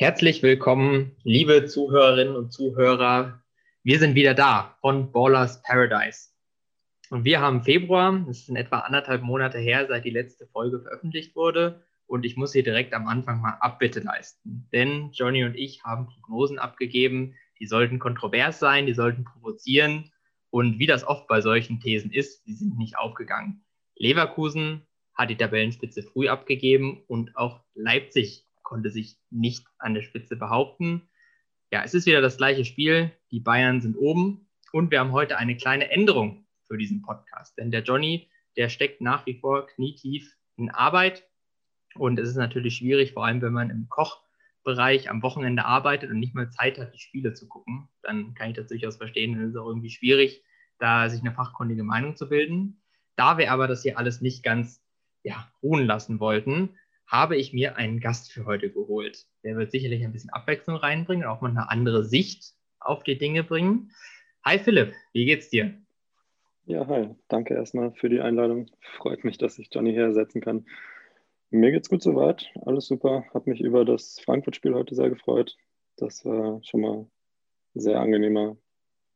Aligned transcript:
Herzlich 0.00 0.44
willkommen, 0.44 1.16
liebe 1.24 1.66
Zuhörerinnen 1.66 2.36
und 2.36 2.52
Zuhörer. 2.52 3.42
Wir 3.82 3.98
sind 3.98 4.14
wieder 4.14 4.32
da 4.32 4.76
von 4.80 5.10
Ballers 5.10 5.60
Paradise. 5.64 6.28
Und 7.10 7.24
wir 7.24 7.40
haben 7.40 7.64
Februar, 7.64 8.24
es 8.30 8.48
in 8.48 8.54
etwa 8.54 8.78
anderthalb 8.78 9.22
Monate 9.22 9.58
her, 9.58 9.88
seit 9.88 10.04
die 10.04 10.10
letzte 10.10 10.46
Folge 10.46 10.78
veröffentlicht 10.78 11.34
wurde. 11.34 11.82
Und 12.06 12.24
ich 12.24 12.36
muss 12.36 12.52
hier 12.52 12.62
direkt 12.62 12.94
am 12.94 13.08
Anfang 13.08 13.40
mal 13.40 13.58
Abbitte 13.58 13.98
leisten. 13.98 14.68
Denn 14.72 15.10
Johnny 15.10 15.42
und 15.42 15.56
ich 15.56 15.82
haben 15.82 16.06
Prognosen 16.06 16.60
abgegeben, 16.60 17.34
die 17.58 17.66
sollten 17.66 17.98
kontrovers 17.98 18.60
sein, 18.60 18.86
die 18.86 18.94
sollten 18.94 19.24
provozieren. 19.24 20.12
Und 20.50 20.78
wie 20.78 20.86
das 20.86 21.04
oft 21.04 21.26
bei 21.26 21.40
solchen 21.40 21.80
Thesen 21.80 22.12
ist, 22.12 22.46
die 22.46 22.54
sind 22.54 22.78
nicht 22.78 22.96
aufgegangen. 22.96 23.64
Leverkusen 23.96 24.86
hat 25.14 25.28
die 25.28 25.36
Tabellenspitze 25.36 26.04
früh 26.04 26.28
abgegeben 26.28 27.02
und 27.08 27.36
auch 27.36 27.64
Leipzig 27.74 28.47
konnte 28.68 28.90
sich 28.90 29.16
nicht 29.30 29.66
an 29.78 29.94
der 29.94 30.02
Spitze 30.02 30.36
behaupten. 30.36 31.08
Ja, 31.72 31.82
es 31.84 31.94
ist 31.94 32.04
wieder 32.04 32.20
das 32.20 32.36
gleiche 32.36 32.66
Spiel. 32.66 33.10
Die 33.30 33.40
Bayern 33.40 33.80
sind 33.80 33.96
oben 33.96 34.46
und 34.72 34.90
wir 34.90 35.00
haben 35.00 35.12
heute 35.12 35.38
eine 35.38 35.56
kleine 35.56 35.90
Änderung 35.90 36.46
für 36.66 36.76
diesen 36.76 37.00
Podcast. 37.00 37.56
Denn 37.56 37.70
der 37.70 37.82
Johnny, 37.82 38.28
der 38.58 38.68
steckt 38.68 39.00
nach 39.00 39.24
wie 39.24 39.40
vor 39.40 39.66
knietief 39.68 40.36
in 40.56 40.70
Arbeit 40.70 41.26
und 41.94 42.18
es 42.18 42.28
ist 42.28 42.36
natürlich 42.36 42.76
schwierig, 42.76 43.14
vor 43.14 43.24
allem 43.24 43.40
wenn 43.40 43.54
man 43.54 43.70
im 43.70 43.88
Kochbereich 43.88 45.08
am 45.08 45.22
Wochenende 45.22 45.64
arbeitet 45.64 46.10
und 46.10 46.18
nicht 46.18 46.34
mal 46.34 46.50
Zeit 46.50 46.78
hat, 46.78 46.94
die 46.94 47.00
Spiele 47.00 47.32
zu 47.32 47.48
gucken. 47.48 47.88
Dann 48.02 48.34
kann 48.34 48.50
ich 48.50 48.56
das 48.56 48.66
durchaus 48.66 48.98
verstehen. 48.98 49.32
Dann 49.32 49.44
ist 49.44 49.54
es 49.54 49.56
auch 49.56 49.68
irgendwie 49.68 49.90
schwierig, 49.90 50.44
da 50.78 51.08
sich 51.08 51.22
eine 51.22 51.32
fachkundige 51.32 51.84
Meinung 51.84 52.16
zu 52.16 52.28
bilden. 52.28 52.82
Da 53.16 53.38
wir 53.38 53.50
aber 53.50 53.66
das 53.66 53.82
hier 53.82 53.96
alles 53.96 54.20
nicht 54.20 54.42
ganz 54.42 54.84
ja, 55.22 55.50
ruhen 55.62 55.86
lassen 55.86 56.20
wollten, 56.20 56.76
habe 57.08 57.36
ich 57.36 57.54
mir 57.54 57.76
einen 57.76 58.00
Gast 58.00 58.30
für 58.30 58.44
heute 58.44 58.70
geholt. 58.70 59.26
Der 59.42 59.56
wird 59.56 59.70
sicherlich 59.70 60.04
ein 60.04 60.12
bisschen 60.12 60.30
Abwechslung 60.30 60.76
reinbringen 60.76 61.26
und 61.26 61.32
auch 61.32 61.40
mal 61.40 61.50
eine 61.50 61.70
andere 61.70 62.04
Sicht 62.04 62.52
auf 62.80 63.02
die 63.02 63.16
Dinge 63.16 63.42
bringen. 63.42 63.90
Hi 64.44 64.58
Philipp, 64.58 64.92
wie 65.14 65.24
geht's 65.24 65.48
dir? 65.48 65.74
Ja, 66.66 66.86
hi. 66.86 67.08
Danke 67.28 67.54
erstmal 67.54 67.92
für 67.92 68.10
die 68.10 68.20
Einladung. 68.20 68.66
Freut 68.98 69.24
mich, 69.24 69.38
dass 69.38 69.58
ich 69.58 69.70
Johnny 69.72 69.92
hier 69.92 70.04
ersetzen 70.04 70.42
kann. 70.42 70.66
Mir 71.48 71.72
geht's 71.72 71.88
gut 71.88 72.02
soweit. 72.02 72.52
Alles 72.66 72.86
super. 72.86 73.24
Hab 73.32 73.46
mich 73.46 73.62
über 73.62 73.86
das 73.86 74.20
Frankfurt-Spiel 74.20 74.74
heute 74.74 74.94
sehr 74.94 75.08
gefreut. 75.08 75.56
Das 75.96 76.26
war 76.26 76.62
schon 76.62 76.82
mal 76.82 77.06
ein 77.74 77.80
sehr 77.80 77.98
angenehmer 77.98 78.58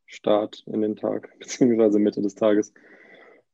Start 0.07 0.65
in 0.67 0.81
den 0.81 0.97
Tag, 0.97 1.31
beziehungsweise 1.39 1.99
Mitte 1.99 2.23
des 2.23 2.35
Tages. 2.35 2.73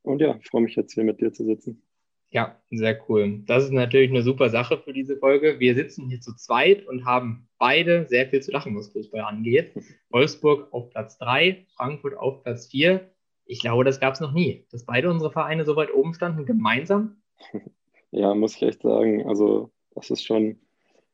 Und 0.02 0.20
ja, 0.20 0.38
freue 0.48 0.62
mich 0.62 0.76
jetzt 0.76 0.94
hier 0.94 1.02
mit 1.02 1.20
dir 1.20 1.32
zu 1.32 1.44
sitzen. 1.44 1.82
Ja, 2.30 2.60
sehr 2.70 2.98
cool. 3.08 3.42
Das 3.46 3.64
ist 3.64 3.72
natürlich 3.72 4.10
eine 4.10 4.22
super 4.22 4.50
Sache 4.50 4.78
für 4.78 4.92
diese 4.92 5.16
Folge. 5.16 5.58
Wir 5.60 5.74
sitzen 5.74 6.08
hier 6.08 6.20
zu 6.20 6.34
zweit 6.36 6.86
und 6.86 7.06
haben 7.06 7.48
beide 7.58 8.06
sehr 8.06 8.28
viel 8.28 8.40
zu 8.40 8.52
lachen, 8.52 8.76
was 8.76 8.90
Fußball 8.90 9.22
angeht. 9.22 9.72
Wolfsburg 10.10 10.72
auf 10.72 10.90
Platz 10.90 11.16
3, 11.18 11.66
Frankfurt 11.76 12.16
auf 12.18 12.42
Platz 12.42 12.66
4. 12.66 13.10
Ich 13.46 13.60
glaube, 13.60 13.84
das 13.84 13.98
gab 13.98 14.12
es 14.12 14.20
noch 14.20 14.32
nie, 14.32 14.66
dass 14.70 14.84
beide 14.84 15.10
unsere 15.10 15.32
Vereine 15.32 15.64
so 15.64 15.74
weit 15.74 15.92
oben 15.92 16.12
standen, 16.14 16.44
gemeinsam. 16.46 17.22
Ja, 18.10 18.34
muss 18.34 18.56
ich 18.56 18.62
echt 18.62 18.80
sagen. 18.80 19.28
Also, 19.28 19.70
das 19.94 20.08
ist 20.08 20.24
schon, 20.24 20.58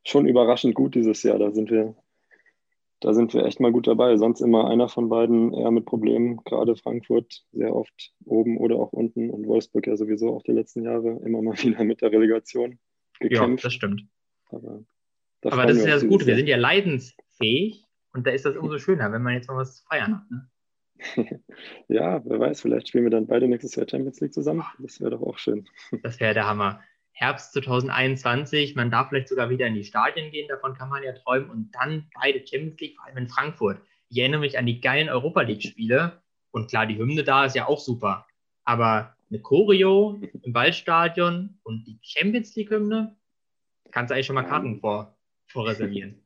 schon 0.05 0.27
überraschend 0.27 0.75
gut 0.75 0.95
dieses 0.95 1.23
Jahr. 1.23 1.37
Da 1.37 1.51
sind 1.51 1.69
wir 1.69 1.93
da 3.01 3.13
sind 3.13 3.33
wir 3.33 3.45
echt 3.45 3.59
mal 3.59 3.71
gut 3.71 3.87
dabei. 3.87 4.17
Sonst 4.17 4.41
immer 4.41 4.69
einer 4.69 4.89
von 4.89 5.09
beiden 5.09 5.53
eher 5.53 5.71
mit 5.71 5.85
Problemen. 5.85 6.43
Gerade 6.45 6.75
Frankfurt 6.75 7.45
sehr 7.51 7.75
oft 7.75 8.13
oben 8.25 8.57
oder 8.57 8.77
auch 8.77 8.93
unten 8.93 9.29
und 9.29 9.47
Wolfsburg 9.47 9.87
ja 9.87 9.97
sowieso 9.97 10.35
auch 10.35 10.43
die 10.43 10.53
letzten 10.53 10.83
Jahre 10.83 11.19
immer 11.25 11.41
mal 11.41 11.55
wieder 11.63 11.83
mit 11.83 12.01
der 12.01 12.11
Relegation 12.11 12.79
gekämpft. 13.19 13.63
Ja, 13.63 13.67
das 13.67 13.73
stimmt. 13.73 14.07
Aber, 14.49 14.83
da 15.41 15.51
Aber 15.51 15.65
das 15.65 15.77
ist 15.77 15.85
ja 15.85 15.95
das 15.95 16.07
Gute. 16.07 16.25
Wir 16.25 16.35
sind 16.35 16.47
ja 16.47 16.57
leidensfähig 16.57 17.85
und 18.13 18.25
da 18.25 18.31
ist 18.31 18.45
das 18.45 18.55
umso 18.55 18.77
schöner, 18.79 19.11
wenn 19.11 19.21
man 19.21 19.33
jetzt 19.33 19.49
mal 19.49 19.57
was 19.57 19.77
zu 19.77 19.85
feiern 19.85 20.15
hat. 20.15 20.31
Ne? 20.31 20.49
ja, 21.87 22.23
wer 22.25 22.39
weiß, 22.39 22.61
vielleicht 22.61 22.87
spielen 22.87 23.03
wir 23.03 23.11
dann 23.11 23.27
beide 23.27 23.47
nächstes 23.47 23.75
Jahr 23.75 23.87
Champions 23.87 24.21
League 24.21 24.33
zusammen. 24.33 24.63
Das 24.79 25.01
wäre 25.01 25.11
doch 25.11 25.21
auch 25.21 25.37
schön. 25.37 25.67
Das 26.03 26.19
wäre 26.19 26.33
der 26.33 26.47
Hammer. 26.47 26.81
Herbst 27.15 27.53
2021. 27.53 28.75
Man 28.75 28.91
darf 28.91 29.09
vielleicht 29.09 29.29
sogar 29.29 29.49
wieder 29.49 29.65
in 29.67 29.73
die 29.73 29.85
Stadien 29.85 30.31
gehen, 30.31 30.47
davon 30.49 30.73
kann 30.73 30.89
man 30.89 31.01
ja 31.01 31.13
träumen. 31.13 31.49
Und 31.49 31.71
dann 31.73 32.09
beide 32.13 32.45
Champions 32.45 32.79
League, 32.79 32.97
vor 32.97 33.05
allem 33.05 33.17
in 33.17 33.29
Frankfurt. 33.29 33.81
Ich 34.09 34.17
erinnere 34.17 34.41
mich 34.41 34.57
an 34.57 34.65
die 34.65 34.81
geilen 34.81 35.09
Europa 35.09 35.41
League-Spiele. 35.41 36.21
Und 36.51 36.69
klar, 36.69 36.85
die 36.85 36.97
Hymne 36.97 37.23
da 37.23 37.45
ist 37.45 37.55
ja 37.55 37.67
auch 37.67 37.79
super. 37.79 38.27
Aber 38.65 39.15
eine 39.29 39.39
Choreo 39.39 40.19
im 40.43 40.53
Waldstadion 40.53 41.57
und 41.63 41.85
die 41.87 41.97
Champions 42.01 42.55
League-Hymne, 42.55 43.15
kannst 43.91 44.11
du 44.11 44.15
eigentlich 44.15 44.25
schon 44.25 44.35
mal 44.35 44.43
Karten 44.43 44.79
vor, 44.79 45.17
vorreservieren. 45.47 46.21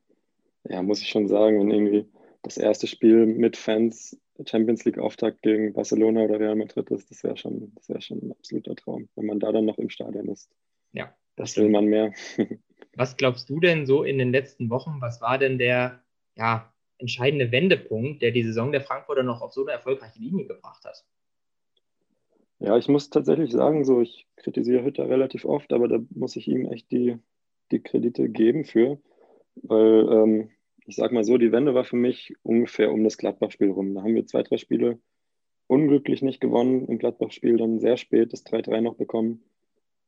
Ja, 0.68 0.82
muss 0.82 1.00
ich 1.00 1.08
schon 1.08 1.28
sagen, 1.28 1.60
wenn 1.60 1.70
irgendwie 1.70 2.06
das 2.42 2.58
erste 2.58 2.86
Spiel 2.86 3.26
mit 3.26 3.56
Fans 3.56 4.18
Champions 4.46 4.84
League 4.84 4.98
Auftakt 4.98 5.42
gegen 5.42 5.72
Barcelona 5.72 6.22
oder 6.22 6.40
Real 6.40 6.56
Madrid 6.56 6.90
ist, 6.90 7.10
das 7.10 7.22
wäre 7.22 7.36
schon, 7.36 7.72
das 7.86 8.04
schon 8.04 8.18
ein 8.18 8.32
absoluter 8.32 8.74
Traum, 8.74 9.08
wenn 9.14 9.26
man 9.26 9.38
da 9.38 9.52
dann 9.52 9.66
noch 9.66 9.78
im 9.78 9.90
Stadion 9.90 10.28
ist. 10.28 10.50
Ja. 10.92 11.14
Das 11.36 11.56
will 11.56 11.70
man 11.70 11.86
mehr. 11.86 12.12
Was 12.96 13.16
glaubst 13.16 13.48
du 13.48 13.60
denn 13.60 13.86
so 13.86 14.02
in 14.02 14.18
den 14.18 14.30
letzten 14.30 14.68
Wochen? 14.68 15.00
Was 15.00 15.20
war 15.20 15.38
denn 15.38 15.58
der 15.58 16.02
ja, 16.36 16.72
entscheidende 16.98 17.50
Wendepunkt, 17.50 18.20
der 18.20 18.30
die 18.30 18.42
Saison 18.42 18.72
der 18.72 18.82
Frankfurter 18.82 19.22
noch 19.22 19.40
auf 19.40 19.52
so 19.52 19.62
eine 19.62 19.72
erfolgreiche 19.72 20.18
Linie 20.18 20.46
gebracht 20.46 20.84
hat? 20.84 21.04
Ja, 22.58 22.76
ich 22.76 22.88
muss 22.88 23.08
tatsächlich 23.08 23.52
sagen, 23.52 23.84
so 23.84 24.02
ich 24.02 24.26
kritisiere 24.36 24.84
Hütter 24.84 25.08
relativ 25.08 25.46
oft, 25.46 25.72
aber 25.72 25.88
da 25.88 25.98
muss 26.10 26.36
ich 26.36 26.46
ihm 26.46 26.70
echt 26.70 26.90
die, 26.90 27.16
die 27.70 27.80
Kredite 27.80 28.28
geben 28.28 28.66
für, 28.66 29.00
weil 29.54 30.08
ähm, 30.12 30.50
ich 30.84 30.96
sag 30.96 31.12
mal 31.12 31.24
so, 31.24 31.38
die 31.38 31.52
Wende 31.52 31.74
war 31.74 31.84
für 31.84 31.96
mich 31.96 32.34
ungefähr 32.42 32.92
um 32.92 33.02
das 33.02 33.16
Gladbach-Spiel 33.16 33.70
rum. 33.70 33.94
Da 33.94 34.02
haben 34.02 34.14
wir 34.14 34.26
zwei, 34.26 34.42
drei 34.42 34.58
Spiele 34.58 34.98
unglücklich 35.68 36.20
nicht 36.20 36.40
gewonnen, 36.40 36.86
im 36.86 36.98
Gladbach-Spiel 36.98 37.56
dann 37.56 37.78
sehr 37.78 37.96
spät 37.96 38.34
das 38.34 38.44
3-3 38.44 38.82
noch 38.82 38.96
bekommen 38.96 39.42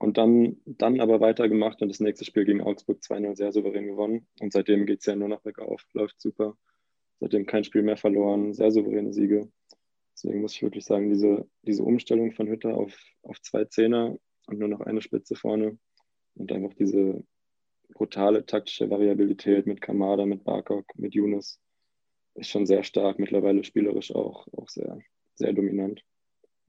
und 0.02 0.18
dann, 0.18 0.56
dann 0.66 1.00
aber 1.00 1.20
weitergemacht 1.20 1.80
und 1.80 1.88
das 1.88 2.00
nächste 2.00 2.24
Spiel 2.24 2.44
gegen 2.44 2.60
Augsburg 2.60 2.98
2-0 3.02 3.36
sehr 3.36 3.52
souverän 3.52 3.86
gewonnen. 3.86 4.26
Und 4.40 4.52
seitdem 4.52 4.84
geht 4.84 4.98
es 4.98 5.06
ja 5.06 5.14
nur 5.14 5.28
noch 5.28 5.42
bergauf, 5.42 5.86
läuft 5.92 6.20
super. 6.20 6.56
Seitdem 7.20 7.46
kein 7.46 7.62
Spiel 7.62 7.82
mehr 7.82 7.96
verloren, 7.96 8.52
sehr 8.52 8.72
souveräne 8.72 9.12
Siege. 9.12 9.48
Deswegen 10.12 10.40
muss 10.40 10.56
ich 10.56 10.62
wirklich 10.62 10.84
sagen, 10.84 11.08
diese, 11.08 11.48
diese 11.62 11.84
Umstellung 11.84 12.32
von 12.32 12.48
Hütter 12.48 12.76
auf, 12.76 12.92
auf 13.22 13.40
zwei 13.42 13.64
Zehner 13.66 14.18
und 14.48 14.58
nur 14.58 14.68
noch 14.68 14.80
eine 14.80 15.02
Spitze 15.02 15.36
vorne 15.36 15.78
und 16.34 16.50
einfach 16.50 16.74
diese 16.74 17.22
brutale 17.94 18.44
taktische 18.44 18.90
Variabilität 18.90 19.68
mit 19.68 19.80
Kamada, 19.80 20.26
mit 20.26 20.42
Barkok, 20.42 20.84
mit 20.96 21.14
Yunus 21.14 21.60
ist 22.34 22.48
schon 22.48 22.66
sehr 22.66 22.82
stark, 22.82 23.20
mittlerweile 23.20 23.62
spielerisch 23.62 24.12
auch, 24.12 24.48
auch 24.56 24.68
sehr, 24.68 24.98
sehr 25.36 25.52
dominant. 25.52 26.02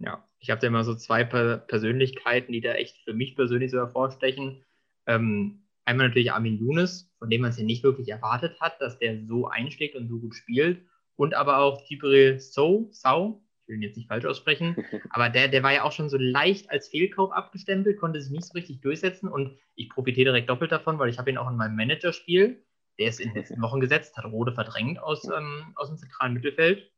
Ja, 0.03 0.27
ich 0.39 0.49
habe 0.49 0.59
da 0.59 0.67
immer 0.67 0.83
so 0.83 0.95
zwei 0.95 1.23
Persönlichkeiten, 1.23 2.51
die 2.51 2.61
da 2.61 2.73
echt 2.73 2.97
für 3.03 3.13
mich 3.13 3.35
persönlich 3.35 3.71
so 3.71 3.77
hervorstechen. 3.77 4.63
Ähm, 5.07 5.63
einmal 5.85 6.07
natürlich 6.07 6.31
Armin 6.31 6.59
Younes, 6.59 7.13
von 7.19 7.29
dem 7.29 7.41
man 7.41 7.51
es 7.51 7.57
ja 7.57 7.63
nicht 7.63 7.83
wirklich 7.83 8.09
erwartet 8.09 8.59
hat, 8.59 8.81
dass 8.81 8.99
der 8.99 9.25
so 9.25 9.47
einschlägt 9.47 9.95
und 9.95 10.07
so 10.07 10.19
gut 10.19 10.35
spielt. 10.35 10.85
Und 11.15 11.33
aber 11.35 11.59
auch 11.59 11.85
Tibril 11.85 12.39
So, 12.39 12.89
Sau, 12.91 13.43
ich 13.61 13.67
will 13.69 13.75
ihn 13.77 13.83
jetzt 13.83 13.95
nicht 13.95 14.09
falsch 14.09 14.25
aussprechen, 14.25 14.75
aber 15.11 15.29
der, 15.29 15.47
der 15.47 15.63
war 15.63 15.73
ja 15.73 15.83
auch 15.83 15.91
schon 15.91 16.09
so 16.09 16.17
leicht 16.17 16.69
als 16.69 16.89
Fehlkauf 16.89 17.31
abgestempelt, 17.31 17.99
konnte 17.99 18.21
sich 18.21 18.31
nicht 18.31 18.45
so 18.45 18.53
richtig 18.53 18.81
durchsetzen 18.81 19.29
und 19.29 19.57
ich 19.75 19.89
profitiere 19.89 20.25
direkt 20.25 20.49
doppelt 20.49 20.71
davon, 20.71 20.99
weil 20.99 21.09
ich 21.09 21.19
habe 21.19 21.29
ihn 21.29 21.37
auch 21.37 21.49
in 21.49 21.55
meinem 21.55 21.75
Managerspiel, 21.75 22.65
der 22.99 23.07
ist 23.07 23.21
in 23.21 23.29
den 23.29 23.37
letzten 23.37 23.61
Wochen 23.61 23.79
gesetzt, 23.79 24.17
hat 24.17 24.25
Rode 24.25 24.53
verdrängt 24.53 24.99
aus, 24.99 25.23
ähm, 25.25 25.73
aus 25.75 25.87
dem 25.87 25.97
zentralen 25.97 26.33
Mittelfeld. 26.33 26.91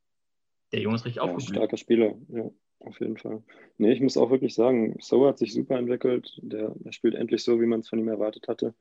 Der 0.72 0.79
Junge 0.79 0.95
ist 0.95 1.05
richtig 1.05 1.17
ja, 1.17 1.23
aufgeblüht. 1.23 1.57
Starker 1.57 1.77
Spieler, 1.77 2.16
ja. 2.29 2.49
Auf 2.79 2.99
jeden 2.99 3.17
Fall. 3.17 3.41
Nee, 3.77 3.93
ich 3.93 4.01
muss 4.01 4.17
auch 4.17 4.29
wirklich 4.29 4.53
sagen, 4.53 4.95
So 4.99 5.25
hat 5.27 5.39
sich 5.39 5.53
super 5.53 5.77
entwickelt. 5.77 6.39
Der, 6.41 6.73
der 6.75 6.91
spielt 6.91 7.15
endlich 7.15 7.43
so, 7.43 7.59
wie 7.59 7.65
man 7.65 7.79
es 7.79 7.89
von 7.89 7.99
ihm 7.99 8.07
erwartet 8.07 8.47
hatte. 8.47 8.75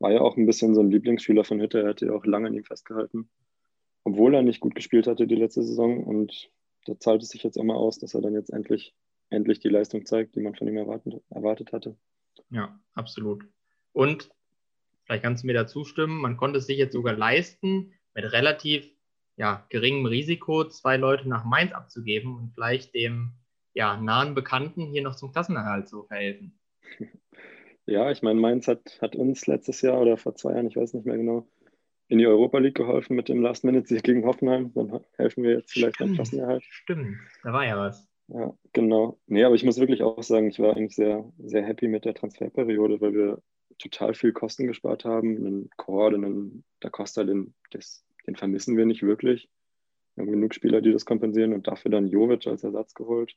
War 0.00 0.12
ja 0.12 0.20
auch 0.20 0.36
ein 0.36 0.46
bisschen 0.46 0.74
so 0.74 0.80
ein 0.80 0.90
Lieblingsspieler 0.90 1.44
von 1.44 1.60
Hütte. 1.60 1.82
Er 1.82 1.90
hatte 1.90 2.06
ja 2.06 2.12
auch 2.12 2.24
lange 2.24 2.48
an 2.48 2.54
ihm 2.54 2.64
festgehalten. 2.64 3.30
Obwohl 4.02 4.34
er 4.34 4.42
nicht 4.42 4.60
gut 4.60 4.74
gespielt 4.74 5.06
hatte 5.06 5.26
die 5.26 5.36
letzte 5.36 5.62
Saison. 5.62 6.02
Und 6.02 6.50
da 6.86 6.98
zahlt 6.98 7.22
es 7.22 7.28
sich 7.28 7.42
jetzt 7.42 7.62
mal 7.62 7.76
aus, 7.76 7.98
dass 7.98 8.14
er 8.14 8.22
dann 8.22 8.34
jetzt 8.34 8.50
endlich, 8.50 8.94
endlich 9.30 9.60
die 9.60 9.68
Leistung 9.68 10.04
zeigt, 10.04 10.34
die 10.34 10.40
man 10.40 10.54
von 10.54 10.66
ihm 10.66 10.76
erwartet, 10.76 11.22
erwartet 11.30 11.72
hatte. 11.72 11.96
Ja, 12.50 12.78
absolut. 12.94 13.44
Und 13.92 14.30
vielleicht 15.04 15.22
kannst 15.22 15.42
du 15.42 15.46
mir 15.46 15.54
da 15.54 15.66
zustimmen, 15.66 16.20
man 16.20 16.36
konnte 16.36 16.58
es 16.58 16.66
sich 16.66 16.78
jetzt 16.78 16.92
sogar 16.92 17.14
leisten, 17.14 17.92
mit 18.14 18.32
relativ 18.32 18.93
ja, 19.36 19.66
geringem 19.68 20.06
Risiko 20.06 20.64
zwei 20.64 20.96
Leute 20.96 21.28
nach 21.28 21.44
Mainz 21.44 21.72
abzugeben 21.72 22.36
und 22.36 22.52
vielleicht 22.54 22.94
dem 22.94 23.32
ja, 23.72 23.96
nahen 23.96 24.34
Bekannten 24.34 24.86
hier 24.86 25.02
noch 25.02 25.16
zum 25.16 25.32
Klassenerhalt 25.32 25.88
zu 25.88 26.04
verhelfen. 26.04 26.58
Ja, 27.86 28.10
ich 28.10 28.22
meine, 28.22 28.40
Mainz 28.40 28.66
hat, 28.66 28.98
hat 29.02 29.14
uns 29.14 29.46
letztes 29.46 29.82
Jahr 29.82 30.00
oder 30.00 30.16
vor 30.16 30.34
zwei 30.34 30.52
Jahren, 30.52 30.68
ich 30.68 30.76
weiß 30.76 30.94
nicht 30.94 31.04
mehr 31.04 31.18
genau, 31.18 31.46
in 32.08 32.18
die 32.18 32.26
Europa 32.26 32.58
League 32.58 32.76
geholfen 32.76 33.16
mit 33.16 33.28
dem 33.28 33.42
Last-Minute-Sieg 33.42 34.02
gegen 34.02 34.24
Hoffenheim. 34.24 34.72
Dann 34.74 35.00
helfen 35.16 35.42
wir 35.42 35.52
jetzt 35.52 35.72
vielleicht 35.72 35.98
beim 35.98 36.14
Klassenerhalt. 36.14 36.64
Stimmt, 36.64 37.18
da 37.42 37.52
war 37.52 37.66
ja 37.66 37.76
was. 37.76 38.08
Ja, 38.28 38.56
genau. 38.72 39.18
Nee, 39.26 39.44
aber 39.44 39.54
ich 39.54 39.64
muss 39.64 39.78
wirklich 39.78 40.02
auch 40.02 40.22
sagen, 40.22 40.48
ich 40.48 40.58
war 40.58 40.76
eigentlich 40.76 40.96
sehr, 40.96 41.30
sehr 41.38 41.62
happy 41.62 41.88
mit 41.88 42.04
der 42.06 42.14
Transferperiode, 42.14 43.00
weil 43.00 43.12
wir 43.12 43.42
total 43.78 44.14
viel 44.14 44.32
Kosten 44.32 44.66
gespart 44.66 45.04
haben. 45.04 45.36
Einen 45.36 45.70
Cord, 45.76 46.14
einen 46.14 46.64
Da 46.80 46.88
Costa, 46.88 47.24
den, 47.24 47.54
das, 47.70 48.04
den 48.26 48.36
vermissen 48.36 48.76
wir 48.76 48.86
nicht 48.86 49.02
wirklich. 49.02 49.48
Wir 50.14 50.22
haben 50.24 50.32
genug 50.32 50.54
Spieler, 50.54 50.80
die 50.80 50.92
das 50.92 51.04
kompensieren 51.04 51.52
und 51.52 51.66
dafür 51.66 51.90
dann 51.90 52.08
Jovic 52.08 52.46
als 52.46 52.62
Ersatz 52.62 52.94
geholt. 52.94 53.36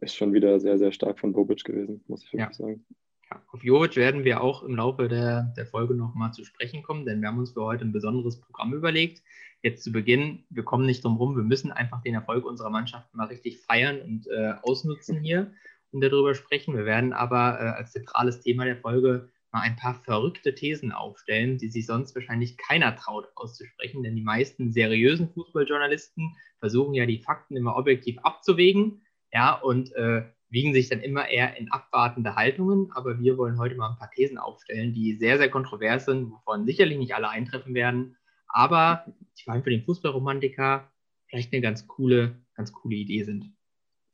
Ist 0.00 0.16
schon 0.16 0.32
wieder 0.32 0.58
sehr, 0.60 0.78
sehr 0.78 0.92
stark 0.92 1.18
von 1.20 1.32
Bobic 1.32 1.64
gewesen, 1.64 2.02
muss 2.08 2.24
ich 2.24 2.32
wirklich 2.32 2.48
ja. 2.48 2.52
sagen. 2.52 2.84
Ja, 3.30 3.42
auf 3.52 3.64
Jovic 3.64 3.96
werden 3.96 4.24
wir 4.24 4.42
auch 4.42 4.62
im 4.62 4.76
Laufe 4.76 5.08
der, 5.08 5.54
der 5.56 5.66
Folge 5.66 5.94
nochmal 5.94 6.32
zu 6.32 6.44
sprechen 6.44 6.82
kommen, 6.82 7.06
denn 7.06 7.20
wir 7.20 7.28
haben 7.28 7.38
uns 7.38 7.52
für 7.52 7.62
heute 7.62 7.84
ein 7.84 7.92
besonderes 7.92 8.40
Programm 8.40 8.74
überlegt. 8.74 9.22
Jetzt 9.62 9.84
zu 9.84 9.92
Beginn, 9.92 10.44
wir 10.50 10.64
kommen 10.64 10.86
nicht 10.86 11.04
drum 11.04 11.16
rum, 11.16 11.36
wir 11.36 11.44
müssen 11.44 11.70
einfach 11.70 12.02
den 12.02 12.14
Erfolg 12.14 12.44
unserer 12.44 12.70
Mannschaft 12.70 13.14
mal 13.14 13.28
richtig 13.28 13.60
feiern 13.60 14.02
und 14.02 14.26
äh, 14.26 14.54
ausnutzen 14.62 15.20
hier 15.20 15.52
und 15.92 16.00
darüber 16.00 16.34
sprechen. 16.34 16.76
Wir 16.76 16.84
werden 16.84 17.12
aber 17.12 17.58
äh, 17.60 17.78
als 17.78 17.92
zentrales 17.92 18.40
Thema 18.40 18.64
der 18.64 18.76
Folge 18.76 19.28
mal 19.52 19.60
ein 19.60 19.76
paar 19.76 19.94
verrückte 19.94 20.54
Thesen 20.54 20.92
aufstellen, 20.92 21.58
die 21.58 21.68
sich 21.68 21.86
sonst 21.86 22.14
wahrscheinlich 22.14 22.56
keiner 22.56 22.96
traut 22.96 23.28
auszusprechen, 23.34 24.02
denn 24.02 24.16
die 24.16 24.22
meisten 24.22 24.72
seriösen 24.72 25.30
Fußballjournalisten 25.32 26.34
versuchen 26.58 26.94
ja 26.94 27.06
die 27.06 27.22
Fakten 27.22 27.56
immer 27.56 27.76
objektiv 27.76 28.18
abzuwägen, 28.22 29.02
ja, 29.32 29.54
und 29.54 29.92
äh, 29.94 30.24
wiegen 30.50 30.74
sich 30.74 30.88
dann 30.88 31.00
immer 31.00 31.28
eher 31.28 31.56
in 31.56 31.70
abwartende 31.70 32.36
Haltungen. 32.36 32.90
Aber 32.92 33.18
wir 33.18 33.38
wollen 33.38 33.58
heute 33.58 33.74
mal 33.74 33.90
ein 33.90 33.98
paar 33.98 34.10
Thesen 34.10 34.38
aufstellen, 34.38 34.92
die 34.92 35.14
sehr, 35.14 35.38
sehr 35.38 35.50
kontrovers 35.50 36.04
sind, 36.04 36.30
wovon 36.30 36.66
sicherlich 36.66 36.98
nicht 36.98 37.14
alle 37.14 37.30
eintreffen 37.30 37.74
werden. 37.74 38.16
Aber 38.46 39.06
ich 39.34 39.46
meine, 39.46 39.62
für 39.62 39.70
den 39.70 39.84
Fußballromantiker 39.84 40.92
vielleicht 41.26 41.52
eine 41.52 41.62
ganz 41.62 41.86
coole, 41.88 42.36
ganz 42.54 42.72
coole 42.72 42.96
Idee 42.96 43.24
sind. 43.24 43.50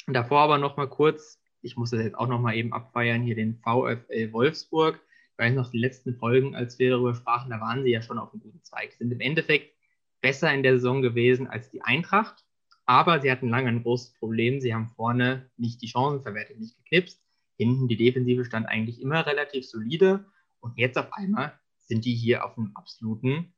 Und 0.07 0.15
davor 0.15 0.41
aber 0.41 0.59
noch 0.59 0.77
mal 0.77 0.89
kurz, 0.89 1.43
ich 1.61 1.77
muss 1.77 1.91
das 1.91 2.01
jetzt 2.01 2.17
auch 2.17 2.29
noch 2.29 2.41
mal 2.41 2.55
eben 2.55 2.73
abfeiern, 2.73 3.23
hier 3.23 3.35
den 3.35 3.59
VfL 3.59 4.33
Wolfsburg 4.33 5.01
weiß 5.39 5.55
noch, 5.55 5.71
die 5.71 5.79
letzten 5.79 6.15
Folgen, 6.17 6.55
als 6.55 6.79
wir 6.79 6.91
darüber 6.91 7.15
sprachen, 7.15 7.51
da 7.51 7.61
waren 7.61 7.85
sie 7.85 7.91
ja 7.91 8.03
schon 8.03 8.19
auf 8.19 8.33
einem 8.33 8.43
guten 8.43 8.63
Zweig. 8.63 8.93
Sind 8.93 9.13
im 9.13 9.21
Endeffekt 9.21 9.75
besser 10.21 10.53
in 10.53 10.63
der 10.63 10.75
Saison 10.75 11.01
gewesen 11.01 11.47
als 11.47 11.71
die 11.71 11.83
Eintracht, 11.83 12.45
aber 12.87 13.21
sie 13.21 13.31
hatten 13.31 13.49
lange 13.49 13.69
ein 13.69 13.83
großes 13.83 14.15
Problem. 14.15 14.61
Sie 14.61 14.75
haben 14.75 14.89
vorne 14.89 15.51
nicht 15.57 15.81
die 15.81 15.87
Chancen 15.87 16.23
verwertet, 16.23 16.59
nicht 16.59 16.77
geknipst. 16.77 17.23
Hinten 17.57 17.89
die 17.89 17.97
Defensive 17.97 18.45
stand 18.45 18.67
eigentlich 18.67 19.01
immer 19.01 19.27
relativ 19.27 19.67
solide 19.67 20.27
und 20.61 20.77
jetzt 20.77 20.99
auf 20.99 21.13
einmal 21.13 21.59
sind 21.79 22.05
die 22.05 22.15
hier 22.15 22.45
auf 22.45 22.59
einem 22.59 22.73
absoluten 22.75 23.55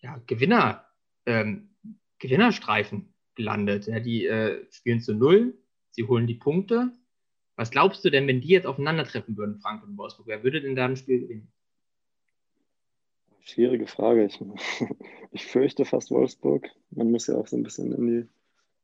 ja, 0.00 0.20
Gewinner, 0.26 0.86
ähm, 1.26 1.70
Gewinnerstreifen 2.18 3.14
gelandet. 3.34 3.86
Ja, 3.86 4.00
die 4.00 4.26
äh, 4.26 4.66
spielen 4.70 5.00
zu 5.00 5.14
null, 5.14 5.58
sie 5.90 6.04
holen 6.04 6.26
die 6.26 6.34
Punkte 6.34 6.92
was 7.56 7.70
glaubst 7.70 8.04
du 8.04 8.10
denn, 8.10 8.26
wenn 8.26 8.40
die 8.40 8.48
jetzt 8.48 8.66
aufeinandertreffen 8.66 9.36
würden, 9.36 9.58
Frankfurt 9.60 9.90
und 9.90 9.98
Wolfsburg? 9.98 10.26
Wer 10.26 10.42
würde 10.42 10.60
denn 10.60 10.74
da 10.74 10.86
ein 10.86 10.96
Spiel 10.96 11.20
gewinnen? 11.20 11.52
Schwierige 13.40 13.86
Frage. 13.86 14.24
Ich, 14.24 14.40
ich 15.32 15.46
fürchte 15.46 15.84
fast 15.84 16.10
Wolfsburg. 16.10 16.68
Man 16.90 17.10
muss 17.10 17.26
ja 17.26 17.36
auch 17.36 17.46
so 17.46 17.56
ein 17.56 17.62
bisschen 17.62 17.92
in 17.92 18.06
die 18.06 18.28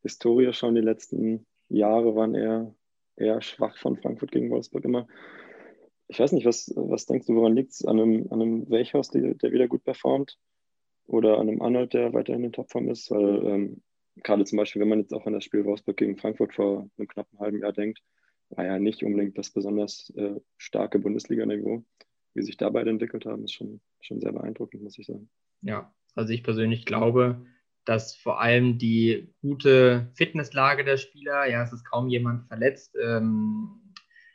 Historie 0.02 0.52
schauen. 0.52 0.74
Die 0.74 0.82
letzten 0.82 1.46
Jahre 1.68 2.14
waren 2.14 2.34
eher, 2.34 2.74
eher 3.16 3.40
schwach 3.42 3.76
von 3.78 3.96
Frankfurt 3.96 4.30
gegen 4.30 4.50
Wolfsburg 4.50 4.84
immer. 4.84 5.08
Ich 6.08 6.18
weiß 6.18 6.32
nicht, 6.32 6.44
was, 6.44 6.72
was 6.76 7.06
denkst 7.06 7.26
du, 7.26 7.34
woran 7.34 7.54
liegt 7.54 7.72
es? 7.72 7.84
An 7.84 7.98
einem, 7.98 8.26
an 8.30 8.42
einem 8.42 8.70
Welchhaus, 8.70 9.10
der, 9.10 9.34
der 9.34 9.52
wieder 9.52 9.66
gut 9.66 9.84
performt? 9.84 10.38
Oder 11.06 11.38
an 11.38 11.48
einem 11.48 11.62
Arnold, 11.62 11.94
der 11.94 12.12
weiterhin 12.12 12.44
in 12.44 12.52
Topform 12.52 12.88
ist? 12.88 13.10
Weil 13.10 13.46
ähm, 13.46 13.82
gerade 14.22 14.44
zum 14.44 14.58
Beispiel, 14.58 14.82
wenn 14.82 14.88
man 14.88 15.00
jetzt 15.00 15.12
auch 15.12 15.26
an 15.26 15.32
das 15.32 15.44
Spiel 15.44 15.64
Wolfsburg 15.64 15.96
gegen 15.96 16.16
Frankfurt 16.16 16.54
vor 16.54 16.88
einem 16.98 17.08
knappen 17.08 17.38
halben 17.40 17.60
Jahr 17.60 17.72
denkt, 17.72 18.00
war 18.50 18.64
ja 18.64 18.78
nicht 18.78 19.02
unbedingt 19.02 19.38
das 19.38 19.50
besonders 19.50 20.12
äh, 20.16 20.40
starke 20.56 20.98
Bundesliga-Niveau. 20.98 21.84
Wie 22.34 22.42
sich 22.42 22.56
da 22.56 22.70
beide 22.70 22.90
entwickelt 22.90 23.26
haben, 23.26 23.44
ist 23.44 23.54
schon, 23.54 23.80
schon 24.00 24.20
sehr 24.20 24.32
beeindruckend, 24.32 24.82
muss 24.82 24.98
ich 24.98 25.06
sagen. 25.06 25.28
Ja, 25.62 25.92
also 26.14 26.32
ich 26.32 26.42
persönlich 26.42 26.86
glaube, 26.86 27.44
dass 27.84 28.14
vor 28.14 28.40
allem 28.40 28.78
die 28.78 29.34
gute 29.40 30.10
Fitnesslage 30.14 30.84
der 30.84 30.96
Spieler, 30.96 31.48
ja, 31.48 31.62
es 31.62 31.72
ist 31.72 31.84
kaum 31.84 32.08
jemand 32.08 32.46
verletzt. 32.46 32.96
Ähm, 33.02 33.94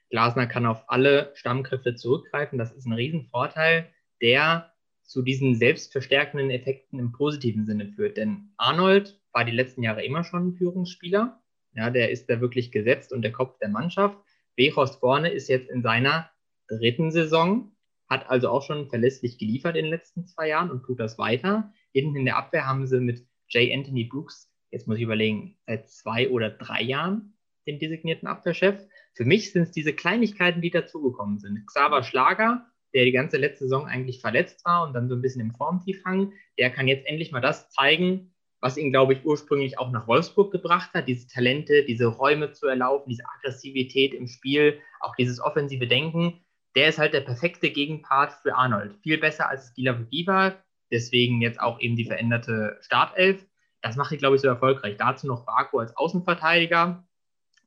Glasner 0.10 0.48
kann 0.48 0.66
auf 0.66 0.90
alle 0.90 1.32
Stammkräfte 1.36 1.96
zurückgreifen. 1.96 2.58
Das 2.58 2.74
ist 2.74 2.86
ein 2.86 2.94
Riesenvorteil, 2.94 3.90
der 4.22 4.72
zu 5.04 5.22
diesen 5.22 5.56
selbstverstärkenden 5.56 6.50
Effekten 6.50 7.00
im 7.00 7.12
positiven 7.12 7.66
Sinne 7.66 7.88
führt. 7.88 8.18
Denn 8.18 8.52
Arnold 8.58 9.22
war 9.32 9.46
die 9.46 9.52
letzten 9.52 9.84
Jahre 9.84 10.04
immer 10.04 10.24
schon 10.24 10.48
ein 10.48 10.54
Führungsspieler. 10.54 11.42
Ja, 11.75 11.89
der 11.89 12.10
ist 12.10 12.30
da 12.30 12.39
wirklich 12.39 12.72
gesetzt 12.72 13.12
und 13.12 13.22
der 13.22 13.31
Kopf 13.31 13.57
der 13.60 13.69
Mannschaft. 13.69 14.18
Wechhorst 14.56 15.00
vorne 15.00 15.30
ist 15.30 15.50
jetzt 15.50 15.69
in 15.69 15.81
seiner 15.81 16.30
dritten 16.68 17.12
Saison, 17.12 17.75
hat 18.10 18.30
also 18.30 18.50
auch 18.50 18.63
schon 18.63 18.88
verlässlich 18.89 19.38
geliefert 19.38 19.75
in 19.75 19.86
den 19.86 19.92
letzten 19.92 20.25
zwei 20.25 20.48
Jahren 20.48 20.72
und 20.72 20.83
tut 20.83 21.00
das 21.00 21.18
weiter. 21.18 21.74
Hinten 21.92 22.16
in 22.16 22.25
der 22.25 22.38
Abwehr 22.38 22.66
haben 22.66 22.88
sie 22.88 23.00
mit 23.00 23.27
J. 23.50 23.74
Anthony 23.74 24.06
Brooks, 24.06 24.51
jetzt 24.72 24.88
muss 24.88 24.98
ich 24.98 25.04
überlegen, 25.04 25.57
seit 25.66 25.89
zwei 25.89 26.30
oder 26.30 26.50
drei 26.50 26.81
Jahren 26.81 27.33
den 27.68 27.80
designierten 27.80 28.27
Abwehrchef. 28.27 28.88
Für 29.13 29.25
mich 29.25 29.51
sind 29.51 29.63
es 29.63 29.72
diese 29.72 29.94
Kleinigkeiten, 29.94 30.62
die 30.62 30.69
dazugekommen 30.69 31.39
sind. 31.39 31.66
Xaver 31.66 32.04
Schlager, 32.04 32.66
der 32.94 33.06
die 33.06 33.12
ganze 33.12 33.38
letzte 33.38 33.66
Saison 33.66 33.88
eigentlich 33.88 34.22
verletzt 34.22 34.63
war 34.66 34.88
und 34.88 34.94
dann 34.94 35.10
so 35.10 35.16
ein 35.16 35.22
bisschen 35.22 35.42
im 35.42 35.56
Formtief 35.56 36.04
hang, 36.06 36.33
der 36.57 36.69
kann 36.69 36.88
jetzt 36.88 37.06
endlich 37.07 37.31
mal 37.31 37.42
das 37.42 37.69
zeigen, 37.69 38.35
was 38.66 38.78
ihn, 38.78 38.92
glaube 38.92 39.14
ich, 39.14 39.24
ursprünglich 39.24 39.78
auch 39.78 39.92
nach 39.92 40.08
Wolfsburg 40.08 40.52
gebracht 40.52 40.90
hat, 40.96 41.08
diese 41.08 41.28
Talente, 41.28 41.84
diese 41.84 42.08
Räume 42.08 42.52
zu 42.52 42.66
erlaufen, 42.66 43.10
diese 43.10 43.22
Aggressivität 43.38 44.16
im 44.16 44.26
Spiel, 44.26 44.82
auch 45.02 45.16
dieses 45.16 45.40
offensive 45.40 45.86
Denken, 45.86 46.44
der 46.76 46.90
ist 46.90 46.98
halt 46.98 47.14
der 47.14 47.22
perfekte 47.22 47.70
Gegenpart 47.70 48.34
für 48.42 48.56
Arnold. 48.56 48.98
Viel 49.04 49.20
besser 49.20 49.48
als 49.48 49.76
Gila 49.76 50.00
war, 50.26 50.56
deswegen 50.92 51.42
jetzt 51.42 51.62
auch 51.62 51.80
eben 51.80 51.96
die 51.96 52.06
veränderte 52.06 52.80
Startelf. 52.82 53.46
Das 53.84 53.98
macht 53.98 54.12
ihn, 54.14 54.18
glaube 54.18 54.36
ich, 54.36 54.42
so 54.42 54.48
erfolgreich. 54.48 54.96
Dazu 54.98 55.28
noch 55.28 55.46
Baku 55.46 55.78
als 55.78 55.96
Außenverteidiger. 55.96 57.08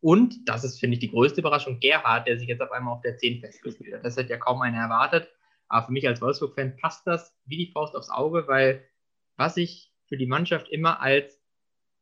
Und, 0.00 0.48
das 0.48 0.64
ist, 0.64 0.80
finde 0.80 0.94
ich, 0.94 1.00
die 1.00 1.12
größte 1.12 1.42
Überraschung, 1.42 1.78
Gerhard, 1.78 2.26
der 2.26 2.40
sich 2.40 2.48
jetzt 2.48 2.60
auf 2.60 2.72
einmal 2.72 2.94
auf 2.94 3.02
der 3.02 3.18
10 3.18 3.38
festgespielt 3.38 3.94
hat. 3.94 4.04
Das 4.04 4.16
hat 4.16 4.30
ja 4.30 4.36
kaum 4.36 4.60
einer 4.62 4.78
erwartet. 4.78 5.28
Aber 5.68 5.86
für 5.86 5.92
mich 5.92 6.08
als 6.08 6.20
Wolfsburg-Fan 6.20 6.76
passt 6.76 7.06
das 7.06 7.38
wie 7.44 7.56
die 7.56 7.70
Faust 7.70 7.94
aufs 7.94 8.10
Auge, 8.10 8.48
weil 8.48 8.84
was 9.36 9.56
ich 9.56 9.87
für 10.08 10.16
die 10.16 10.26
Mannschaft 10.26 10.68
immer 10.68 11.00
als 11.00 11.40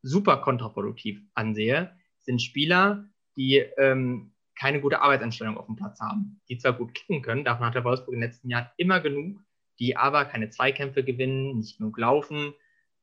super 0.03 0.39
kontraproduktiv 0.39 1.21
ansehe, 1.35 1.97
sind 2.21 2.41
Spieler, 2.41 3.05
die 3.37 3.57
ähm, 3.77 4.33
keine 4.55 4.81
gute 4.81 5.01
Arbeitsanstellung 5.01 5.59
auf 5.59 5.67
dem 5.67 5.77
Platz 5.77 6.01
haben, 6.01 6.41
die 6.49 6.59
zwar 6.59 6.73
gut 6.73 6.95
kicken 6.95 7.23
können, 7.23 7.45
davon 7.45 7.67
hat 7.67 7.75
der 7.75 7.85
Wolfsburg 7.85 8.15
in 8.15 8.21
den 8.21 8.29
letzten 8.29 8.49
Jahren 8.49 8.71
immer 8.77 9.01
genug, 9.01 9.39
die 9.79 9.97
aber 9.97 10.25
keine 10.25 10.49
Zweikämpfe 10.49 11.05
gewinnen, 11.05 11.59
nicht 11.59 11.79
genug 11.79 11.99
laufen. 11.99 12.55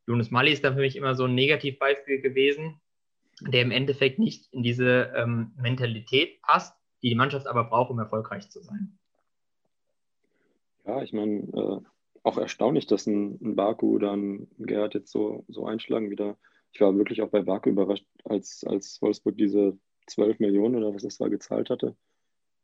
Jonas 0.08 0.32
Mali 0.32 0.52
ist 0.52 0.64
da 0.64 0.74
für 0.74 0.80
mich 0.80 0.96
immer 0.96 1.16
so 1.16 1.26
ein 1.26 1.36
Negativbeispiel 1.36 2.22
gewesen, 2.22 2.82
der 3.42 3.62
im 3.62 3.72
Endeffekt 3.72 4.20
nicht 4.20 4.52
in 4.52 4.64
diese 4.64 5.14
ähm, 5.16 5.54
Mentalität 5.58 6.42
passt, 6.42 6.76
die 7.02 7.10
die 7.10 7.16
Mannschaft 7.16 7.48
aber 7.48 7.66
braucht, 7.66 7.92
um 7.92 8.00
erfolgreich 8.00 8.50
zu 8.50 8.62
sein. 8.62 8.98
Ja, 10.86 11.02
ich 11.02 11.14
meine, 11.14 11.40
äh, 11.54 11.80
auch 12.24 12.38
erstaunlich, 12.38 12.88
dass 12.88 13.06
ein, 13.06 13.38
ein 13.42 13.56
Baku 13.56 13.96
oder 13.96 14.16
ein 14.16 14.48
Gerhard 14.58 14.94
jetzt 14.94 15.12
so, 15.12 15.46
so 15.50 15.66
einschlagen 15.66 16.10
wieder. 16.10 16.38
Ich 16.72 16.82
war 16.82 16.98
wirklich 16.98 17.22
auch 17.22 17.30
bei 17.30 17.42
Baku 17.42 17.70
überrascht, 17.70 18.06
als, 18.24 18.64
als 18.66 19.02
Wolfsburg 19.02 19.38
diese 19.38 19.78
12 20.08 20.40
Millionen 20.40 20.76
oder 20.76 20.94
was 20.94 21.04
es 21.04 21.18
da 21.18 21.28
gezahlt 21.28 21.70
hatte, 21.70 21.96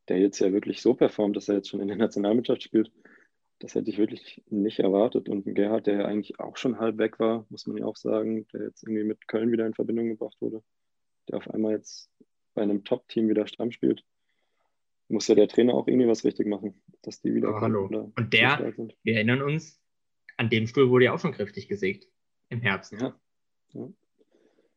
der 0.07 0.19
jetzt 0.19 0.39
ja 0.39 0.51
wirklich 0.51 0.81
so 0.81 0.93
performt, 0.93 1.35
dass 1.35 1.49
er 1.49 1.55
jetzt 1.55 1.69
schon 1.69 1.81
in 1.81 1.89
der 1.89 1.97
Nationalmannschaft 1.97 2.63
spielt. 2.63 2.91
Das 3.59 3.75
hätte 3.75 3.89
ich 3.89 3.97
wirklich 3.97 4.41
nicht 4.49 4.79
erwartet. 4.79 5.27
Und 5.27 5.45
ein 5.45 5.53
Gerhard, 5.53 5.87
der 5.87 5.95
ja 5.95 6.05
eigentlich 6.05 6.39
auch 6.39 6.55
schon 6.55 6.79
halb 6.79 6.97
weg 6.97 7.19
war, 7.19 7.45
muss 7.49 7.67
man 7.67 7.77
ja 7.77 7.85
auch 7.85 7.97
sagen, 7.97 8.47
der 8.53 8.63
jetzt 8.63 8.83
irgendwie 8.83 9.03
mit 9.03 9.27
Köln 9.27 9.51
wieder 9.51 9.65
in 9.67 9.73
Verbindung 9.73 10.07
gebracht 10.07 10.37
wurde, 10.39 10.63
der 11.27 11.37
auf 11.37 11.49
einmal 11.49 11.73
jetzt 11.73 12.09
bei 12.53 12.61
einem 12.61 12.85
Top-Team 12.85 13.27
wieder 13.27 13.45
Stamm 13.47 13.71
spielt 13.71 14.05
muss 15.09 15.27
ja 15.27 15.35
der 15.35 15.47
Trainer 15.47 15.73
auch 15.73 15.87
irgendwie 15.87 16.07
was 16.07 16.23
richtig 16.23 16.47
machen, 16.47 16.81
dass 17.01 17.21
die 17.21 17.33
wieder. 17.33 17.49
Oh, 17.49 17.61
hallo. 17.61 18.11
Und 18.15 18.33
der, 18.33 18.73
wir 19.03 19.15
erinnern 19.15 19.41
uns, 19.41 19.81
an 20.37 20.49
dem 20.49 20.67
Stuhl 20.67 20.89
wurde 20.89 21.05
ja 21.05 21.13
auch 21.13 21.19
schon 21.19 21.33
kräftig 21.33 21.67
gesägt 21.67 22.07
im 22.49 22.61
Herbst. 22.61 22.93
Ja, 22.93 23.19
ja. 23.73 23.89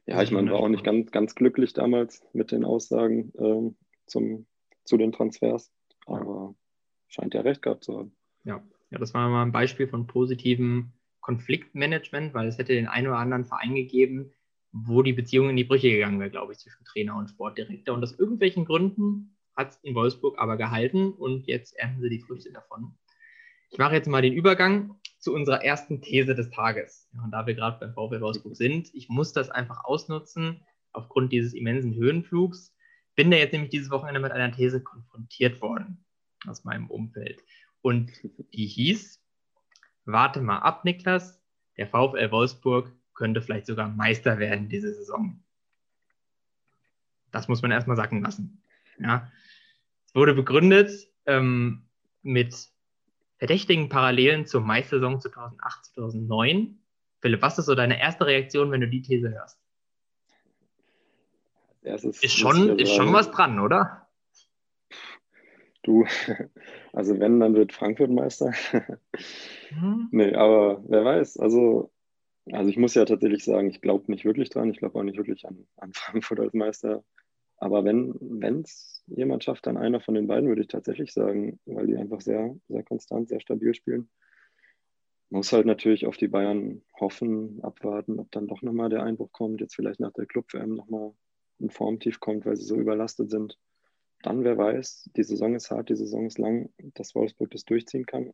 ja 0.06 0.22
ich 0.22 0.30
meine, 0.30 0.50
war 0.50 0.60
auch 0.60 0.68
nicht 0.68 0.84
ganz, 0.84 1.10
ganz 1.10 1.34
glücklich 1.34 1.72
damals 1.74 2.26
mit 2.32 2.50
den 2.50 2.64
Aussagen 2.64 3.32
ähm, 3.38 3.76
zum, 4.06 4.46
zu 4.84 4.96
den 4.96 5.12
Transfers, 5.12 5.72
aber 6.06 6.24
ja. 6.24 6.54
scheint 7.08 7.34
ja 7.34 7.42
recht 7.42 7.62
gehabt 7.62 7.84
zu 7.84 7.98
haben. 7.98 8.16
Ja. 8.44 8.66
ja, 8.90 8.98
das 8.98 9.14
war 9.14 9.28
mal 9.28 9.42
ein 9.42 9.52
Beispiel 9.52 9.86
von 9.86 10.06
positivem 10.06 10.92
Konfliktmanagement, 11.20 12.34
weil 12.34 12.48
es 12.48 12.58
hätte 12.58 12.72
den 12.72 12.88
einen 12.88 13.06
oder 13.06 13.18
anderen 13.18 13.44
Verein 13.44 13.74
gegeben, 13.74 14.32
wo 14.72 15.02
die 15.02 15.12
Beziehung 15.12 15.50
in 15.50 15.56
die 15.56 15.64
Brüche 15.64 15.90
gegangen 15.90 16.18
wäre, 16.18 16.30
glaube 16.30 16.52
ich, 16.52 16.58
zwischen 16.58 16.84
Trainer 16.84 17.16
und 17.16 17.28
Sportdirektor. 17.28 17.94
Und 17.94 18.02
aus 18.02 18.18
irgendwelchen 18.18 18.64
Gründen 18.64 19.36
hat 19.56 19.70
es 19.70 19.76
in 19.82 19.94
Wolfsburg 19.94 20.38
aber 20.38 20.56
gehalten 20.56 21.12
und 21.12 21.46
jetzt 21.46 21.76
ernten 21.76 22.00
sie 22.00 22.08
die 22.08 22.20
Früchte 22.20 22.52
davon. 22.52 22.94
Ich 23.70 23.78
mache 23.78 23.94
jetzt 23.94 24.08
mal 24.08 24.22
den 24.22 24.34
Übergang 24.34 24.98
zu 25.18 25.32
unserer 25.32 25.64
ersten 25.64 26.02
These 26.02 26.34
des 26.34 26.50
Tages. 26.50 27.08
Und 27.22 27.30
da 27.30 27.46
wir 27.46 27.54
gerade 27.54 27.78
beim 27.78 27.94
VfL 27.94 28.20
Wolfsburg 28.20 28.56
sind, 28.56 28.94
ich 28.94 29.08
muss 29.08 29.32
das 29.32 29.50
einfach 29.50 29.84
ausnutzen 29.84 30.62
aufgrund 30.92 31.32
dieses 31.32 31.54
immensen 31.54 31.94
Höhenflugs. 31.94 32.74
Bin 33.14 33.30
da 33.30 33.36
jetzt 33.36 33.52
nämlich 33.52 33.70
dieses 33.70 33.90
Wochenende 33.90 34.20
mit 34.20 34.32
einer 34.32 34.52
These 34.52 34.82
konfrontiert 34.82 35.60
worden 35.60 36.04
aus 36.46 36.64
meinem 36.64 36.90
Umfeld. 36.90 37.40
Und 37.82 38.12
die 38.52 38.66
hieß, 38.66 39.22
warte 40.04 40.40
mal 40.40 40.58
ab, 40.58 40.84
Niklas, 40.84 41.40
der 41.76 41.86
VfL 41.86 42.30
Wolfsburg 42.30 42.92
könnte 43.14 43.42
vielleicht 43.42 43.66
sogar 43.66 43.88
Meister 43.88 44.38
werden 44.38 44.68
diese 44.68 44.92
Saison. 44.92 45.42
Das 47.30 47.48
muss 47.48 47.62
man 47.62 47.70
erstmal 47.70 47.96
sacken 47.96 48.22
lassen. 48.22 48.62
Ja. 48.98 49.30
Wurde 50.14 50.34
begründet 50.34 51.08
ähm, 51.26 51.82
mit 52.22 52.68
verdächtigen 53.38 53.88
Parallelen 53.88 54.46
zur 54.46 54.60
Meistersaison 54.60 55.20
2008, 55.20 55.84
2009. 55.86 56.78
Philipp, 57.20 57.42
was 57.42 57.58
ist 57.58 57.66
so 57.66 57.74
deine 57.74 58.00
erste 58.00 58.26
Reaktion, 58.26 58.70
wenn 58.70 58.80
du 58.80 58.88
die 58.88 59.02
These 59.02 59.30
hörst? 59.30 59.58
Ist, 61.82 62.22
ist, 62.22 62.38
schon, 62.38 62.78
ist 62.78 62.94
schon 62.94 63.12
was 63.12 63.30
dran, 63.30 63.58
oder? 63.58 64.06
Du, 65.82 66.04
also 66.92 67.18
wenn, 67.18 67.40
dann 67.40 67.54
wird 67.54 67.72
Frankfurt 67.72 68.10
Meister. 68.10 68.52
mhm. 69.70 70.08
Nee, 70.12 70.34
aber 70.34 70.82
wer 70.86 71.04
weiß. 71.04 71.38
Also, 71.38 71.90
also 72.52 72.70
ich 72.70 72.76
muss 72.76 72.94
ja 72.94 73.04
tatsächlich 73.04 73.44
sagen, 73.44 73.68
ich 73.68 73.80
glaube 73.80 74.10
nicht 74.10 74.24
wirklich 74.24 74.50
dran. 74.50 74.70
Ich 74.70 74.78
glaube 74.78 74.98
auch 74.98 75.02
nicht 75.02 75.16
wirklich 75.16 75.46
an, 75.46 75.66
an 75.76 75.92
Frankfurt 75.92 76.38
als 76.38 76.54
Meister. 76.54 77.02
Aber 77.56 77.84
wenn 77.84 78.62
es 78.62 79.01
jemand 79.16 79.44
schafft, 79.44 79.66
dann 79.66 79.76
einer 79.76 80.00
von 80.00 80.14
den 80.14 80.26
beiden, 80.26 80.48
würde 80.48 80.62
ich 80.62 80.68
tatsächlich 80.68 81.12
sagen, 81.12 81.58
weil 81.66 81.86
die 81.86 81.96
einfach 81.96 82.20
sehr, 82.20 82.56
sehr 82.68 82.82
konstant, 82.82 83.28
sehr 83.28 83.40
stabil 83.40 83.74
spielen. 83.74 84.08
Muss 85.30 85.52
halt 85.52 85.66
natürlich 85.66 86.06
auf 86.06 86.16
die 86.16 86.28
Bayern 86.28 86.82
hoffen, 87.00 87.60
abwarten, 87.62 88.18
ob 88.18 88.30
dann 88.32 88.46
doch 88.46 88.62
nochmal 88.62 88.90
der 88.90 89.02
Einbruch 89.02 89.32
kommt, 89.32 89.60
jetzt 89.60 89.74
vielleicht 89.74 90.00
nach 90.00 90.12
der 90.12 90.26
Club-WM 90.26 90.74
nochmal 90.74 91.12
ein 91.60 91.70
Formtief 91.70 92.20
kommt, 92.20 92.44
weil 92.44 92.56
sie 92.56 92.64
so 92.64 92.76
überlastet 92.76 93.30
sind. 93.30 93.58
Dann, 94.22 94.44
wer 94.44 94.58
weiß, 94.58 95.10
die 95.16 95.22
Saison 95.22 95.54
ist 95.54 95.70
hart, 95.70 95.88
die 95.88 95.96
Saison 95.96 96.26
ist 96.26 96.38
lang, 96.38 96.70
dass 96.94 97.14
Wolfsburg 97.14 97.50
das 97.50 97.64
durchziehen 97.64 98.06
kann. 98.06 98.32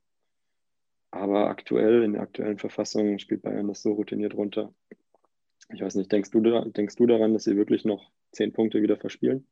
Aber 1.10 1.48
aktuell, 1.48 2.02
in 2.02 2.12
der 2.14 2.22
aktuellen 2.22 2.58
Verfassung, 2.58 3.18
spielt 3.18 3.42
Bayern 3.42 3.68
das 3.68 3.82
so 3.82 3.92
routiniert 3.92 4.34
runter. 4.34 4.74
Ich 5.72 5.80
weiß 5.80 5.94
nicht, 5.94 6.10
denkst 6.10 6.30
du, 6.30 6.40
denkst 6.40 6.96
du 6.96 7.06
daran, 7.06 7.32
dass 7.32 7.44
sie 7.44 7.56
wirklich 7.56 7.84
noch 7.84 8.10
zehn 8.32 8.52
Punkte 8.52 8.82
wieder 8.82 8.96
verspielen? 8.96 9.46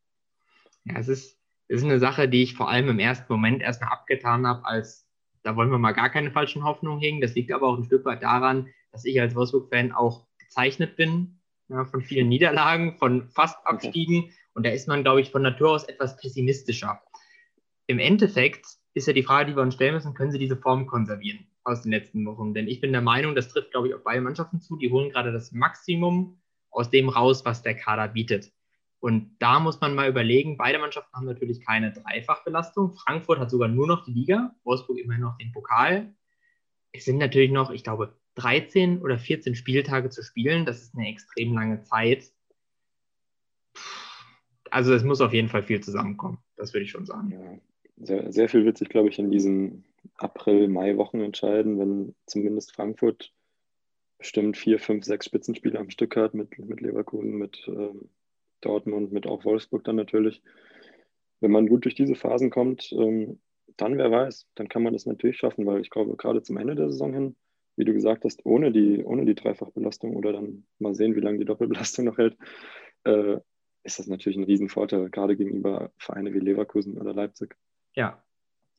Ja, 0.87 0.99
es 0.99 1.09
ist, 1.09 1.39
ist 1.69 1.85
eine 1.85 1.99
Sache, 1.99 2.29
die 2.29 2.43
ich 2.43 2.55
vor 2.55 2.71
allem 2.71 2.89
im 2.89 2.99
ersten 2.99 3.33
Moment 3.33 3.63
erstmal 3.63 3.91
abgetan 3.91 4.47
habe, 4.47 4.65
als 4.65 5.07
da 5.43 5.55
wollen 5.55 5.71
wir 5.71 5.79
mal 5.79 5.93
gar 5.93 6.11
keine 6.11 6.33
falschen 6.33 6.65
Hoffnungen 6.65 7.01
hegen. 7.01 7.21
Das 7.21 7.35
liegt 7.35 7.53
aber 7.53 7.69
auch 7.69 7.79
ein 7.79 7.85
Stück 7.85 8.05
weit 8.05 8.23
daran, 8.23 8.69
dass 8.91 9.05
ich 9.05 9.21
als 9.21 9.35
Wolfsburg-Fan 9.35 9.93
auch 9.93 10.27
gezeichnet 10.39 10.97
bin 10.97 11.41
ja, 11.69 11.85
von 11.85 12.03
vielen 12.03 12.29
Niederlagen, 12.29 12.97
von 12.99 13.29
fast 13.31 13.57
Abstiegen. 13.65 14.33
Und 14.55 14.67
da 14.67 14.71
ist 14.71 14.89
man, 14.89 15.03
glaube 15.03 15.21
ich, 15.21 15.31
von 15.31 15.43
Natur 15.43 15.71
aus 15.71 15.85
etwas 15.85 16.17
pessimistischer. 16.17 17.01
Im 17.87 18.01
Endeffekt 18.01 18.67
ist 18.95 19.07
ja 19.07 19.13
die 19.13 19.23
Frage, 19.23 19.51
die 19.51 19.57
wir 19.57 19.63
uns 19.63 19.75
stellen 19.75 19.95
müssen, 19.95 20.15
können 20.15 20.33
sie 20.33 20.39
diese 20.39 20.57
Form 20.57 20.87
konservieren 20.87 21.47
aus 21.63 21.83
den 21.83 21.93
letzten 21.93 22.25
Wochen? 22.27 22.55
Denn 22.55 22.67
ich 22.67 22.81
bin 22.81 22.93
der 22.93 23.03
Meinung, 23.03 23.35
das 23.35 23.49
trifft, 23.49 23.71
glaube 23.71 23.89
ich, 23.89 23.95
auf 23.95 24.03
beide 24.03 24.21
Mannschaften 24.21 24.61
zu. 24.61 24.77
Die 24.77 24.91
holen 24.91 25.11
gerade 25.11 25.33
das 25.33 25.53
Maximum 25.53 26.41
aus 26.71 26.91
dem 26.91 27.09
raus, 27.09 27.45
was 27.45 27.63
der 27.63 27.77
Kader 27.77 28.09
bietet. 28.09 28.53
Und 29.01 29.37
da 29.39 29.61
muss 29.61 29.81
man 29.81 29.95
mal 29.95 30.09
überlegen, 30.09 30.57
beide 30.57 30.79
Mannschaften 30.79 31.15
haben 31.15 31.27
natürlich 31.27 31.65
keine 31.65 31.93
Dreifachbelastung. 31.93 32.95
Frankfurt 32.95 33.39
hat 33.39 33.51
sogar 33.51 33.69
nur 33.69 33.87
noch 33.87 34.05
die 34.05 34.13
Liga, 34.13 34.55
Wolfsburg 34.65 34.99
immerhin 34.99 35.23
noch 35.23 35.37
den 35.39 35.53
Pokal. 35.53 36.15
Es 36.93 37.05
sind 37.05 37.19
natürlich 37.19 37.51
noch, 37.51 37.71
ich 37.71 37.85
glaube, 37.85 38.17
13 38.37 39.03
oder 39.03 39.19
14 39.19 39.55
Spieltage 39.55 40.11
zu 40.11 40.23
spielen. 40.23 40.65
Das 40.65 40.83
ist 40.83 40.97
eine 40.97 41.09
extrem 41.09 41.55
lange 41.55 41.83
Zeit. 41.83 42.33
Also 44.71 44.95
es 44.95 45.05
muss 45.05 45.21
auf 45.21 45.33
jeden 45.33 45.49
Fall 45.49 45.63
viel 45.63 45.81
zusammenkommen. 45.81 46.39
Das 46.57 46.73
würde 46.73 46.85
ich 46.85 46.91
schon 46.91 47.07
sagen. 47.07 47.31
Ja, 47.31 47.59
sehr, 47.99 48.33
sehr 48.33 48.49
viel 48.49 48.65
wird 48.65 48.79
sich, 48.79 48.89
glaube 48.89 49.09
ich, 49.09 49.19
in 49.19 49.31
diesen 49.31 49.85
April-Mai-Wochen 50.17 51.21
entscheiden, 51.21 51.79
wenn 51.79 52.15
zumindest 52.27 52.75
Frankfurt 52.75 53.33
bestimmt 54.19 54.57
vier, 54.57 54.79
fünf, 54.79 55.05
sechs 55.05 55.27
Spitzenspiele 55.27 55.79
am 55.79 55.91
Stück 55.91 56.17
hat, 56.17 56.35
mit, 56.35 56.59
mit 56.59 56.81
Leverkusen, 56.81 57.37
mit 57.37 57.63
ähm, 57.69 58.09
Dortmund, 58.61 59.13
mit 59.13 59.27
auch 59.27 59.45
Wolfsburg 59.45 59.85
dann 59.85 59.97
natürlich. 59.97 60.43
Wenn 61.41 61.51
man 61.51 61.69
gut 61.69 61.85
durch 61.85 61.95
diese 61.95 62.15
Phasen 62.15 62.51
kommt, 62.51 62.93
ähm, 62.93 63.41
dann 63.77 63.99
wer 63.99 64.11
weiß, 64.11 64.49
dann 64.55 64.69
kann 64.69 64.83
man 64.83 64.93
das 64.93 65.07
natürlich 65.07 65.37
schaffen, 65.37 65.67
weil 65.67 65.81
ich 65.81 65.91
glaube, 65.91 66.17
gerade 66.17 66.43
zum 66.43 66.57
Ende 66.57 66.75
der 66.75 66.91
Saison 66.91 67.13
hin, 67.13 67.37
wie 67.77 67.85
du 67.85 67.93
gesagt 67.93 68.25
hast, 68.25 68.45
ohne 68.47 68.73
die, 68.73 69.05
ohne 69.05 69.27
die 69.27 69.35
Dreifachbelastung 69.35 70.17
oder 70.17 70.33
dann 70.33 70.67
mal 70.79 70.95
sehen, 70.95 71.15
wie 71.15 71.21
lange 71.21 71.39
die 71.39 71.45
Doppelbelastung 71.45 72.07
noch 72.07 72.19
hält, 72.19 72.37
äh, 73.05 73.39
ist 73.83 73.99
das 73.99 74.07
natürlich 74.07 74.39
ein 74.39 74.45
Riesenvorteil, 74.45 75.11
gerade 75.11 75.37
gegenüber 75.37 75.93
Vereinen 75.99 76.35
wie 76.35 76.41
Leverkusen 76.41 76.99
oder 76.99 77.15
Leipzig. 77.15 77.55
Ja, 77.95 78.23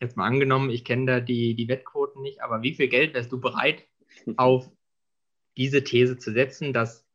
jetzt 0.02 0.18
mal 0.18 0.26
angenommen, 0.26 0.70
ich 0.70 0.84
kenne 0.84 1.06
da 1.06 1.20
die, 1.20 1.56
die 1.56 1.68
Wettquoten 1.68 2.22
nicht, 2.22 2.42
aber 2.42 2.62
wie 2.62 2.74
viel 2.74 2.88
Geld 2.88 3.14
wärst 3.14 3.32
du 3.32 3.40
bereit, 3.40 3.88
auf 4.38 4.70
diese 5.56 5.84
These 5.84 6.18
zu 6.18 6.32
setzen, 6.32 6.74
dass 6.74 7.07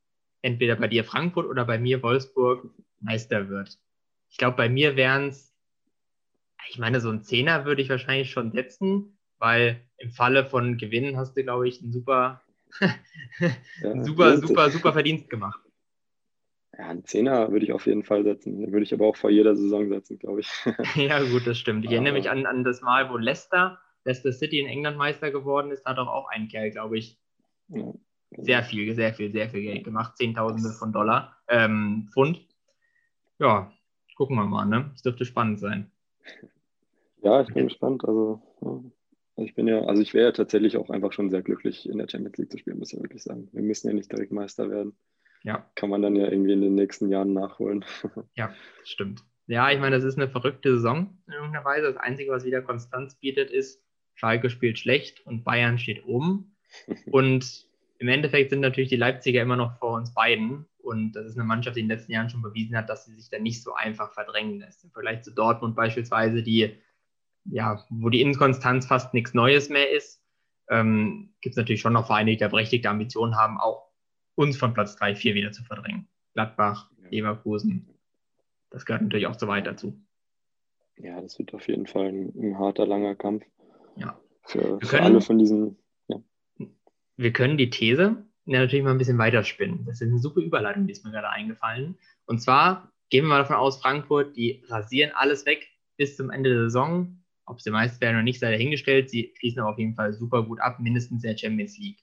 entweder 0.43 0.77
bei 0.77 0.89
dir 0.89 1.05
Frankfurt 1.05 1.47
oder 1.47 1.65
bei 1.65 1.79
mir 1.79 2.03
Wolfsburg 2.03 2.69
Meister 3.01 3.49
wird? 3.49 3.79
Ich 4.31 4.39
glaube, 4.39 4.57
bei 4.57 4.69
mir 4.69 4.97
wären 4.97 5.29
es, 5.29 5.55
ich 6.69 6.79
meine, 6.79 7.01
so 7.01 7.11
ein 7.11 7.23
Zehner 7.23 7.65
würde 7.65 7.83
ich 7.83 7.89
wahrscheinlich 7.89 8.31
schon 8.31 8.53
setzen, 8.53 9.19
weil 9.39 9.81
im 9.97 10.11
Falle 10.11 10.45
von 10.45 10.79
Gewinnen 10.79 11.17
hast 11.17 11.37
du, 11.37 11.43
glaube 11.43 11.69
ich, 11.69 11.83
einen 11.83 11.93
super, 11.93 12.43
super, 14.03 14.39
super, 14.39 14.71
super 14.71 14.93
Verdienst 14.93 15.29
gemacht. 15.31 15.61
Ja, 16.79 16.89
einen 16.89 17.05
Zehner 17.05 17.53
würde 17.53 17.67
ich 17.67 17.73
auf 17.73 17.87
jeden 17.87 18.03
Fall 18.03 18.25
setzen. 18.25 18.59
Den 18.59 18.73
würde 18.73 18.85
ich 18.85 18.95
aber 18.95 19.07
auch 19.07 19.17
vor 19.17 19.31
jeder 19.31 19.55
Saison 19.55 19.89
setzen, 19.89 20.19
glaube 20.19 20.41
ich. 20.41 20.49
ja, 20.97 21.23
gut, 21.23 21.47
das 21.47 21.59
stimmt. 21.59 21.85
Ich 21.85 21.89
aber 21.89 21.97
erinnere 21.97 22.15
mich 22.15 22.31
an, 22.31 22.47
an 22.47 22.65
das 22.65 22.81
Mal, 22.81 23.11
wo 23.11 23.17
Leicester, 23.17 23.79
Leicester 24.05 24.33
City 24.33 24.59
in 24.59 24.67
England 24.67 24.97
Meister 24.97 25.31
geworden 25.31 25.71
ist, 25.71 25.85
hat 25.85 25.99
doch 25.99 26.09
auch 26.09 26.29
ein 26.29 26.49
Kerl, 26.49 26.71
glaube 26.71 26.99
ich, 26.99 27.19
ja, 27.69 27.93
sehr 28.39 28.63
viel, 28.63 28.95
sehr 28.95 29.15
viel, 29.15 29.33
sehr 29.33 29.51
viel 29.51 29.63
Geld 29.63 29.85
gemacht. 29.85 30.17
Zehntausende 30.17 30.71
von 30.71 30.93
Dollar, 30.93 31.37
ähm, 31.49 32.09
Pfund. 32.13 32.47
Ja, 33.39 33.73
gucken 34.17 34.37
wir 34.37 34.45
mal, 34.45 34.67
ne? 34.67 34.91
Es 34.95 35.03
dürfte 35.03 35.25
spannend 35.25 35.61
sein. 35.61 35.91
Ja, 37.23 37.41
ich 37.41 37.53
bin 37.53 37.69
gespannt. 37.69 38.05
Also, 38.05 38.43
ja. 38.61 39.45
ich 39.45 39.55
bin 39.55 39.69
ja, 39.69 39.83
also 39.83 40.03
ich 40.03 40.15
wäre 40.15 40.27
ja 40.27 40.33
tatsächlich 40.33 40.77
auch 40.77 40.91
einfach 40.91 41.13
schon 41.13 41.31
sehr 41.31 41.43
glücklich, 41.43 41.89
in 41.89 41.99
der 41.99 42.09
Champions 42.09 42.37
League 42.39 42.51
zu 42.51 42.59
spielen, 42.59 42.79
muss 42.79 42.93
ich 42.93 43.01
wirklich 43.01 43.23
sagen. 43.23 43.49
Wir 43.53 43.63
müssen 43.63 43.89
ja 43.89 43.95
nicht 43.95 44.11
direkt 44.11 44.33
Meister 44.33 44.71
werden. 44.71 44.97
Ja. 45.45 45.71
Kann 45.75 45.91
man 45.91 46.03
dann 46.03 46.17
ja 46.17 46.29
irgendwie 46.29 46.53
in 46.53 46.61
den 46.61 46.75
nächsten 46.75 47.09
Jahren 47.09 47.33
nachholen. 47.33 47.85
ja, 48.35 48.55
stimmt. 48.85 49.25
Ja, 49.47 49.71
ich 49.71 49.81
meine, 49.81 49.97
das 49.97 50.05
ist 50.05 50.17
eine 50.17 50.29
verrückte 50.29 50.75
Saison 50.75 51.19
in 51.27 51.33
irgendeiner 51.33 51.65
Weise. 51.65 51.87
Das 51.87 51.97
Einzige, 51.97 52.31
was 52.31 52.45
wieder 52.45 52.63
Konstanz 52.63 53.17
bietet, 53.17 53.51
ist, 53.51 53.83
Schalke 54.15 54.51
spielt 54.51 54.79
schlecht 54.79 55.27
und 55.27 55.45
Bayern 55.45 55.79
steht 55.79 56.05
oben. 56.07 56.57
und 57.07 57.67
im 58.03 58.09
Endeffekt 58.09 58.51
sind 58.51 58.61
natürlich 58.61 58.91
die 58.91 58.97
Leipziger 58.97 59.41
immer 59.41 59.57
noch 59.57 59.79
vor 59.79 59.95
uns 59.95 60.13
beiden. 60.13 60.67
Und 60.79 61.13
das 61.13 61.27
ist 61.27 61.39
eine 61.39 61.47
Mannschaft, 61.47 61.77
die 61.77 61.81
in 61.81 61.89
den 61.89 61.97
letzten 61.97 62.11
Jahren 62.11 62.29
schon 62.29 62.43
bewiesen 62.43 62.77
hat, 62.77 62.89
dass 62.89 63.05
sie 63.05 63.15
sich 63.15 63.31
da 63.31 63.39
nicht 63.39 63.63
so 63.63 63.75
einfach 63.75 64.13
verdrängen 64.13 64.59
lässt. 64.59 64.83
Im 64.83 64.91
Vergleich 64.91 65.23
zu 65.23 65.33
Dortmund 65.33 65.77
beispielsweise, 65.77 66.43
die, 66.43 66.77
ja, 67.45 67.85
wo 67.91 68.09
die 68.09 68.21
Inkonstanz 68.21 68.87
fast 68.87 69.15
nichts 69.15 69.35
Neues 69.35 69.69
mehr 69.69 69.89
ist, 69.89 70.21
ähm, 70.69 71.33
gibt 71.41 71.53
es 71.53 71.57
natürlich 71.57 71.81
schon 71.81 71.93
noch 71.93 72.07
Vereine, 72.07 72.33
die 72.33 72.39
da 72.39 72.49
berechtigte 72.49 72.91
Ambitionen 72.91 73.37
haben, 73.37 73.59
auch 73.59 73.93
uns 74.35 74.57
von 74.57 74.75
Platz 74.75 74.97
3, 74.97 75.15
4 75.15 75.35
wieder 75.35 75.53
zu 75.53 75.63
verdrängen. 75.63 76.09
Gladbach, 76.35 76.91
Leverkusen, 77.09 77.89
das 78.71 78.85
gehört 78.85 79.03
natürlich 79.03 79.29
auch 79.29 79.39
so 79.39 79.47
weit 79.47 79.69
dazu. 79.69 79.97
Ja, 80.97 81.21
das 81.21 81.39
wird 81.39 81.55
auf 81.55 81.69
jeden 81.69 81.87
Fall 81.87 82.09
ein, 82.09 82.33
ein 82.37 82.59
harter, 82.59 82.87
langer 82.87 83.15
Kampf. 83.15 83.45
Ja. 83.97 84.19
Für, 84.45 84.81
für 84.81 85.01
alle 85.01 85.21
von 85.21 85.39
diesen. 85.39 85.77
Wir 87.17 87.33
können 87.33 87.59
die 87.59 87.71
These 87.71 88.25
ja, 88.45 88.59
natürlich 88.59 88.85
mal 88.85 88.91
ein 88.91 88.99
bisschen 88.99 89.19
weiterspinnen. 89.19 89.85
Das 89.85 90.01
ist 90.01 90.09
eine 90.09 90.19
super 90.19 90.41
Überleitung, 90.41 90.87
die 90.87 90.93
ist 90.93 91.05
mir 91.05 91.13
gerade 91.13 91.31
eingefallen. 91.31 91.97
Und 92.27 92.41
zwar 92.41 92.93
gehen 93.09 93.25
wir 93.25 93.29
mal 93.29 93.39
davon 93.39 93.57
aus, 93.57 93.81
Frankfurt, 93.81 94.37
die 94.37 94.65
rasieren 94.67 95.13
alles 95.15 95.47
weg 95.47 95.69
bis 95.97 96.17
zum 96.17 96.31
Ende 96.31 96.51
der 96.51 96.65
Saison. 96.65 97.23
Ob 97.45 97.61
sie 97.61 97.71
meist 97.71 98.01
werden 98.01 98.17
oder 98.17 98.25
nicht, 98.25 98.41
sei 98.41 98.51
dahingestellt. 98.51 99.11
Sie 99.11 99.33
schließen 99.37 99.61
aber 99.61 99.71
auf 99.71 99.79
jeden 99.79 99.95
Fall 99.95 100.13
super 100.13 100.45
gut 100.45 100.61
ab, 100.61 100.81
mindestens 100.81 101.23
der 101.23 101.37
Champions 101.37 101.79
League. 101.79 102.01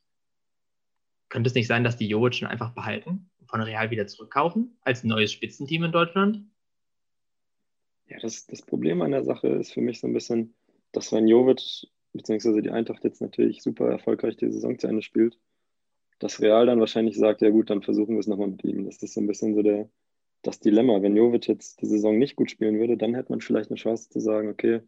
Könnte 1.28 1.50
es 1.50 1.56
nicht 1.56 1.68
sein, 1.68 1.84
dass 1.84 1.98
die 1.98 2.08
Jovic 2.08 2.44
einfach 2.44 2.74
behalten 2.74 3.30
und 3.40 3.50
von 3.50 3.62
Real 3.62 3.92
wieder 3.92 4.08
zurückkaufen 4.08 4.78
als 4.82 5.04
neues 5.04 5.32
Spitzenteam 5.32 5.84
in 5.84 5.92
Deutschland? 5.92 6.46
Ja, 8.08 8.18
das, 8.20 8.48
das 8.48 8.62
Problem 8.62 9.02
an 9.02 9.12
der 9.12 9.24
Sache 9.24 9.48
ist 9.48 9.74
für 9.74 9.82
mich 9.82 10.00
so 10.00 10.08
ein 10.08 10.14
bisschen, 10.14 10.56
dass 10.92 11.12
wenn 11.12 11.28
Jovic 11.28 11.88
beziehungsweise 12.14 12.62
die 12.62 12.72
Eintracht 12.72 13.04
jetzt 13.04 13.22
natürlich 13.22 13.62
super 13.62 13.90
erfolgreich 13.90 14.38
die 14.38 14.52
Saison 14.52 14.78
zu 14.78 14.88
Ende 14.88 15.02
spielt, 15.02 15.38
dass 16.20 16.42
Real 16.42 16.66
dann 16.66 16.80
wahrscheinlich 16.80 17.18
sagt, 17.18 17.42
ja 17.42 17.50
gut, 17.50 17.70
dann 17.70 17.82
versuchen 17.82 18.16
wir 18.16 18.20
es 18.20 18.28
nochmal 18.28 18.50
mit 18.50 18.64
ihm. 18.64 18.86
Das 18.86 19.02
ist 19.02 19.14
so 19.14 19.22
ein 19.22 19.28
bisschen 19.28 19.56
so 19.56 19.62
der, 19.62 19.90
das 20.42 20.60
Dilemma. 20.60 21.02
Wenn 21.02 21.16
Jovic 21.16 21.48
jetzt 21.48 21.82
die 21.82 21.86
Saison 21.86 22.18
nicht 22.18 22.36
gut 22.36 22.52
spielen 22.52 22.80
würde, 22.80 22.98
dann 22.98 23.16
hätte 23.16 23.32
man 23.32 23.42
vielleicht 23.42 23.70
eine 23.70 23.78
Chance 23.78 24.10
zu 24.10 24.20
sagen, 24.20 24.50
okay, 24.50 24.82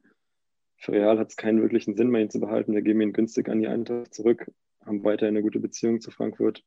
für 0.78 0.94
Real 0.94 1.20
hat 1.20 1.30
es 1.30 1.38
keinen 1.38 1.62
wirklichen 1.62 1.96
Sinn 1.96 2.10
mehr, 2.10 2.22
ihn 2.22 2.30
zu 2.30 2.40
behalten. 2.40 2.74
Wir 2.74 2.82
geben 2.82 3.02
ihn 3.02 3.14
günstig 3.14 3.50
an 3.50 3.60
die 3.60 3.68
Eintracht 3.68 4.14
zurück 4.14 4.52
haben 4.86 5.04
weiterhin 5.04 5.36
eine 5.36 5.44
gute 5.44 5.60
Beziehung 5.60 6.02
zu 6.02 6.12
Frankfurt 6.12 6.64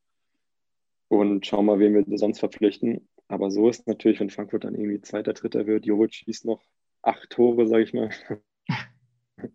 und 1.09 1.47
schauen 1.47 1.67
mal, 1.67 1.79
wen 1.79 1.95
wir 1.95 2.19
sonst 2.19 2.39
verpflichten. 2.39 3.09
Aber 3.29 3.51
so 3.51 3.69
ist 3.69 3.87
natürlich, 3.87 4.21
wenn 4.21 4.31
Frankfurt 4.31 4.65
dann 4.65 4.75
irgendwie 4.75 5.01
Zweiter, 5.01 5.33
Dritter 5.33 5.67
wird, 5.67 5.87
Jovic 5.87 6.15
schießt 6.15 6.45
noch 6.45 6.63
acht 7.03 7.31
Tore, 7.31 7.67
sage 7.67 7.85
ich 7.85 7.95
mal, 7.95 8.11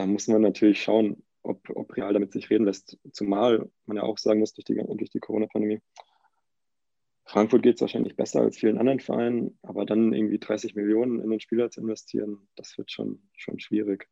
da 0.00 0.06
muss 0.06 0.28
man 0.28 0.40
natürlich 0.40 0.82
schauen, 0.82 1.22
ob, 1.42 1.68
ob 1.74 1.94
Real 1.94 2.14
damit 2.14 2.32
sich 2.32 2.48
reden 2.48 2.64
lässt. 2.64 2.98
Zumal 3.12 3.70
man 3.84 3.98
ja 3.98 4.02
auch 4.02 4.16
sagen 4.16 4.40
muss, 4.40 4.54
durch 4.54 4.64
die, 4.64 4.74
durch 4.74 5.10
die 5.10 5.20
Corona-Pandemie, 5.20 5.82
Frankfurt 7.26 7.62
geht 7.62 7.74
es 7.74 7.82
wahrscheinlich 7.82 8.16
besser 8.16 8.40
als 8.40 8.56
vielen 8.56 8.78
anderen 8.78 9.00
Vereinen, 9.00 9.58
aber 9.60 9.84
dann 9.84 10.14
irgendwie 10.14 10.38
30 10.38 10.74
Millionen 10.74 11.20
in 11.20 11.28
den 11.28 11.38
Spieler 11.38 11.70
zu 11.70 11.82
investieren, 11.82 12.48
das 12.56 12.78
wird 12.78 12.90
schon, 12.90 13.20
schon 13.36 13.60
schwierig. 13.60 14.08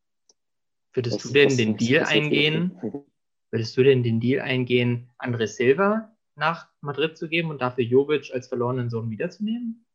Würdest 0.93 1.17
was, 1.17 1.23
du 1.23 1.33
denn 1.33 1.47
was, 1.47 1.57
den 1.57 1.73
was, 1.73 1.79
Deal 1.79 2.05
eingehen? 2.05 3.07
Würdest 3.51 3.77
du 3.79 3.83
denn 3.83 4.03
den 4.03 4.21
Deal 4.21 4.43
eingehen, 4.43 5.09
André 5.19 5.47
Silva 5.47 6.15
nach 6.37 6.69
Madrid 6.83 7.17
zu 7.17 7.31
geben 7.31 7.49
und 7.49 7.63
dafür 7.63 7.85
Jovic 7.85 8.31
als 8.35 8.49
verlorenen 8.49 8.91
Sohn 8.91 9.11
wiederzunehmen? 9.11 9.87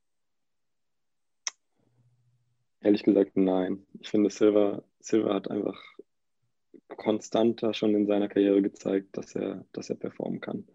Ehrlich 2.81 3.03
gesagt, 3.03 3.37
nein. 3.37 3.85
Ich 4.01 4.09
finde, 4.09 4.31
Silva, 4.31 4.83
Silva 5.03 5.33
hat 5.33 5.51
einfach 5.51 5.79
konstanter 6.95 7.73
schon 7.73 7.93
in 7.93 8.07
seiner 8.07 8.29
Karriere 8.29 8.61
gezeigt, 8.61 9.17
dass 9.17 9.35
er, 9.35 9.65
dass 9.73 9.89
er 9.89 9.97
performen 9.97 10.39
kann. 10.39 10.65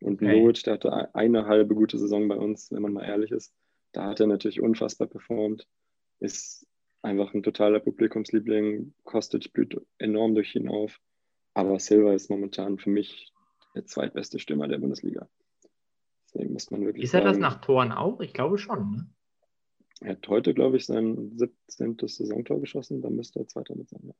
Und 0.00 0.22
okay. 0.22 0.40
Lovic, 0.40 0.62
der 0.64 0.74
hatte 0.74 1.14
eine 1.14 1.46
halbe 1.46 1.74
gute 1.74 1.98
Saison 1.98 2.26
bei 2.28 2.36
uns, 2.36 2.72
wenn 2.72 2.82
man 2.82 2.94
mal 2.94 3.04
ehrlich 3.04 3.30
ist. 3.30 3.52
Da 3.92 4.06
hat 4.06 4.20
er 4.20 4.26
natürlich 4.26 4.60
unfassbar 4.60 5.06
performt, 5.06 5.66
ist 6.18 6.66
einfach 7.02 7.34
ein 7.34 7.42
totaler 7.42 7.80
Publikumsliebling. 7.80 8.94
Kostic 9.04 9.52
blüht 9.52 9.80
enorm 9.98 10.34
durch 10.34 10.54
ihn 10.54 10.68
auf. 10.68 10.98
Aber 11.52 11.78
Silva 11.78 12.14
ist 12.14 12.30
momentan 12.30 12.78
für 12.78 12.90
mich 12.90 13.32
der 13.74 13.84
zweitbeste 13.84 14.38
Stürmer 14.38 14.66
der 14.66 14.78
Bundesliga. 14.78 15.28
Deswegen 16.26 16.54
muss 16.54 16.70
man 16.70 16.84
wirklich. 16.84 17.04
Ist 17.04 17.14
er 17.14 17.20
das 17.20 17.38
nach 17.38 17.60
Toren 17.60 17.92
auch? 17.92 18.20
Ich 18.20 18.32
glaube 18.32 18.58
schon. 18.58 18.90
Ne? 18.90 19.06
Er 20.00 20.10
hat 20.10 20.28
heute, 20.28 20.54
glaube 20.54 20.76
ich, 20.76 20.86
sein 20.86 21.36
17. 21.36 21.96
Saisontor 22.00 22.60
geschossen. 22.60 23.00
Dann 23.00 23.16
müsste 23.16 23.40
er 23.40 23.46
Zweiter 23.46 23.74
mit 23.76 23.88
sein. 23.88 24.00
Ja. 24.04 24.14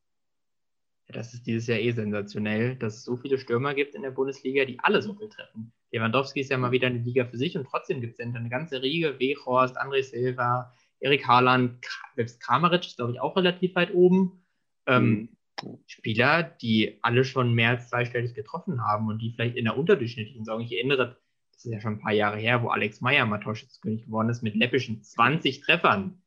Ja, 1.09 1.15
das 1.15 1.35
ist 1.35 1.47
dieses 1.47 1.67
Jahr 1.67 1.79
eh 1.79 1.93
sensationell, 1.93 2.77
dass 2.77 2.97
es 2.97 3.05
so 3.05 3.17
viele 3.17 3.39
Stürmer 3.39 3.75
gibt 3.75 3.95
in 3.95 4.03
der 4.03 4.11
Bundesliga, 4.11 4.65
die 4.65 4.79
alle 4.81 5.03
so 5.03 5.15
viel 5.15 5.29
treffen. 5.29 5.73
Lewandowski 5.93 6.41
ist 6.41 6.51
ja 6.51 6.57
mal 6.57 6.73
wieder 6.73 6.87
eine 6.87 6.99
Liga 6.99 7.27
für 7.27 7.37
sich 7.37 7.57
und 7.59 7.67
trotzdem 7.67 8.01
gibt 8.01 8.19
es 8.19 8.21
eine 8.21 8.49
ganze 8.49 8.83
Riege. 8.83 9.19
Wehorst, 9.19 9.79
André 9.79 10.03
Silva, 10.03 10.73
Erik 11.01 11.27
Haaland, 11.27 11.85
selbst 12.17 12.41
Kramaric 12.41 12.87
ist, 12.87 12.97
glaube 12.97 13.13
ich, 13.13 13.21
auch 13.21 13.37
relativ 13.37 13.75
weit 13.75 13.93
oben. 13.93 14.45
Ähm, 14.87 15.29
mhm. 15.63 15.79
Spieler, 15.87 16.43
die 16.43 16.99
alle 17.03 17.25
schon 17.25 17.55
mehr 17.55 17.71
als 17.71 17.89
zweistellig 17.91 18.35
getroffen 18.35 18.83
haben 18.83 19.09
und 19.09 19.19
die 19.19 19.31
vielleicht 19.31 19.57
in 19.57 19.65
der 19.65 19.77
unterdurchschnittlichen 19.77 20.45
Saison, 20.45 20.61
ich 20.61 20.73
erinnere, 20.73 21.17
das 21.55 21.65
ist 21.65 21.73
ja 21.73 21.81
schon 21.81 21.95
ein 21.95 22.01
paar 22.01 22.13
Jahre 22.13 22.39
her, 22.39 22.63
wo 22.63 22.69
Alex 22.69 23.01
Meyer 23.01 23.27
mal 23.27 23.39
Torschützenkönig 23.39 24.07
geworden 24.07 24.29
ist 24.29 24.43
mit 24.43 24.55
läppischen 24.55 25.03
20 25.03 25.61
Treffern 25.61 26.23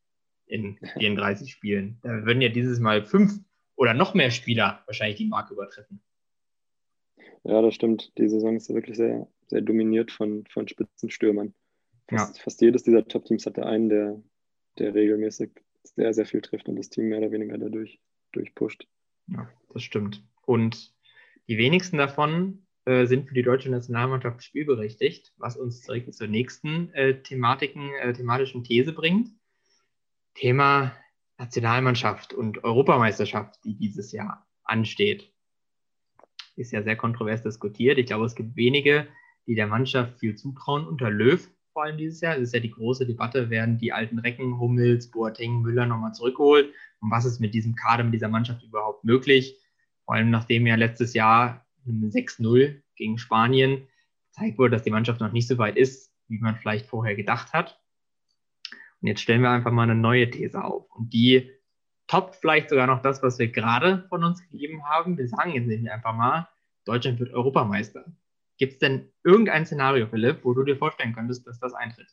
in 0.46 0.77
34 0.98 1.51
Spielen. 1.51 2.00
Da 2.01 2.25
würden 2.25 2.41
ja 2.41 2.50
dieses 2.50 2.79
Mal 2.79 3.03
fünf 3.05 3.39
oder 3.75 3.93
noch 3.93 4.13
mehr 4.13 4.31
Spieler 4.31 4.81
wahrscheinlich 4.86 5.17
die 5.17 5.27
Marke 5.27 5.53
übertreffen. 5.53 6.01
Ja, 7.43 7.62
das 7.62 7.75
stimmt. 7.75 8.12
Die 8.17 8.27
Saison 8.27 8.55
ist 8.55 8.74
wirklich 8.74 8.98
sehr, 8.98 9.27
sehr 9.48 9.62
dominiert 9.62 10.12
von, 10.12 10.46
von 10.48 10.67
Spitzenstürmern. 10.67 11.53
Fast, 12.10 12.38
ja. 12.38 12.43
fast 12.43 12.62
jedes 12.62 12.84
dieser 12.84 13.07
Top-Teams 13.07 13.46
hatte 13.46 13.65
einen, 13.65 13.89
der, 13.89 14.22
der 14.79 14.93
regelmäßig 14.93 15.51
sehr, 15.84 16.13
sehr 16.13 16.25
viel 16.25 16.41
trifft 16.41 16.67
und 16.67 16.77
das 16.77 16.89
Team 16.89 17.10
mehr 17.10 17.19
oder 17.19 17.31
weniger 17.31 17.57
dadurch 17.57 18.00
durchpusht. 18.31 18.88
Ja, 19.27 19.50
das 19.74 19.84
stimmt. 19.84 20.24
Und 20.46 20.93
die 21.48 21.57
wenigsten 21.57 21.98
davon 21.98 22.66
äh, 22.88 23.06
sind 23.06 23.27
für 23.27 23.34
die 23.34 23.44
deutsche 23.44 23.70
Nationalmannschaft 23.70 24.41
spielberechtigt, 24.41 25.34
was 25.36 25.58
uns 25.58 25.82
direkt 25.82 26.13
zur 26.13 26.27
nächsten 26.27 26.89
äh, 26.94 27.22
Thematiken, 27.22 27.91
äh, 28.01 28.13
thematischen 28.13 28.63
These 28.63 28.94
bringt. 28.94 29.29
Thema 30.36 30.94
Nationalmannschaft 31.38 32.34
und 32.34 32.63
Europameisterschaft, 32.63 33.60
die 33.65 33.75
dieses 33.75 34.13
Jahr 34.13 34.48
ansteht. 34.63 35.34
Ist 36.56 36.72
ja 36.72 36.82
sehr 36.82 36.96
kontrovers 36.96 37.41
diskutiert. 37.41 37.98
Ich 37.98 38.06
glaube, 38.06 38.25
es 38.25 38.36
gibt 38.36 38.56
wenige, 38.56 39.08
die 39.48 39.56
der 39.56 39.67
Mannschaft 39.67 40.20
viel 40.20 40.36
zutrauen. 40.36 40.88
Unter 40.88 41.12
Löw 41.12 41.45
vor 41.73 41.84
allem 41.84 41.97
dieses 41.97 42.21
Jahr. 42.21 42.38
Es 42.38 42.43
ist 42.43 42.54
ja 42.54 42.62
die 42.62 42.71
große 42.71 43.06
Debatte, 43.06 43.50
werden 43.50 43.78
die 43.80 43.91
alten 43.91 44.17
Recken, 44.17 44.60
Hummels, 44.60 45.12
Boateng, 45.12 45.62
Müller 45.62 45.86
nochmal 45.86 46.13
zurückgeholt? 46.13 46.73
Und 47.02 47.12
was 47.12 47.26
ist 47.26 47.41
mit 47.41 47.54
diesem 47.54 47.76
Kader, 47.76 48.06
mit 48.06 48.13
dieser 48.13 48.30
Mannschaft 48.30 48.63
überhaupt 48.63 49.04
möglich? 49.04 49.60
Vor 50.06 50.15
allem 50.15 50.30
nachdem 50.30 50.65
ja 50.65 50.76
letztes 50.76 51.13
Jahr 51.13 51.66
6-0 51.91 52.82
gegen 52.95 53.17
Spanien 53.17 53.88
gezeigt 54.32 54.58
wurde, 54.58 54.71
dass 54.71 54.84
die 54.84 54.91
Mannschaft 54.91 55.19
noch 55.19 55.32
nicht 55.32 55.47
so 55.47 55.58
weit 55.58 55.78
ist, 55.78 56.13
wie 56.28 56.39
man 56.39 56.56
vielleicht 56.56 56.86
vorher 56.86 57.15
gedacht 57.15 57.54
hat. 57.54 57.80
Und 59.02 59.08
jetzt 59.08 59.21
stellen 59.21 59.41
wir 59.41 59.50
einfach 59.50 59.71
mal 59.71 59.84
eine 59.84 59.95
neue 59.95 60.30
These 60.30 60.63
auf. 60.63 60.89
Und 60.91 61.13
die 61.13 61.52
toppt 62.08 62.36
vielleicht 62.36 62.69
sogar 62.69 62.88
noch 62.88 63.02
das, 63.02 63.21
was 63.21 63.38
wir 63.38 63.47
gerade 63.47 64.06
von 64.10 64.23
uns 64.23 64.41
gegeben 64.50 64.84
haben. 64.86 65.17
Wir 65.17 65.28
sagen 65.28 65.54
jetzt 65.54 65.67
nämlich 65.67 65.91
einfach 65.91 66.15
mal, 66.15 66.47
Deutschland 66.86 67.19
wird 67.19 67.34
Europameister. 67.34 68.06
Gibt 68.58 68.73
es 68.73 68.80
denn 68.80 69.12
irgendein 69.23 69.65
Szenario, 69.65 70.08
Philipp, 70.08 70.43
wo 70.43 70.54
du 70.54 70.63
dir 70.63 70.78
vorstellen 70.78 71.13
könntest, 71.13 71.45
dass 71.45 71.60
das 71.60 71.73
eintritt? 71.73 72.08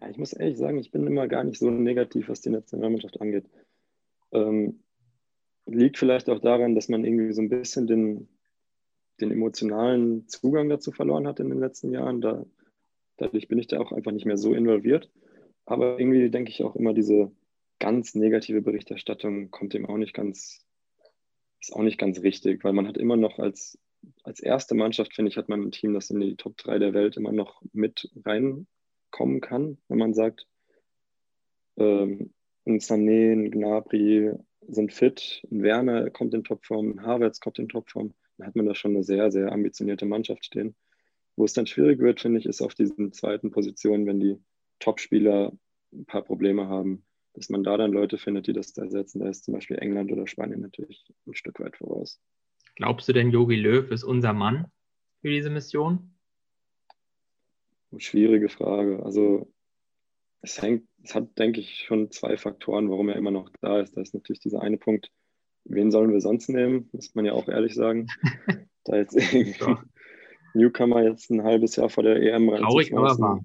Ja, 0.00 0.08
ich 0.08 0.18
muss 0.18 0.32
ehrlich 0.32 0.58
sagen, 0.58 0.78
ich 0.78 0.92
bin 0.92 1.06
immer 1.06 1.26
gar 1.26 1.44
nicht 1.44 1.58
so 1.58 1.70
negativ, 1.70 2.28
was 2.28 2.40
die 2.40 2.50
Nationalmannschaft 2.50 3.20
angeht. 3.20 3.46
Ähm, 4.32 4.83
liegt 5.66 5.98
vielleicht 5.98 6.28
auch 6.28 6.40
daran, 6.40 6.74
dass 6.74 6.88
man 6.88 7.04
irgendwie 7.04 7.32
so 7.32 7.42
ein 7.42 7.48
bisschen 7.48 7.86
den, 7.86 8.28
den 9.20 9.30
emotionalen 9.30 10.28
Zugang 10.28 10.68
dazu 10.68 10.92
verloren 10.92 11.26
hat 11.26 11.40
in 11.40 11.48
den 11.48 11.60
letzten 11.60 11.92
Jahren. 11.92 12.20
Da 12.20 12.44
Dadurch 13.16 13.48
bin 13.48 13.58
ich 13.58 13.68
da 13.68 13.80
auch 13.80 13.92
einfach 13.92 14.12
nicht 14.12 14.26
mehr 14.26 14.36
so 14.36 14.54
involviert. 14.54 15.10
Aber 15.66 15.98
irgendwie 15.98 16.30
denke 16.30 16.50
ich 16.50 16.62
auch 16.62 16.76
immer, 16.76 16.94
diese 16.94 17.30
ganz 17.78 18.14
negative 18.14 18.62
Berichterstattung 18.62 19.50
kommt 19.50 19.72
dem 19.72 19.86
auch 19.86 19.96
nicht 19.96 20.14
ganz, 20.14 20.64
ist 21.60 21.72
auch 21.74 21.82
nicht 21.82 21.98
ganz 21.98 22.20
richtig, 22.20 22.64
weil 22.64 22.72
man 22.72 22.88
hat 22.88 22.98
immer 22.98 23.16
noch 23.16 23.38
als, 23.38 23.78
als 24.22 24.40
erste 24.40 24.74
Mannschaft, 24.74 25.14
finde 25.14 25.30
ich, 25.30 25.36
hat 25.36 25.48
man 25.48 25.62
ein 25.62 25.70
Team, 25.70 25.94
das 25.94 26.10
in 26.10 26.20
die 26.20 26.36
Top 26.36 26.56
3 26.58 26.78
der 26.78 26.92
Welt 26.92 27.16
immer 27.16 27.32
noch 27.32 27.62
mit 27.72 28.10
reinkommen 28.24 29.40
kann, 29.40 29.78
wenn 29.88 29.98
man 29.98 30.14
sagt, 30.14 30.46
ähm, 31.76 32.32
ein 32.66 32.80
Sané, 32.80 33.32
ein 33.32 33.50
Gnabry 33.50 34.32
sind 34.68 34.92
fit, 34.92 35.42
ein 35.50 35.62
Werner 35.62 36.10
kommt 36.10 36.34
in 36.34 36.44
Topform, 36.44 36.92
ein 36.92 37.02
Havertz 37.02 37.40
kommt 37.40 37.58
in 37.58 37.68
Topform, 37.68 38.14
dann 38.38 38.46
hat 38.46 38.56
man 38.56 38.66
da 38.66 38.74
schon 38.74 38.92
eine 38.92 39.04
sehr, 39.04 39.30
sehr 39.30 39.52
ambitionierte 39.52 40.06
Mannschaft 40.06 40.44
stehen. 40.44 40.74
Wo 41.36 41.44
es 41.44 41.52
dann 41.52 41.66
schwierig 41.66 41.98
wird, 41.98 42.20
finde 42.20 42.38
ich, 42.38 42.46
ist 42.46 42.62
auf 42.62 42.74
diesen 42.74 43.12
zweiten 43.12 43.50
Positionen, 43.50 44.06
wenn 44.06 44.20
die 44.20 44.36
Top-Spieler 44.78 45.52
ein 45.92 46.06
paar 46.06 46.22
Probleme 46.22 46.68
haben, 46.68 47.04
dass 47.34 47.48
man 47.48 47.64
da 47.64 47.76
dann 47.76 47.92
Leute 47.92 48.18
findet, 48.18 48.46
die 48.46 48.52
das 48.52 48.72
da 48.72 48.82
ersetzen. 48.82 49.20
Da 49.20 49.28
ist 49.28 49.44
zum 49.44 49.54
Beispiel 49.54 49.78
England 49.78 50.12
oder 50.12 50.26
Spanien 50.26 50.60
natürlich 50.60 51.04
ein 51.26 51.34
Stück 51.34 51.58
weit 51.60 51.76
voraus. 51.76 52.20
Glaubst 52.76 53.08
du 53.08 53.12
denn, 53.12 53.30
Yogi 53.30 53.56
Löw 53.56 53.90
ist 53.90 54.04
unser 54.04 54.32
Mann 54.32 54.66
für 55.20 55.30
diese 55.30 55.50
Mission? 55.50 56.14
Schwierige 57.98 58.48
Frage. 58.48 59.02
Also 59.04 59.52
es 60.44 60.60
hängt, 60.60 60.86
es 61.02 61.14
hat, 61.14 61.38
denke 61.38 61.60
ich, 61.60 61.84
schon 61.86 62.10
zwei 62.10 62.36
Faktoren, 62.36 62.90
warum 62.90 63.08
er 63.08 63.16
immer 63.16 63.30
noch 63.30 63.50
da 63.60 63.80
ist. 63.80 63.96
Da 63.96 64.02
ist 64.02 64.14
natürlich 64.14 64.40
dieser 64.40 64.60
eine 64.60 64.76
Punkt, 64.76 65.10
wen 65.64 65.90
sollen 65.90 66.12
wir 66.12 66.20
sonst 66.20 66.48
nehmen, 66.48 66.88
muss 66.92 67.14
man 67.14 67.24
ja 67.24 67.32
auch 67.32 67.48
ehrlich 67.48 67.74
sagen. 67.74 68.06
da 68.84 68.96
jetzt 68.96 69.16
irgendwie 69.16 69.56
Newcomer 70.54 71.02
jetzt 71.02 71.30
ein 71.30 71.42
halbes 71.42 71.76
Jahr 71.76 71.88
vor 71.88 72.04
der 72.04 72.16
EM 72.16 72.48
rein. 72.48 72.62
Traurig, 72.62 72.94
aber 72.94 73.18
wahr. 73.18 73.44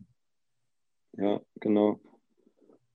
Ja, 1.13 1.41
genau. 1.59 1.99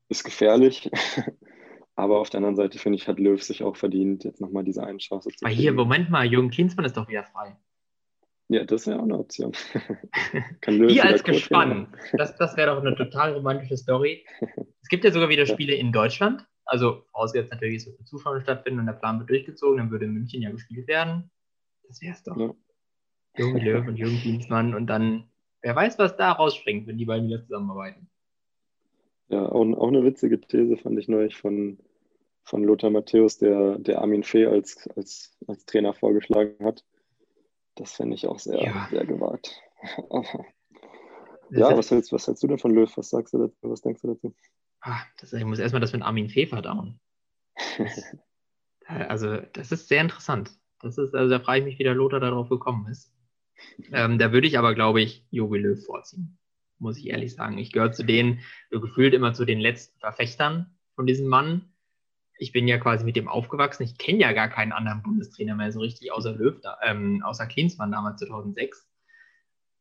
Ist 0.08 0.24
gefährlich. 0.24 0.90
aber 1.96 2.20
auf 2.20 2.28
der 2.28 2.38
anderen 2.38 2.56
Seite, 2.56 2.78
finde 2.78 2.96
ich, 2.96 3.08
hat 3.08 3.18
Löw 3.18 3.42
sich 3.42 3.62
auch 3.62 3.76
verdient, 3.76 4.24
jetzt 4.24 4.40
nochmal 4.40 4.64
diese 4.64 4.84
eine 4.84 4.98
Chance 4.98 5.30
zu 5.30 5.44
Aber 5.44 5.54
hier, 5.54 5.72
Moment 5.72 6.10
mal, 6.10 6.26
Jürgen 6.26 6.50
Klinsmann 6.50 6.84
ist 6.84 6.96
doch 6.96 7.08
wieder 7.08 7.24
frei. 7.24 7.56
Ja, 8.48 8.64
das 8.64 8.87
wäre 8.87 8.98
auch 8.98 9.04
eine 9.04 9.18
Option. 9.18 9.52
Wie 10.66 11.00
als 11.00 11.24
Gespann. 11.24 11.88
Das, 12.12 12.37
das 12.37 12.57
wäre 12.57 12.74
doch 12.74 12.80
eine 12.80 12.94
total 12.94 13.33
romantische 13.33 13.76
Story. 13.76 14.26
Es 14.83 14.88
gibt 14.88 15.04
ja 15.04 15.11
sogar 15.11 15.28
wieder 15.28 15.46
Spiele 15.46 15.74
in 15.74 15.92
Deutschland. 15.92 16.46
Also, 16.66 17.04
vorausgesetzt 17.12 17.52
natürlich, 17.52 17.78
es 17.78 17.87
wird 17.87 17.98
mit 17.98 18.09
Zuschauern 18.09 18.40
stattfinden 18.40 18.80
und 18.80 18.87
der 18.87 18.94
Plan 18.94 19.18
wird 19.18 19.30
durchgezogen, 19.30 19.78
dann 19.78 19.90
würde 19.90 20.07
in 20.07 20.12
München 20.12 20.42
ja 20.42 20.50
gespielt 20.50 20.88
werden. 20.88 21.30
Das 21.87 22.00
wäre 22.00 22.14
es 22.14 22.22
doch. 22.22 22.37
Ja. 22.37 22.54
Jürgen 23.37 23.59
Löw 23.59 23.87
und 23.87 23.96
Jürgen 23.96 24.18
Klinsmann 24.18 24.74
und 24.74 24.87
dann, 24.87 25.24
wer 25.61 25.74
weiß, 25.74 25.98
was 25.98 26.16
da 26.16 26.33
rausspringt, 26.33 26.87
wenn 26.87 26.98
die 26.98 27.04
beiden 27.04 27.28
wieder 27.28 27.42
zusammenarbeiten. 27.42 28.09
Ja, 29.28 29.46
auch, 29.46 29.66
auch 29.66 29.88
eine 29.88 30.04
witzige 30.04 30.40
These 30.40 30.76
fand 30.76 30.98
ich 30.98 31.09
neulich 31.09 31.37
von, 31.37 31.78
von 32.44 32.62
Lothar 32.62 32.90
Matthäus, 32.90 33.38
der, 33.38 33.78
der 33.78 34.00
Armin 34.00 34.22
Fee 34.22 34.46
als, 34.46 34.88
als, 34.96 35.37
als 35.46 35.64
Trainer 35.66 35.94
vorgeschlagen 35.94 36.64
hat. 36.64 36.85
Das 37.76 37.94
fände 37.94 38.14
ich 38.14 38.26
auch 38.26 38.38
sehr, 38.38 38.62
ja. 38.62 38.88
sehr 38.90 39.04
gewagt. 39.04 39.60
ja, 41.50 41.76
was 41.76 41.90
hältst, 41.90 42.12
was 42.12 42.26
hältst 42.26 42.42
du 42.42 42.46
denn 42.46 42.58
von 42.58 42.72
Löw? 42.72 42.90
Was 42.96 43.10
sagst 43.10 43.34
du 43.34 43.38
dazu? 43.38 43.56
Was 43.62 43.82
denkst 43.82 44.02
du 44.02 44.14
dazu? 44.14 44.34
Ah, 44.80 45.00
das, 45.18 45.32
ich 45.32 45.44
muss 45.44 45.58
erstmal 45.58 45.80
das 45.80 45.92
mit 45.92 46.02
Armin 46.02 46.28
Fee 46.28 46.46
verdauen. 46.46 47.00
also, 48.87 49.38
das 49.52 49.72
ist 49.72 49.88
sehr 49.88 50.02
interessant. 50.02 50.50
Das 50.80 50.98
ist, 50.98 51.14
also 51.14 51.30
da 51.30 51.40
frage 51.40 51.60
ich 51.60 51.64
mich, 51.64 51.78
wie 51.78 51.84
der 51.84 51.94
Lothar 51.94 52.20
darauf 52.20 52.48
gekommen 52.48 52.87
ist. 52.88 53.12
Ähm, 53.92 54.18
da 54.18 54.32
würde 54.32 54.46
ich 54.46 54.58
aber, 54.58 54.74
glaube 54.74 55.00
ich, 55.00 55.26
Jogi 55.30 55.58
Löw 55.58 55.82
vorziehen, 55.82 56.38
muss 56.78 56.98
ich 56.98 57.06
ehrlich 57.06 57.34
sagen. 57.34 57.56
Ich 57.58 57.72
gehöre 57.72 57.92
zu 57.92 58.04
denen, 58.04 58.40
gefühlt 58.70 59.14
immer 59.14 59.32
zu 59.32 59.44
den 59.44 59.60
letzten 59.60 59.98
Verfechtern 59.98 60.76
von 60.94 61.06
diesem 61.06 61.26
Mann. 61.26 61.73
Ich 62.38 62.52
bin 62.52 62.66
ja 62.68 62.78
quasi 62.78 63.04
mit 63.04 63.16
dem 63.16 63.28
aufgewachsen. 63.28 63.84
Ich 63.84 63.98
kenne 63.98 64.20
ja 64.20 64.32
gar 64.32 64.48
keinen 64.48 64.72
anderen 64.72 65.02
Bundestrainer 65.02 65.54
mehr 65.54 65.72
so 65.72 65.80
richtig, 65.80 66.12
außer 66.12 66.32
Löw, 66.32 66.56
ähm, 66.82 67.22
außer 67.24 67.46
Klinsmann 67.46 67.92
damals 67.92 68.20
2006. 68.20 68.88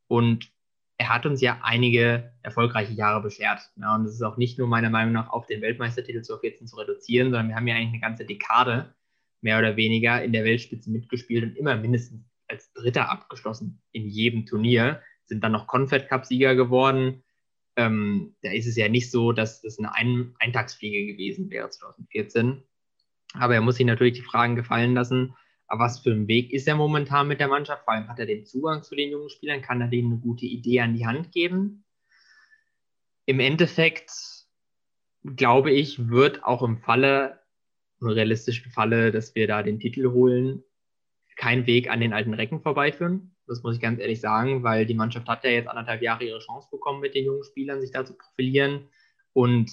Und 0.07 0.51
er 0.97 1.09
hat 1.09 1.25
uns 1.25 1.41
ja 1.41 1.59
einige 1.63 2.33
erfolgreiche 2.43 2.93
Jahre 2.93 3.21
beschert. 3.21 3.59
Ja, 3.77 3.95
und 3.95 4.05
es 4.05 4.13
ist 4.13 4.21
auch 4.21 4.37
nicht 4.37 4.59
nur 4.59 4.67
meiner 4.67 4.89
Meinung 4.89 5.13
nach 5.13 5.29
auf 5.29 5.47
den 5.47 5.61
Weltmeistertitel 5.61 6.21
zu 6.21 6.37
14 6.37 6.67
zu 6.67 6.77
reduzieren, 6.77 7.31
sondern 7.31 7.49
wir 7.49 7.55
haben 7.55 7.67
ja 7.67 7.75
eigentlich 7.75 7.89
eine 7.89 7.99
ganze 7.99 8.25
Dekade 8.25 8.93
mehr 9.41 9.59
oder 9.59 9.75
weniger 9.75 10.23
in 10.23 10.31
der 10.31 10.45
Weltspitze 10.45 10.91
mitgespielt 10.91 11.43
und 11.43 11.57
immer 11.57 11.75
mindestens 11.75 12.23
als 12.47 12.71
Dritter 12.73 13.09
abgeschlossen 13.09 13.81
in 13.91 14.07
jedem 14.07 14.45
Turnier. 14.45 15.01
Sind 15.25 15.43
dann 15.43 15.51
noch 15.51 15.67
Confed 15.67 16.07
Cup-Sieger 16.07 16.55
geworden. 16.55 17.23
Ähm, 17.75 18.36
da 18.41 18.51
ist 18.51 18.67
es 18.67 18.75
ja 18.75 18.88
nicht 18.88 19.09
so, 19.09 19.31
dass 19.31 19.62
das 19.62 19.79
eine 19.79 19.95
Ein 19.95 20.36
Eintagsfliege 20.39 21.12
gewesen 21.13 21.49
wäre 21.49 21.69
2014. 21.69 22.63
Aber 23.33 23.55
er 23.55 23.62
muss 23.62 23.77
sich 23.77 23.86
natürlich 23.86 24.13
die 24.13 24.21
Fragen 24.21 24.55
gefallen 24.55 24.93
lassen, 24.93 25.36
aber 25.67 25.86
was 25.86 25.99
für 25.99 26.12
ein 26.12 26.27
Weg 26.27 26.53
ist 26.53 26.67
er 26.67 26.75
momentan 26.75 27.27
mit 27.27 27.39
der 27.39 27.47
Mannschaft? 27.47 27.83
Vor 27.86 27.93
allem 27.93 28.07
hat 28.07 28.19
er 28.19 28.27
den 28.27 28.45
Zugang 28.45 28.83
zu 28.83 28.95
den 28.95 29.09
jungen 29.09 29.29
Spielern, 29.29 29.63
kann 29.63 29.81
er 29.81 29.88
denen 29.88 30.12
eine 30.12 30.21
gute 30.21 30.45
Idee 30.45 30.81
an 30.81 30.93
die 30.93 31.07
Hand 31.07 31.31
geben? 31.31 31.83
Im 33.25 33.39
Endeffekt, 33.39 34.12
glaube 35.23 35.71
ich, 35.71 36.09
wird 36.09 36.43
auch 36.43 36.62
im 36.62 36.77
Falle, 36.77 37.39
im 38.01 38.07
realistischen 38.07 38.71
Falle, 38.71 39.12
dass 39.12 39.33
wir 39.33 39.47
da 39.47 39.63
den 39.63 39.79
Titel 39.79 40.12
holen, 40.12 40.63
kein 41.38 41.65
Weg 41.65 41.89
an 41.89 42.01
den 42.01 42.13
alten 42.13 42.36
Recken 42.36 42.62
vorbeiführen. 42.62 43.33
Das 43.47 43.63
muss 43.63 43.75
ich 43.75 43.82
ganz 43.82 43.99
ehrlich 43.99 44.21
sagen, 44.21 44.63
weil 44.63 44.86
die 44.86 44.93
Mannschaft 44.93 45.27
hat 45.27 45.43
ja 45.43 45.49
jetzt 45.49 45.67
anderthalb 45.67 46.01
Jahre 46.01 46.23
ihre 46.23 46.39
Chance 46.39 46.69
bekommen, 46.71 47.01
mit 47.01 47.15
den 47.15 47.25
jungen 47.25 47.43
Spielern 47.43 47.82
sich 47.82 47.91
da 47.91 48.06
zu 48.06 48.13
profilieren. 48.15 48.88
Und 49.34 49.71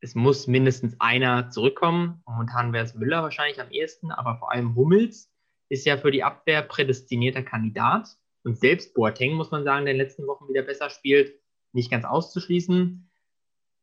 es 0.00 0.14
muss 0.14 0.46
mindestens 0.46 0.96
einer 1.00 1.50
zurückkommen. 1.50 2.22
Momentan 2.26 2.72
wäre 2.72 2.84
es 2.84 2.94
Müller 2.94 3.22
wahrscheinlich 3.22 3.60
am 3.60 3.70
ehesten, 3.70 4.10
aber 4.10 4.36
vor 4.36 4.52
allem 4.52 4.74
Hummels 4.74 5.30
ist 5.68 5.84
ja 5.84 5.96
für 5.96 6.10
die 6.10 6.22
Abwehr 6.22 6.62
prädestinierter 6.62 7.42
Kandidat. 7.42 8.08
Und 8.44 8.58
selbst 8.58 8.94
Boateng, 8.94 9.34
muss 9.34 9.50
man 9.50 9.64
sagen, 9.64 9.84
der 9.84 9.92
in 9.92 9.98
den 9.98 10.06
letzten 10.06 10.26
Wochen 10.26 10.48
wieder 10.48 10.62
besser 10.62 10.88
spielt, 10.90 11.34
nicht 11.72 11.90
ganz 11.90 12.04
auszuschließen. 12.04 13.10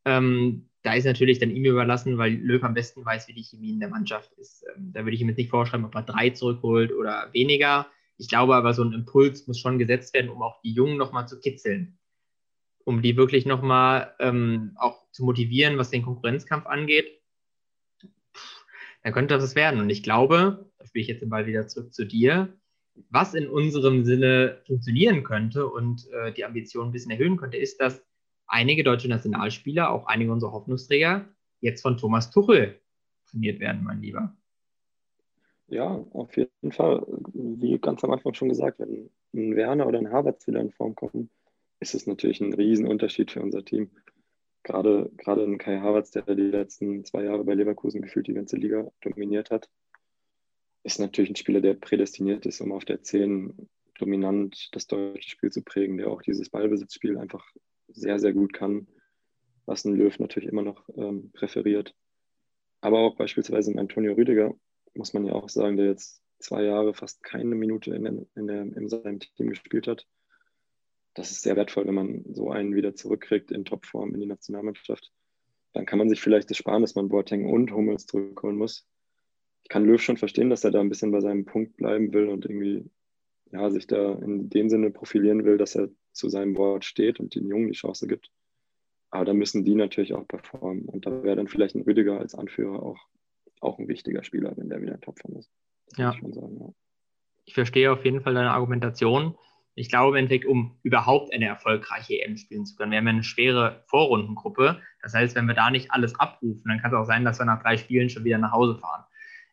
Ähm, 0.06 0.68
da 0.82 0.94
ist 0.94 1.04
natürlich 1.04 1.38
dann 1.38 1.50
ihm 1.50 1.64
überlassen, 1.64 2.16
weil 2.16 2.34
Löw 2.34 2.62
am 2.62 2.74
besten 2.74 3.04
weiß, 3.04 3.28
wie 3.28 3.34
die 3.34 3.42
Chemie 3.42 3.72
in 3.72 3.80
der 3.80 3.88
Mannschaft 3.88 4.32
ist. 4.34 4.64
Ähm, 4.74 4.92
da 4.92 5.04
würde 5.04 5.14
ich 5.14 5.20
ihm 5.20 5.28
jetzt 5.28 5.36
nicht 5.36 5.50
vorschreiben, 5.50 5.84
ob 5.84 5.94
er 5.94 6.02
drei 6.02 6.30
zurückholt 6.30 6.92
oder 6.92 7.28
weniger. 7.32 7.86
Ich 8.18 8.28
glaube 8.28 8.54
aber, 8.54 8.72
so 8.74 8.82
ein 8.82 8.92
Impuls 8.92 9.46
muss 9.46 9.58
schon 9.58 9.78
gesetzt 9.78 10.14
werden, 10.14 10.30
um 10.30 10.42
auch 10.42 10.60
die 10.62 10.72
Jungen 10.72 10.96
nochmal 10.96 11.28
zu 11.28 11.38
kitzeln 11.38 11.98
um 12.86 13.02
die 13.02 13.16
wirklich 13.16 13.46
nochmal 13.46 14.14
ähm, 14.20 14.76
auch 14.76 15.10
zu 15.10 15.24
motivieren, 15.24 15.76
was 15.76 15.90
den 15.90 16.02
Konkurrenzkampf 16.02 16.66
angeht, 16.66 17.20
dann 19.02 19.12
könnte 19.12 19.36
das 19.36 19.56
werden. 19.56 19.80
Und 19.80 19.90
ich 19.90 20.04
glaube, 20.04 20.70
da 20.78 20.86
spiele 20.86 21.02
ich 21.02 21.08
jetzt 21.08 21.20
den 21.20 21.28
Ball 21.28 21.46
wieder 21.46 21.66
zurück 21.66 21.92
zu 21.92 22.06
dir, 22.06 22.56
was 23.10 23.34
in 23.34 23.48
unserem 23.48 24.04
Sinne 24.04 24.62
funktionieren 24.66 25.24
könnte 25.24 25.66
und 25.66 26.08
äh, 26.12 26.32
die 26.32 26.44
Ambitionen 26.44 26.90
ein 26.90 26.92
bisschen 26.92 27.10
erhöhen 27.10 27.36
könnte, 27.36 27.56
ist, 27.56 27.80
dass 27.80 28.06
einige 28.46 28.84
deutsche 28.84 29.08
Nationalspieler, 29.08 29.90
auch 29.90 30.06
einige 30.06 30.30
unserer 30.30 30.52
Hoffnungsträger, 30.52 31.28
jetzt 31.60 31.82
von 31.82 31.98
Thomas 31.98 32.30
Tuchel 32.30 32.80
trainiert 33.28 33.58
werden, 33.58 33.82
mein 33.82 34.00
Lieber. 34.00 34.36
Ja, 35.68 36.04
auf 36.12 36.36
jeden 36.36 36.72
Fall. 36.72 37.04
Wie 37.34 37.78
ganz 37.78 38.04
am 38.04 38.12
Anfang 38.12 38.34
schon 38.34 38.48
gesagt, 38.48 38.78
wenn 38.78 39.10
ein 39.34 39.56
Werner 39.56 39.86
oder 39.86 39.98
ein 39.98 40.12
Havertz 40.12 40.46
wieder 40.46 40.60
in 40.60 40.70
Form 40.70 40.94
kommen, 40.94 41.30
ist 41.80 41.94
es 41.94 42.06
natürlich 42.06 42.40
ein 42.40 42.54
Riesenunterschied 42.54 43.30
für 43.32 43.42
unser 43.42 43.64
Team. 43.64 43.90
Gerade, 44.62 45.10
gerade 45.16 45.44
ein 45.44 45.58
Kai 45.58 45.78
Havertz, 45.78 46.10
der 46.12 46.22
die 46.22 46.42
letzten 46.42 47.04
zwei 47.04 47.24
Jahre 47.24 47.44
bei 47.44 47.54
Leverkusen 47.54 48.02
gefühlt 48.02 48.26
die 48.28 48.34
ganze 48.34 48.56
Liga 48.56 48.90
dominiert 49.00 49.50
hat, 49.50 49.68
ist 50.84 51.00
natürlich 51.00 51.30
ein 51.30 51.36
Spieler, 51.36 51.60
der 51.60 51.74
prädestiniert 51.74 52.46
ist, 52.46 52.60
um 52.60 52.72
auf 52.72 52.84
der 52.84 53.02
10 53.02 53.68
dominant 53.98 54.68
das 54.72 54.86
deutsche 54.86 55.30
Spiel 55.30 55.50
zu 55.50 55.62
prägen, 55.62 55.98
der 55.98 56.08
auch 56.08 56.22
dieses 56.22 56.50
Ballbesitzspiel 56.50 57.18
einfach 57.18 57.44
sehr, 57.88 58.18
sehr 58.18 58.32
gut 58.32 58.52
kann, 58.52 58.86
was 59.64 59.84
ein 59.84 59.96
Löw 59.96 60.16
natürlich 60.18 60.48
immer 60.48 60.62
noch 60.62 60.88
ähm, 60.96 61.30
präferiert. 61.32 61.94
Aber 62.80 63.00
auch 63.00 63.16
beispielsweise 63.16 63.72
ein 63.72 63.78
Antonio 63.78 64.12
Rüdiger, 64.14 64.54
muss 64.96 65.14
man 65.14 65.24
ja 65.24 65.32
auch 65.32 65.48
sagen, 65.48 65.76
der 65.76 65.86
jetzt 65.86 66.22
zwei 66.38 66.62
Jahre 66.64 66.94
fast 66.94 67.22
keine 67.22 67.54
Minute 67.54 67.94
in, 67.94 68.26
in, 68.34 68.46
der, 68.46 68.62
in 68.62 68.88
seinem 68.88 69.20
Team 69.20 69.50
gespielt 69.50 69.86
hat, 69.86 70.06
das 71.14 71.30
ist 71.30 71.42
sehr 71.42 71.56
wertvoll, 71.56 71.86
wenn 71.86 71.94
man 71.94 72.24
so 72.32 72.50
einen 72.50 72.74
wieder 72.74 72.94
zurückkriegt 72.94 73.50
in 73.50 73.64
Topform 73.64 74.14
in 74.14 74.20
die 74.20 74.26
Nationalmannschaft. 74.26 75.12
Dann 75.72 75.86
kann 75.86 75.98
man 75.98 76.10
sich 76.10 76.20
vielleicht 76.20 76.50
das 76.50 76.58
sparen, 76.58 76.82
dass 76.82 76.94
man 76.94 77.08
Boateng 77.08 77.46
und 77.46 77.72
Hummels 77.72 78.06
zurückholen 78.06 78.56
muss. 78.56 78.86
Ich 79.62 79.68
kann 79.68 79.84
Löw 79.84 80.00
schon 80.00 80.18
verstehen, 80.18 80.50
dass 80.50 80.64
er 80.64 80.70
da 80.70 80.80
ein 80.80 80.88
bisschen 80.88 81.10
bei 81.10 81.20
seinem 81.20 81.44
Punkt 81.44 81.76
bleiben 81.76 82.12
will 82.12 82.28
und 82.28 82.44
irgendwie 82.44 82.90
ja, 83.50 83.70
sich 83.70 83.86
da 83.86 84.14
in 84.14 84.50
dem 84.50 84.68
Sinne 84.68 84.90
profilieren 84.90 85.44
will, 85.44 85.56
dass 85.56 85.74
er 85.74 85.88
zu 86.12 86.28
seinem 86.28 86.56
Wort 86.56 86.84
steht 86.84 87.20
und 87.20 87.34
den 87.34 87.46
Jungen 87.46 87.68
die 87.68 87.78
Chance 87.78 88.06
gibt. 88.06 88.30
Aber 89.10 89.24
da 89.24 89.34
müssen 89.34 89.64
die 89.64 89.74
natürlich 89.74 90.14
auch 90.14 90.26
performen. 90.26 90.84
Und 90.84 91.06
da 91.06 91.22
wäre 91.22 91.36
dann 91.36 91.48
vielleicht 91.48 91.74
ein 91.74 91.82
Rüdiger 91.82 92.18
als 92.18 92.34
Anführer 92.34 92.82
auch, 92.82 92.98
auch 93.60 93.78
ein 93.78 93.88
wichtiger 93.88 94.22
Spieler, 94.22 94.52
wenn 94.56 94.68
der 94.68 94.80
wieder 94.80 94.94
in 94.94 95.00
Topform 95.00 95.36
ist. 95.36 95.50
Ja. 95.96 96.14
Ich, 96.14 96.34
sagen, 96.34 96.58
ja. 96.60 96.68
ich 97.44 97.54
verstehe 97.54 97.92
auf 97.92 98.04
jeden 98.04 98.20
Fall 98.20 98.34
deine 98.34 98.52
Argumentation. 98.52 99.36
Ich 99.74 99.90
glaube 99.90 100.16
im 100.16 100.24
Endeffekt, 100.24 100.46
um 100.46 100.78
überhaupt 100.82 101.32
eine 101.32 101.46
erfolgreiche 101.46 102.22
EM 102.22 102.36
spielen 102.38 102.64
zu 102.64 102.76
können, 102.76 102.92
wir 102.92 102.98
haben 102.98 103.06
ja 103.06 103.12
eine 103.12 103.22
schwere 103.22 103.84
Vorrundengruppe. 103.88 104.80
Das 105.02 105.12
heißt, 105.12 105.36
wenn 105.36 105.46
wir 105.46 105.54
da 105.54 105.70
nicht 105.70 105.90
alles 105.90 106.18
abrufen, 106.18 106.64
dann 106.66 106.80
kann 106.80 106.92
es 106.92 106.96
auch 106.96 107.04
sein, 107.04 107.24
dass 107.24 107.38
wir 107.38 107.44
nach 107.44 107.62
drei 107.62 107.76
Spielen 107.76 108.08
schon 108.08 108.24
wieder 108.24 108.38
nach 108.38 108.52
Hause 108.52 108.78
fahren. 108.78 109.04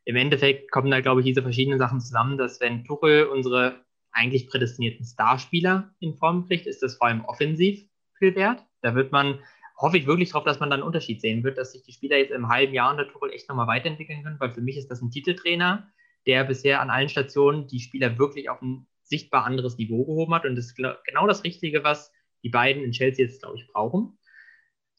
Im 0.05 0.15
Endeffekt 0.15 0.71
kommen 0.71 0.91
da, 0.91 1.01
glaube 1.01 1.21
ich, 1.21 1.25
diese 1.25 1.41
verschiedenen 1.41 1.79
Sachen 1.79 1.99
zusammen, 1.99 2.37
dass 2.37 2.59
wenn 2.61 2.83
Tuchel 2.83 3.25
unsere 3.25 3.83
eigentlich 4.11 4.47
prädestinierten 4.47 5.05
Starspieler 5.05 5.93
in 5.99 6.15
Form 6.15 6.47
kriegt, 6.47 6.67
ist 6.67 6.83
das 6.83 6.95
vor 6.95 7.07
allem 7.07 7.25
offensiv 7.25 7.85
viel 8.17 8.35
wert. 8.35 8.63
Da 8.81 8.95
wird 8.95 9.11
man, 9.11 9.39
hoffe 9.75 9.97
ich 9.97 10.05
wirklich 10.05 10.29
darauf, 10.29 10.45
dass 10.45 10.59
man 10.59 10.69
dann 10.69 10.79
einen 10.79 10.87
Unterschied 10.87 11.21
sehen 11.21 11.43
wird, 11.43 11.57
dass 11.57 11.71
sich 11.71 11.83
die 11.83 11.93
Spieler 11.93 12.17
jetzt 12.17 12.31
im 12.31 12.49
halben 12.49 12.73
Jahr 12.73 12.91
unter 12.91 13.07
Tuchel 13.07 13.31
echt 13.31 13.49
nochmal 13.49 13.67
weiterentwickeln 13.67 14.23
können, 14.23 14.39
weil 14.39 14.51
für 14.51 14.61
mich 14.61 14.77
ist 14.77 14.89
das 14.89 15.01
ein 15.01 15.11
Titeltrainer, 15.11 15.87
der 16.25 16.43
bisher 16.43 16.81
an 16.81 16.89
allen 16.89 17.09
Stationen 17.09 17.67
die 17.67 17.79
Spieler 17.79 18.17
wirklich 18.17 18.49
auf 18.49 18.61
ein 18.61 18.87
sichtbar 19.03 19.45
anderes 19.45 19.77
Niveau 19.77 20.05
gehoben 20.05 20.33
hat. 20.33 20.45
Und 20.45 20.55
das 20.55 20.67
ist 20.67 20.75
genau 20.75 21.27
das 21.27 21.43
Richtige, 21.43 21.83
was 21.83 22.11
die 22.43 22.49
beiden 22.49 22.83
in 22.83 22.91
Chelsea 22.91 23.25
jetzt, 23.25 23.41
glaube 23.41 23.57
ich, 23.57 23.67
brauchen. 23.67 24.17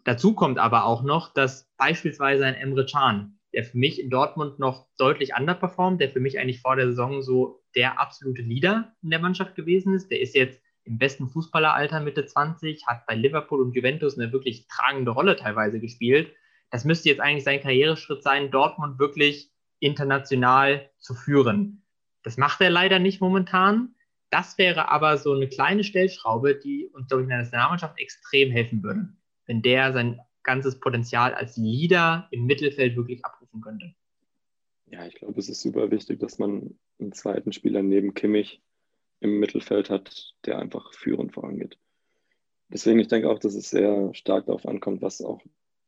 Dazu 0.05 0.35
kommt 0.35 0.59
aber 0.59 0.85
auch 0.85 1.03
noch, 1.03 1.33
dass 1.33 1.71
beispielsweise 1.79 2.45
ein 2.45 2.55
Emre 2.55 2.85
Can, 2.85 3.39
der 3.55 3.65
für 3.65 3.79
mich 3.79 4.01
in 4.01 4.11
Dortmund 4.11 4.59
noch 4.59 4.87
deutlich 4.99 5.35
underperformt, 5.39 6.01
der 6.01 6.11
für 6.11 6.21
mich 6.21 6.39
eigentlich 6.39 6.61
vor 6.61 6.77
der 6.77 6.89
Saison 6.89 7.23
so 7.23 7.63
der 7.75 7.99
absolute 7.99 8.43
Leader 8.43 8.95
in 9.03 9.11
der 9.11 9.21
Mannschaft 9.21 9.55
gewesen 9.55 9.95
ist. 9.95 10.11
Der 10.11 10.21
ist 10.21 10.35
jetzt 10.35 10.61
im 10.85 10.99
besten 10.99 11.29
Fußballeralter 11.29 12.01
Mitte 12.01 12.27
20, 12.27 12.87
hat 12.87 13.07
bei 13.07 13.15
Liverpool 13.15 13.63
und 13.63 13.75
Juventus 13.75 14.19
eine 14.19 14.33
wirklich 14.33 14.67
tragende 14.69 15.11
Rolle 15.11 15.37
teilweise 15.37 15.81
gespielt. 15.81 16.33
Das 16.71 16.85
müsste 16.85 17.09
jetzt 17.09 17.21
eigentlich 17.21 17.45
sein 17.45 17.61
Karriereschritt 17.61 18.23
sein, 18.23 18.51
Dortmund 18.51 18.99
wirklich 18.99 19.51
international 19.81 20.91
zu 20.99 21.15
führen. 21.15 21.83
Das 22.23 22.37
macht 22.37 22.61
er 22.61 22.71
leider 22.71 22.99
nicht 22.99 23.21
momentan. 23.21 23.95
Das 24.31 24.59
wäre 24.59 24.91
aber 24.91 25.19
so 25.19 25.33
eine 25.33 25.49
kleine 25.49 25.85
Stellschraube, 25.85 26.57
die 26.57 26.89
uns, 26.93 27.09
glaube 27.09 27.23
ich, 27.23 27.27
in 27.27 27.31
der 27.31 27.39
Nationalmannschaft 27.39 27.99
extrem 27.99 28.51
helfen 28.51 28.83
würde, 28.83 29.09
wenn 29.47 29.63
der 29.63 29.93
sein 29.93 30.21
ganzes 30.43 30.81
Potenzial 30.81 31.35
als 31.35 31.57
Leader 31.57 32.29
im 32.31 32.45
Mittelfeld 32.45 32.97
wirklich 32.97 33.25
abrufen 33.25 33.61
könnte. 33.61 33.95
Ja, 34.87 35.07
ich 35.07 35.15
glaube, 35.15 35.39
es 35.39 35.49
ist 35.49 35.61
super 35.63 35.91
wichtig, 35.91 36.21
dass 36.21 36.39
man 36.39 36.75
einen 36.99 37.13
zweiten 37.13 37.53
Spieler 37.53 37.83
neben 37.83 38.15
Kimmich 38.15 38.63
im 39.25 39.41
Mittelfeld 39.41 39.91
hat, 39.91 40.35
der 40.45 40.59
einfach 40.59 40.93
führend 40.93 41.33
vorangeht. 41.33 41.79
Deswegen, 42.69 43.01
ich 43.01 43.09
denke 43.09 43.31
auch, 43.31 43.39
dass 43.39 43.55
es 43.55 43.71
sehr 43.71 44.13
stark 44.15 44.47
darauf 44.47 44.67
ankommt, 44.67 45.03
was 45.03 45.23
auch 45.23 45.41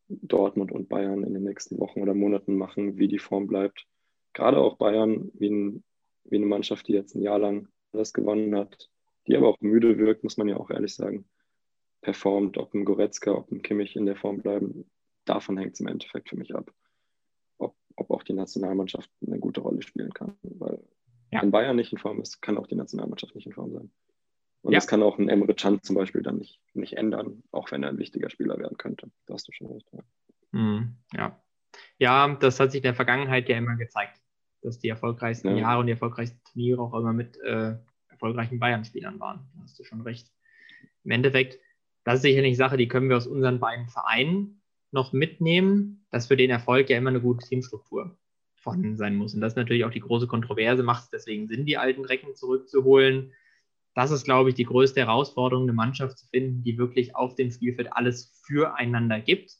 Dortmund 0.08 0.72
und 0.72 0.88
Bayern 0.88 1.22
in 1.22 1.34
den 1.34 1.42
nächsten 1.42 1.78
Wochen 1.78 2.00
oder 2.00 2.14
Monaten 2.14 2.56
machen, 2.56 2.96
wie 2.96 3.08
die 3.08 3.18
Form 3.18 3.46
bleibt. 3.46 3.86
Gerade 4.32 4.58
auch 4.58 4.76
Bayern, 4.76 5.30
wie, 5.34 5.50
ein, 5.50 5.84
wie 6.24 6.36
eine 6.36 6.46
Mannschaft, 6.46 6.88
die 6.88 6.92
jetzt 6.92 7.14
ein 7.14 7.22
Jahr 7.22 7.38
lang 7.38 7.68
das 7.92 8.12
gewonnen 8.12 8.54
hat, 8.56 8.88
die 9.26 9.36
aber 9.36 9.48
auch 9.48 9.60
müde 9.60 9.98
wirkt, 9.98 10.24
muss 10.24 10.36
man 10.36 10.48
ja 10.48 10.56
auch 10.56 10.70
ehrlich 10.70 10.94
sagen, 10.94 11.26
performt, 12.00 12.56
ob 12.56 12.72
ein 12.72 12.84
Goretzka, 12.84 13.32
ob 13.32 13.50
ein 13.50 13.62
Kimmich 13.62 13.96
in 13.96 14.06
der 14.06 14.16
Form 14.16 14.38
bleiben, 14.38 14.88
davon 15.24 15.58
hängt 15.58 15.74
es 15.74 15.80
im 15.80 15.88
Endeffekt 15.88 16.28
für 16.28 16.36
mich 16.36 16.54
ab, 16.54 16.72
ob, 17.58 17.74
ob 17.96 18.10
auch 18.10 18.22
die 18.22 18.34
Nationalmannschaft 18.34 19.10
eine 19.26 19.38
gute 19.38 19.60
Rolle 19.60 19.82
spielen 19.82 20.14
kann. 20.14 20.36
Weil 20.42 20.82
ja. 21.30 21.42
wenn 21.42 21.50
Bayern 21.50 21.76
nicht 21.76 21.92
in 21.92 21.98
Form 21.98 22.20
ist, 22.20 22.40
kann 22.40 22.58
auch 22.58 22.66
die 22.66 22.76
Nationalmannschaft 22.76 23.34
nicht 23.34 23.46
in 23.46 23.52
Form 23.52 23.72
sein. 23.72 23.90
Und 24.62 24.72
ja. 24.72 24.78
das 24.78 24.86
kann 24.86 25.02
auch 25.02 25.18
ein 25.18 25.28
Emre 25.28 25.54
Can 25.54 25.82
zum 25.82 25.96
Beispiel 25.96 26.22
dann 26.22 26.38
nicht, 26.38 26.60
nicht 26.74 26.94
ändern, 26.94 27.42
auch 27.52 27.70
wenn 27.70 27.82
er 27.82 27.90
ein 27.90 27.98
wichtiger 27.98 28.30
Spieler 28.30 28.58
werden 28.58 28.76
könnte. 28.76 29.10
Da 29.26 29.34
hast 29.34 29.46
du 29.46 29.52
schon 29.52 29.68
recht. 29.68 29.88
Ja. 29.92 30.00
Mhm, 30.52 30.96
ja. 31.14 31.40
ja, 31.98 32.34
das 32.34 32.58
hat 32.58 32.72
sich 32.72 32.78
in 32.78 32.84
der 32.84 32.94
Vergangenheit 32.94 33.48
ja 33.48 33.56
immer 33.56 33.76
gezeigt 33.76 34.20
dass 34.66 34.78
die 34.78 34.88
erfolgreichsten 34.88 35.48
ja. 35.50 35.56
Jahre 35.56 35.80
und 35.80 35.86
die 35.86 35.92
erfolgreichsten 35.92 36.40
Turniere 36.44 36.82
auch 36.82 36.94
immer 36.94 37.12
mit 37.12 37.38
äh, 37.38 37.76
erfolgreichen 38.08 38.58
Bayern-Spielern 38.58 39.20
waren. 39.20 39.48
Da 39.54 39.62
hast 39.62 39.78
du 39.78 39.84
schon 39.84 40.00
recht. 40.02 40.30
Im 41.04 41.12
Endeffekt, 41.12 41.58
das 42.04 42.16
ist 42.16 42.22
sicherlich 42.22 42.48
eine 42.48 42.56
Sache, 42.56 42.76
die 42.76 42.88
können 42.88 43.08
wir 43.08 43.16
aus 43.16 43.28
unseren 43.28 43.60
beiden 43.60 43.88
Vereinen 43.88 44.60
noch 44.90 45.12
mitnehmen, 45.12 46.04
dass 46.10 46.26
für 46.26 46.36
den 46.36 46.50
Erfolg 46.50 46.90
ja 46.90 46.98
immer 46.98 47.10
eine 47.10 47.20
gute 47.20 47.46
Teamstruktur 47.46 48.18
vorhanden 48.66 48.96
sein 48.96 49.14
muss. 49.14 49.32
Und 49.32 49.40
das 49.40 49.52
ist 49.52 49.56
natürlich 49.56 49.84
auch 49.84 49.92
die 49.92 50.00
große 50.00 50.26
Kontroverse, 50.26 50.82
macht 50.82 51.04
es 51.04 51.10
deswegen 51.10 51.46
Sinn, 51.46 51.66
die 51.66 51.78
alten 51.78 52.04
Recken 52.04 52.34
zurückzuholen. 52.34 53.32
Das 53.94 54.10
ist, 54.10 54.24
glaube 54.24 54.48
ich, 54.48 54.56
die 54.56 54.64
größte 54.64 55.00
Herausforderung, 55.00 55.66
eine 55.66 55.72
Mannschaft 55.72 56.18
zu 56.18 56.26
finden, 56.26 56.64
die 56.64 56.76
wirklich 56.76 57.14
auf 57.14 57.36
dem 57.36 57.52
Spielfeld 57.52 57.92
alles 57.92 58.42
füreinander 58.44 59.20
gibt. 59.20 59.52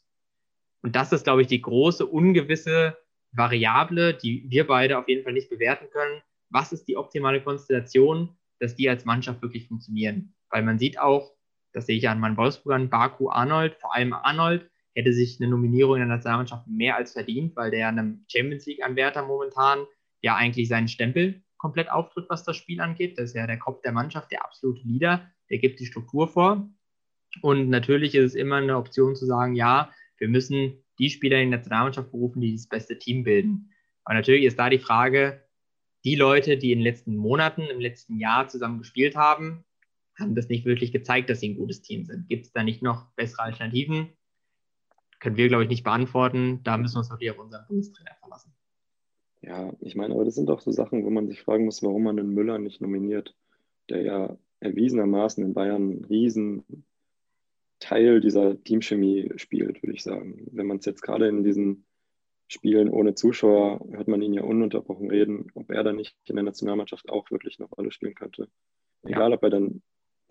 Und 0.82 0.96
das 0.96 1.12
ist, 1.12 1.22
glaube 1.22 1.42
ich, 1.42 1.46
die 1.46 1.62
große, 1.62 2.04
ungewisse 2.04 2.96
Variable, 3.30 4.12
die 4.12 4.44
wir 4.48 4.66
beide 4.66 4.98
auf 4.98 5.08
jeden 5.08 5.22
Fall 5.22 5.34
nicht 5.34 5.50
bewerten 5.50 5.86
können. 5.92 6.20
Was 6.50 6.72
ist 6.72 6.88
die 6.88 6.96
optimale 6.96 7.40
Konstellation, 7.40 8.36
dass 8.58 8.74
die 8.74 8.88
als 8.88 9.04
Mannschaft 9.04 9.40
wirklich 9.40 9.68
funktionieren? 9.68 10.34
Weil 10.50 10.64
man 10.64 10.80
sieht 10.80 10.98
auch, 10.98 11.30
das 11.72 11.86
sehe 11.86 11.96
ich 11.96 12.08
an 12.08 12.18
meinen 12.18 12.36
Wolfsburgern, 12.36 12.90
Baku, 12.90 13.28
Arnold, 13.28 13.76
vor 13.76 13.94
allem 13.94 14.12
Arnold, 14.12 14.68
hätte 14.96 15.12
sich 15.12 15.38
eine 15.40 15.50
Nominierung 15.50 15.96
in 15.96 16.00
der 16.00 16.08
Nationalmannschaft 16.08 16.66
mehr 16.66 16.96
als 16.96 17.12
verdient, 17.12 17.54
weil 17.54 17.70
der 17.70 17.88
einem 17.88 18.24
Champions 18.32 18.64
League-Anwärter 18.66 19.26
momentan 19.26 19.84
ja 20.22 20.34
eigentlich 20.36 20.68
seinen 20.68 20.88
Stempel 20.88 21.42
komplett 21.58 21.90
auftritt, 21.90 22.26
was 22.28 22.44
das 22.44 22.56
Spiel 22.56 22.80
angeht. 22.80 23.18
Das 23.18 23.30
ist 23.30 23.36
ja 23.36 23.46
der 23.46 23.58
Kopf 23.58 23.82
der 23.82 23.92
Mannschaft, 23.92 24.32
der 24.32 24.44
absolute 24.44 24.80
Leader, 24.84 25.30
der 25.50 25.58
gibt 25.58 25.80
die 25.80 25.86
Struktur 25.86 26.28
vor. 26.28 26.68
Und 27.42 27.68
natürlich 27.68 28.14
ist 28.14 28.24
es 28.24 28.34
immer 28.34 28.56
eine 28.56 28.78
Option 28.78 29.14
zu 29.14 29.26
sagen, 29.26 29.54
ja, 29.54 29.92
wir 30.16 30.28
müssen 30.28 30.82
die 30.98 31.10
Spieler 31.10 31.40
in 31.42 31.50
der 31.50 31.58
Nationalmannschaft 31.58 32.10
berufen, 32.10 32.40
die 32.40 32.54
das 32.54 32.66
beste 32.66 32.98
Team 32.98 33.22
bilden. 33.22 33.70
Aber 34.04 34.14
natürlich 34.14 34.44
ist 34.44 34.58
da 34.58 34.70
die 34.70 34.78
Frage, 34.78 35.42
die 36.04 36.14
Leute, 36.14 36.56
die 36.56 36.72
in 36.72 36.78
den 36.78 36.84
letzten 36.84 37.16
Monaten, 37.16 37.62
im 37.62 37.80
letzten 37.80 38.18
Jahr 38.18 38.48
zusammen 38.48 38.78
gespielt 38.78 39.14
haben, 39.16 39.64
haben 40.18 40.34
das 40.34 40.48
nicht 40.48 40.64
wirklich 40.64 40.92
gezeigt, 40.92 41.28
dass 41.28 41.40
sie 41.40 41.50
ein 41.50 41.56
gutes 41.56 41.82
Team 41.82 42.06
sind. 42.06 42.28
Gibt 42.28 42.46
es 42.46 42.52
da 42.52 42.62
nicht 42.62 42.82
noch 42.82 43.12
bessere 43.16 43.42
Alternativen? 43.42 44.08
Können 45.26 45.38
wir, 45.38 45.48
glaube 45.48 45.64
ich, 45.64 45.68
nicht 45.68 45.82
beantworten. 45.82 46.60
Da 46.62 46.78
müssen 46.78 46.94
wir 46.94 46.98
uns 47.00 47.10
wirklich 47.10 47.32
auf 47.32 47.40
unseren 47.40 47.66
Bundestrainer 47.66 48.14
verlassen. 48.20 48.54
Ja, 49.42 49.72
ich 49.80 49.96
meine, 49.96 50.14
aber 50.14 50.24
das 50.24 50.36
sind 50.36 50.48
doch 50.48 50.60
so 50.60 50.70
Sachen, 50.70 51.04
wo 51.04 51.10
man 51.10 51.26
sich 51.26 51.42
fragen 51.42 51.64
muss, 51.64 51.82
warum 51.82 52.04
man 52.04 52.16
den 52.16 52.28
Müller 52.28 52.60
nicht 52.60 52.80
nominiert, 52.80 53.34
der 53.90 54.02
ja 54.02 54.38
erwiesenermaßen 54.60 55.44
in 55.44 55.52
Bayern 55.52 55.90
einen 55.90 56.04
riesen 56.04 56.62
Teil 57.80 58.20
dieser 58.20 58.62
Teamchemie 58.62 59.32
spielt, 59.34 59.82
würde 59.82 59.94
ich 59.94 60.04
sagen. 60.04 60.46
Wenn 60.52 60.68
man 60.68 60.76
es 60.76 60.84
jetzt 60.84 61.02
gerade 61.02 61.26
in 61.26 61.42
diesen 61.42 61.86
Spielen 62.46 62.88
ohne 62.88 63.16
Zuschauer, 63.16 63.84
hört 63.90 64.06
man 64.06 64.22
ihn 64.22 64.32
ja 64.32 64.44
ununterbrochen 64.44 65.10
reden, 65.10 65.50
ob 65.54 65.72
er 65.72 65.82
da 65.82 65.92
nicht 65.92 66.16
in 66.26 66.36
der 66.36 66.44
Nationalmannschaft 66.44 67.08
auch 67.08 67.32
wirklich 67.32 67.58
eine 67.58 67.68
Rolle 67.68 67.90
spielen 67.90 68.14
könnte. 68.14 68.48
Egal, 69.02 69.30
ja. 69.30 69.36
ob 69.36 69.42
er 69.42 69.50
dann 69.50 69.82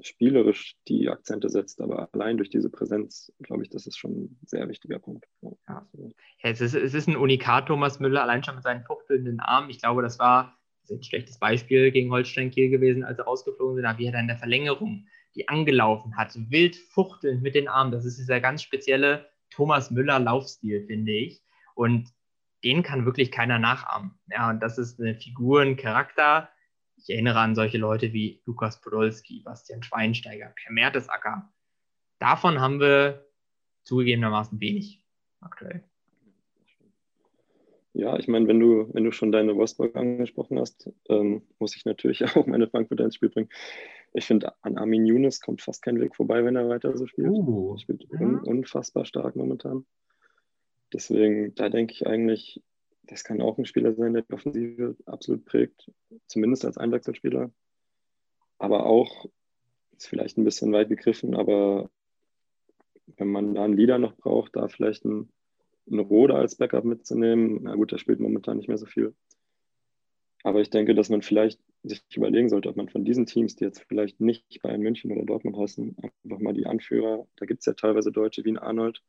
spielerisch 0.01 0.75
die 0.87 1.09
Akzente 1.09 1.49
setzt, 1.49 1.81
aber 1.81 2.09
allein 2.13 2.37
durch 2.37 2.49
diese 2.49 2.69
Präsenz, 2.69 3.31
glaube 3.41 3.63
ich, 3.63 3.69
das 3.69 3.87
ist 3.87 3.97
schon 3.97 4.11
ein 4.11 4.39
sehr 4.45 4.67
wichtiger 4.67 4.99
Punkt. 4.99 5.25
Ja, 5.41 5.51
ja 5.67 6.09
es, 6.41 6.61
ist, 6.61 6.75
es 6.75 6.93
ist 6.93 7.07
ein 7.07 7.15
Unikat, 7.15 7.67
Thomas 7.67 7.99
Müller, 7.99 8.23
allein 8.23 8.43
schon 8.43 8.55
mit 8.55 8.63
seinen 8.63 8.83
fuchtelnden 8.83 9.39
Armen. 9.39 9.69
Ich 9.69 9.79
glaube, 9.79 10.01
das 10.01 10.19
war 10.19 10.57
ein 10.89 11.03
schlechtes 11.03 11.39
Beispiel 11.39 11.91
gegen 11.91 12.11
Holstein 12.11 12.51
Kiel 12.51 12.69
gewesen, 12.69 13.03
als 13.03 13.17
er 13.17 13.25
rausgeflogen 13.25 13.75
sind, 13.75 13.85
aber 13.85 13.97
wie 13.99 14.05
er 14.05 14.11
dann 14.11 14.21
in 14.21 14.27
der 14.27 14.37
Verlängerung 14.37 15.07
die 15.35 15.49
angelaufen 15.49 16.15
hat, 16.15 16.33
wild 16.49 16.75
fuchtelnd 16.75 17.41
mit 17.41 17.55
den 17.55 17.67
Armen. 17.67 17.91
Das 17.91 18.05
ist 18.05 18.17
dieser 18.17 18.39
ganz 18.39 18.61
spezielle 18.61 19.27
Thomas 19.49 19.91
Müller 19.91 20.19
Laufstil, 20.19 20.85
finde 20.85 21.11
ich. 21.11 21.41
Und 21.75 22.09
den 22.63 22.83
kann 22.83 23.05
wirklich 23.05 23.31
keiner 23.31 23.59
nachahmen. 23.59 24.17
Ja, 24.31 24.49
und 24.49 24.61
das 24.61 24.77
ist 24.77 24.99
eine 24.99 25.15
Figur, 25.15 25.61
ein 25.61 25.75
Charakter, 25.75 26.49
ich 26.97 27.09
erinnere 27.09 27.39
an 27.39 27.55
solche 27.55 27.77
Leute 27.77 28.13
wie 28.13 28.41
Lukas 28.45 28.81
Podolski, 28.81 29.41
Bastian 29.41 29.83
Schweinsteiger, 29.83 30.53
Per 30.55 30.71
Mertesacker. 30.71 31.51
Davon 32.19 32.59
haben 32.59 32.79
wir 32.79 33.25
zugegebenermaßen 33.83 34.59
wenig 34.59 35.03
aktuell. 35.41 35.83
Ja, 37.93 38.17
ich 38.17 38.27
meine, 38.27 38.47
wenn 38.47 38.59
du, 38.59 38.93
wenn 38.93 39.05
du 39.05 39.11
schon 39.11 39.31
deine 39.31 39.55
Wolfsburg 39.55 39.95
angesprochen 39.95 40.59
hast, 40.59 40.91
ähm, 41.07 41.43
muss 41.59 41.77
ich 41.77 41.85
natürlich 41.85 42.23
auch 42.35 42.45
meine 42.45 42.67
Frankfurter 42.67 43.05
ins 43.05 43.15
Spiel 43.15 43.29
bringen. 43.29 43.49
Ich 44.13 44.25
finde, 44.25 44.53
an 44.61 44.77
Armin 44.77 45.05
Younes 45.05 45.39
kommt 45.39 45.61
fast 45.61 45.81
kein 45.81 45.99
Weg 45.99 46.15
vorbei, 46.15 46.43
wenn 46.43 46.55
er 46.55 46.67
weiter 46.67 46.97
so 46.97 47.07
spielt. 47.07 47.29
Uh, 47.29 47.77
spielt 47.77 48.09
un 48.11 48.39
unfassbar 48.39 49.05
stark 49.05 49.35
momentan. 49.35 49.85
Deswegen, 50.91 51.55
da 51.55 51.69
denke 51.69 51.93
ich 51.93 52.05
eigentlich, 52.05 52.63
das 53.07 53.23
kann 53.23 53.41
auch 53.41 53.57
ein 53.57 53.65
Spieler 53.65 53.93
sein, 53.93 54.13
der 54.13 54.23
die 54.23 54.33
Offensive 54.33 54.95
absolut 55.05 55.45
prägt, 55.45 55.91
zumindest 56.27 56.65
als 56.65 56.77
Einwechselspieler. 56.77 57.51
Aber 58.57 58.85
auch, 58.85 59.25
ist 59.97 60.07
vielleicht 60.07 60.37
ein 60.37 60.43
bisschen 60.43 60.71
weit 60.71 60.89
gegriffen, 60.89 61.35
aber 61.35 61.89
wenn 63.17 63.27
man 63.27 63.53
da 63.53 63.63
einen 63.63 63.77
Leader 63.77 63.99
noch 63.99 64.15
braucht, 64.15 64.55
da 64.55 64.67
vielleicht 64.67 65.05
einen, 65.05 65.31
einen 65.89 65.99
Rode 65.99 66.35
als 66.35 66.55
Backup 66.55 66.85
mitzunehmen, 66.85 67.59
na 67.63 67.75
gut, 67.75 67.91
der 67.91 67.97
spielt 67.97 68.19
momentan 68.19 68.57
nicht 68.57 68.67
mehr 68.67 68.77
so 68.77 68.85
viel. 68.85 69.13
Aber 70.43 70.61
ich 70.61 70.69
denke, 70.69 70.93
dass 70.93 71.09
man 71.09 71.21
vielleicht 71.21 71.59
sich 71.83 72.03
überlegen 72.15 72.49
sollte, 72.49 72.69
ob 72.69 72.75
man 72.75 72.89
von 72.89 73.03
diesen 73.03 73.25
Teams, 73.25 73.55
die 73.55 73.63
jetzt 73.63 73.83
vielleicht 73.87 74.21
nicht 74.21 74.61
Bayern 74.61 74.81
München 74.81 75.11
oder 75.11 75.25
Dortmund 75.25 75.57
heißen, 75.57 75.95
einfach 76.01 76.39
mal 76.39 76.53
die 76.53 76.65
Anführer, 76.65 77.27
da 77.37 77.45
gibt 77.45 77.61
es 77.61 77.65
ja 77.65 77.73
teilweise 77.73 78.11
Deutsche 78.11 78.43
wie 78.45 78.51
ein 78.51 78.59
Arnold, 78.59 79.01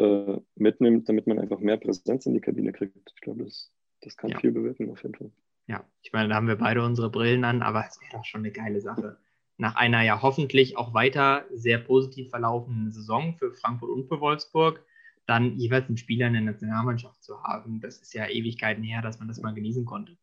äh, 0.00 0.40
mitnimmt, 0.56 1.08
damit 1.08 1.26
man 1.26 1.38
einfach 1.38 1.60
mehr 1.60 1.76
Präsenz 1.76 2.26
in 2.26 2.34
die 2.34 2.40
Kabine 2.40 2.72
kriegt. 2.72 3.12
Ich 3.14 3.20
glaube, 3.20 3.44
das, 3.44 3.72
das 4.00 4.16
kann 4.16 4.30
ja. 4.30 4.38
viel 4.38 4.52
bewirken 4.52 4.90
auf 4.90 5.02
jeden 5.02 5.14
Fall. 5.14 5.30
Ja, 5.66 5.84
ich 6.02 6.12
meine, 6.12 6.28
da 6.28 6.34
haben 6.34 6.48
wir 6.48 6.56
beide 6.56 6.82
unsere 6.82 7.10
Brillen 7.10 7.44
an, 7.44 7.62
aber 7.62 7.84
es 7.86 8.00
wäre 8.00 8.12
doch 8.12 8.24
schon 8.24 8.40
eine 8.40 8.50
geile 8.50 8.80
Sache. 8.80 9.18
Nach 9.56 9.76
einer 9.76 10.02
ja 10.02 10.22
hoffentlich 10.22 10.76
auch 10.76 10.94
weiter 10.94 11.44
sehr 11.52 11.78
positiv 11.78 12.30
verlaufenden 12.30 12.90
Saison 12.90 13.36
für 13.38 13.52
Frankfurt 13.52 13.90
und 13.90 14.08
für 14.08 14.20
Wolfsburg, 14.20 14.84
dann 15.26 15.56
jeweils 15.58 15.86
einen 15.86 15.98
Spieler 15.98 16.26
in 16.26 16.32
der 16.32 16.42
Nationalmannschaft 16.42 17.22
zu 17.22 17.40
haben, 17.42 17.80
das 17.80 17.98
ist 17.98 18.14
ja 18.14 18.26
Ewigkeiten 18.26 18.82
her, 18.82 19.02
dass 19.02 19.18
man 19.18 19.28
das 19.28 19.40
mal 19.40 19.54
genießen 19.54 19.84
konnte. 19.84 20.16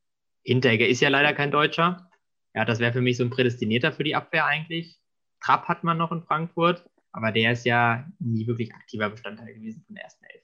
Hinteregger 0.43 0.87
ist 0.87 1.01
ja 1.01 1.09
leider 1.09 1.33
kein 1.33 1.51
Deutscher. 1.51 2.09
Ja, 2.53 2.65
das 2.65 2.79
wäre 2.79 2.91
für 2.91 3.01
mich 3.01 3.17
so 3.17 3.23
ein 3.23 3.29
Prädestinierter 3.29 3.91
für 3.91 4.03
die 4.03 4.15
Abwehr 4.15 4.45
eigentlich. 4.45 4.99
Trapp 5.39 5.67
hat 5.67 5.83
man 5.83 5.97
noch 5.97 6.11
in 6.11 6.23
Frankfurt. 6.23 6.89
Aber 7.17 7.31
der 7.31 7.53
ist 7.53 7.65
ja 7.65 8.07
nie 8.19 8.45
wirklich 8.45 8.71
aktiver 8.75 9.09
Bestandteil 9.09 9.55
gewesen 9.55 9.81
von 9.87 9.95
der 9.95 10.03
ersten 10.03 10.23
Elf. 10.25 10.43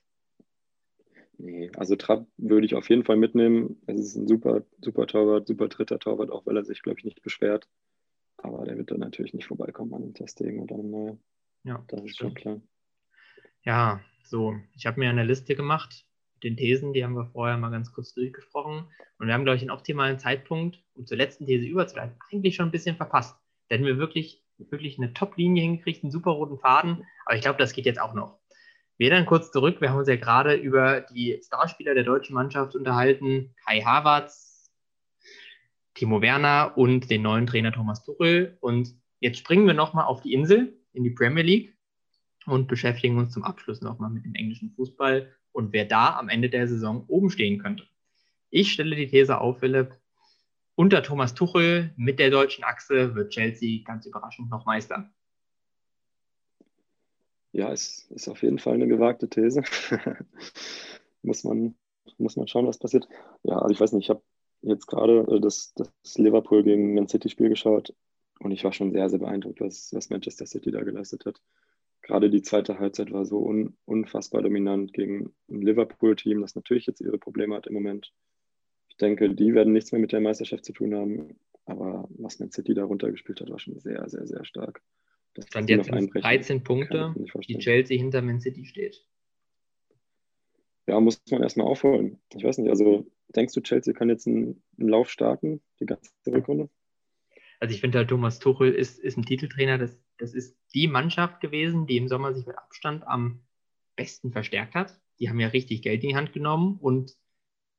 Nee, 1.37 1.69
also 1.77 1.95
Trapp 1.95 2.25
würde 2.37 2.65
ich 2.65 2.73
auf 2.73 2.89
jeden 2.89 3.03
Fall 3.03 3.15
mitnehmen. 3.15 3.79
Es 3.85 3.99
ist 3.99 4.15
ein 4.15 4.27
super, 4.27 4.63
super 4.81 5.05
Torwart, 5.05 5.45
super 5.45 5.67
dritter 5.67 5.99
Torwart, 5.99 6.31
auch 6.31 6.47
weil 6.47 6.57
er 6.57 6.65
sich, 6.65 6.81
glaube 6.81 6.97
ich, 6.97 7.05
nicht 7.05 7.21
beschwert. 7.21 7.69
Aber 8.37 8.65
der 8.65 8.75
wird 8.75 8.89
dann 8.89 9.01
natürlich 9.01 9.35
nicht 9.35 9.45
vorbeikommen 9.45 9.93
an 9.93 10.01
dem 10.01 10.15
Testing 10.15 10.61
oder 10.61 10.73
an 10.73 10.89
Neuer. 10.89 11.17
Ja, 11.63 11.85
das 11.89 12.05
ist 12.05 12.17
schon 12.17 12.33
klar. 12.33 12.59
Ja, 13.61 14.01
so, 14.23 14.55
ich 14.75 14.87
habe 14.87 14.99
mir 14.99 15.11
eine 15.11 15.25
Liste 15.25 15.55
gemacht 15.55 16.07
mit 16.33 16.43
den 16.43 16.57
Thesen, 16.57 16.93
die 16.93 17.03
haben 17.03 17.13
wir 17.13 17.27
vorher 17.27 17.55
mal 17.55 17.69
ganz 17.69 17.93
kurz 17.93 18.15
durchgesprochen. 18.15 18.87
Und 19.19 19.27
wir 19.27 19.35
haben, 19.35 19.43
glaube 19.43 19.57
ich, 19.57 19.61
einen 19.61 19.69
optimalen 19.69 20.17
Zeitpunkt, 20.17 20.83
um 20.95 21.05
zur 21.05 21.17
letzten 21.17 21.45
These 21.45 21.67
überzuleiten, 21.67 22.17
eigentlich 22.31 22.55
schon 22.55 22.69
ein 22.69 22.71
bisschen 22.71 22.95
verpasst. 22.95 23.37
Da 23.69 23.75
hätten 23.75 23.85
wir 23.85 23.99
wirklich 23.99 24.42
wirklich 24.57 24.97
eine 24.97 25.13
Top-Linie 25.13 25.63
hingekriegt, 25.63 26.03
einen 26.03 26.11
super 26.11 26.31
roten 26.31 26.57
Faden. 26.57 27.05
Aber 27.25 27.35
ich 27.35 27.41
glaube, 27.41 27.59
das 27.59 27.73
geht 27.73 27.85
jetzt 27.85 27.99
auch 27.99 28.13
noch. 28.13 28.39
Wir 28.97 29.09
dann 29.09 29.25
kurz 29.25 29.51
zurück. 29.51 29.81
Wir 29.81 29.89
haben 29.89 29.97
uns 29.97 30.07
ja 30.07 30.15
gerade 30.15 30.53
über 30.55 31.01
die 31.01 31.39
Starspieler 31.43 31.93
der 31.93 32.03
deutschen 32.03 32.33
Mannschaft 32.33 32.75
unterhalten. 32.75 33.53
Kai 33.65 33.81
Havertz, 33.81 34.71
Timo 35.95 36.21
Werner 36.21 36.73
und 36.75 37.09
den 37.09 37.21
neuen 37.21 37.47
Trainer 37.47 37.71
Thomas 37.71 38.03
Tuchel. 38.03 38.57
Und 38.61 38.95
jetzt 39.19 39.39
springen 39.39 39.67
wir 39.67 39.73
nochmal 39.73 40.05
auf 40.05 40.21
die 40.21 40.33
Insel 40.33 40.77
in 40.93 41.03
die 41.03 41.09
Premier 41.09 41.43
League 41.43 41.75
und 42.45 42.67
beschäftigen 42.67 43.17
uns 43.17 43.33
zum 43.33 43.43
Abschluss 43.43 43.81
nochmal 43.81 44.09
mit 44.09 44.25
dem 44.25 44.35
englischen 44.35 44.71
Fußball 44.71 45.33
und 45.51 45.71
wer 45.71 45.85
da 45.85 46.17
am 46.17 46.29
Ende 46.29 46.49
der 46.49 46.67
Saison 46.67 47.05
oben 47.07 47.29
stehen 47.29 47.59
könnte. 47.59 47.87
Ich 48.49 48.71
stelle 48.71 48.95
die 48.95 49.07
These 49.07 49.39
auf, 49.39 49.59
Philipp, 49.59 49.97
unter 50.75 51.03
Thomas 51.03 51.33
Tuchel 51.33 51.93
mit 51.95 52.19
der 52.19 52.29
deutschen 52.29 52.63
Achse 52.63 53.15
wird 53.15 53.31
Chelsea 53.31 53.83
ganz 53.83 54.05
überraschend 54.05 54.49
noch 54.49 54.65
Meister. 54.65 55.11
Ja, 57.51 57.71
es 57.71 58.07
ist 58.09 58.27
auf 58.27 58.41
jeden 58.41 58.57
Fall 58.57 58.73
eine 58.73 58.87
gewagte 58.87 59.29
These. 59.29 59.61
muss, 61.21 61.43
man, 61.43 61.75
muss 62.17 62.35
man 62.35 62.47
schauen, 62.47 62.65
was 62.65 62.79
passiert. 62.79 63.07
Ja, 63.43 63.59
also 63.59 63.71
ich 63.71 63.79
weiß 63.79 63.91
nicht, 63.93 64.05
ich 64.05 64.09
habe 64.09 64.23
jetzt 64.63 64.87
gerade 64.87 65.27
äh, 65.29 65.39
das, 65.39 65.73
das 65.75 66.17
Liverpool 66.17 66.63
gegen 66.63 66.95
Man 66.95 67.07
City 67.07 67.29
Spiel 67.29 67.49
geschaut 67.49 67.93
und 68.39 68.51
ich 68.51 68.63
war 68.63 68.73
schon 68.73 68.91
sehr, 68.91 69.09
sehr 69.09 69.19
beeindruckt, 69.19 69.61
was, 69.61 69.93
was 69.93 70.09
Manchester 70.09 70.47
City 70.47 70.71
da 70.71 70.81
geleistet 70.83 71.25
hat. 71.25 71.39
Gerade 72.01 72.29
die 72.29 72.41
zweite 72.41 72.79
Halbzeit 72.79 73.11
war 73.11 73.25
so 73.25 73.39
un, 73.39 73.77
unfassbar 73.85 74.41
dominant 74.41 74.91
gegen 74.91 75.33
ein 75.49 75.61
Liverpool-Team, 75.61 76.41
das 76.41 76.55
natürlich 76.55 76.87
jetzt 76.87 77.01
ihre 77.01 77.19
Probleme 77.19 77.55
hat 77.55 77.67
im 77.67 77.73
Moment 77.73 78.11
ich 78.93 78.97
denke, 78.97 79.33
die 79.33 79.55
werden 79.55 79.73
nichts 79.73 79.91
mehr 79.91 79.99
mit 79.99 80.11
der 80.11 80.21
Meisterschaft 80.21 80.63
zu 80.63 80.71
tun 80.71 80.93
haben. 80.93 81.35
Aber 81.65 82.07
was 82.09 82.39
Man 82.39 82.51
City 82.51 82.75
da 82.75 82.83
runtergespielt 82.83 83.41
hat, 83.41 83.49
war 83.49 83.57
schon 83.57 83.79
sehr, 83.79 84.07
sehr, 84.07 84.27
sehr 84.27 84.45
stark. 84.45 84.83
Das 85.33 85.47
Stand 85.47 85.67
jetzt 85.67 85.89
13 85.89 86.63
Punkte, 86.63 87.15
die 87.47 87.57
Chelsea 87.57 87.97
hinter 87.97 88.21
Man 88.21 88.39
City 88.39 88.65
steht. 88.65 89.03
Ja, 90.85 90.99
muss 90.99 91.19
man 91.31 91.41
erstmal 91.41 91.65
aufholen. 91.65 92.19
Ich 92.35 92.43
weiß 92.43 92.59
nicht, 92.59 92.69
also 92.69 93.07
denkst 93.35 93.55
du, 93.55 93.61
Chelsea 93.61 93.93
kann 93.93 94.09
jetzt 94.09 94.27
einen, 94.27 94.61
einen 94.77 94.89
Lauf 94.89 95.09
starten, 95.09 95.61
die 95.79 95.87
ganze 95.87 96.11
Rückrunde? 96.27 96.69
Also 97.59 97.73
ich 97.73 97.81
finde 97.81 97.97
halt, 97.97 98.09
Thomas 98.09 98.37
Tuchel 98.37 98.73
ist, 98.73 98.99
ist 98.99 99.17
ein 99.17 99.25
Titeltrainer, 99.25 99.79
das, 99.79 99.97
das 100.19 100.35
ist 100.35 100.55
die 100.75 100.87
Mannschaft 100.87 101.41
gewesen, 101.41 101.87
die 101.87 101.97
im 101.97 102.09
Sommer 102.09 102.33
sich 102.35 102.45
mit 102.45 102.59
Abstand 102.59 103.07
am 103.07 103.39
besten 103.95 104.31
verstärkt 104.31 104.75
hat. 104.75 104.99
Die 105.19 105.29
haben 105.29 105.39
ja 105.39 105.47
richtig 105.47 105.81
Geld 105.81 106.03
in 106.03 106.09
die 106.09 106.15
Hand 106.15 106.33
genommen 106.33 106.77
und 106.79 107.15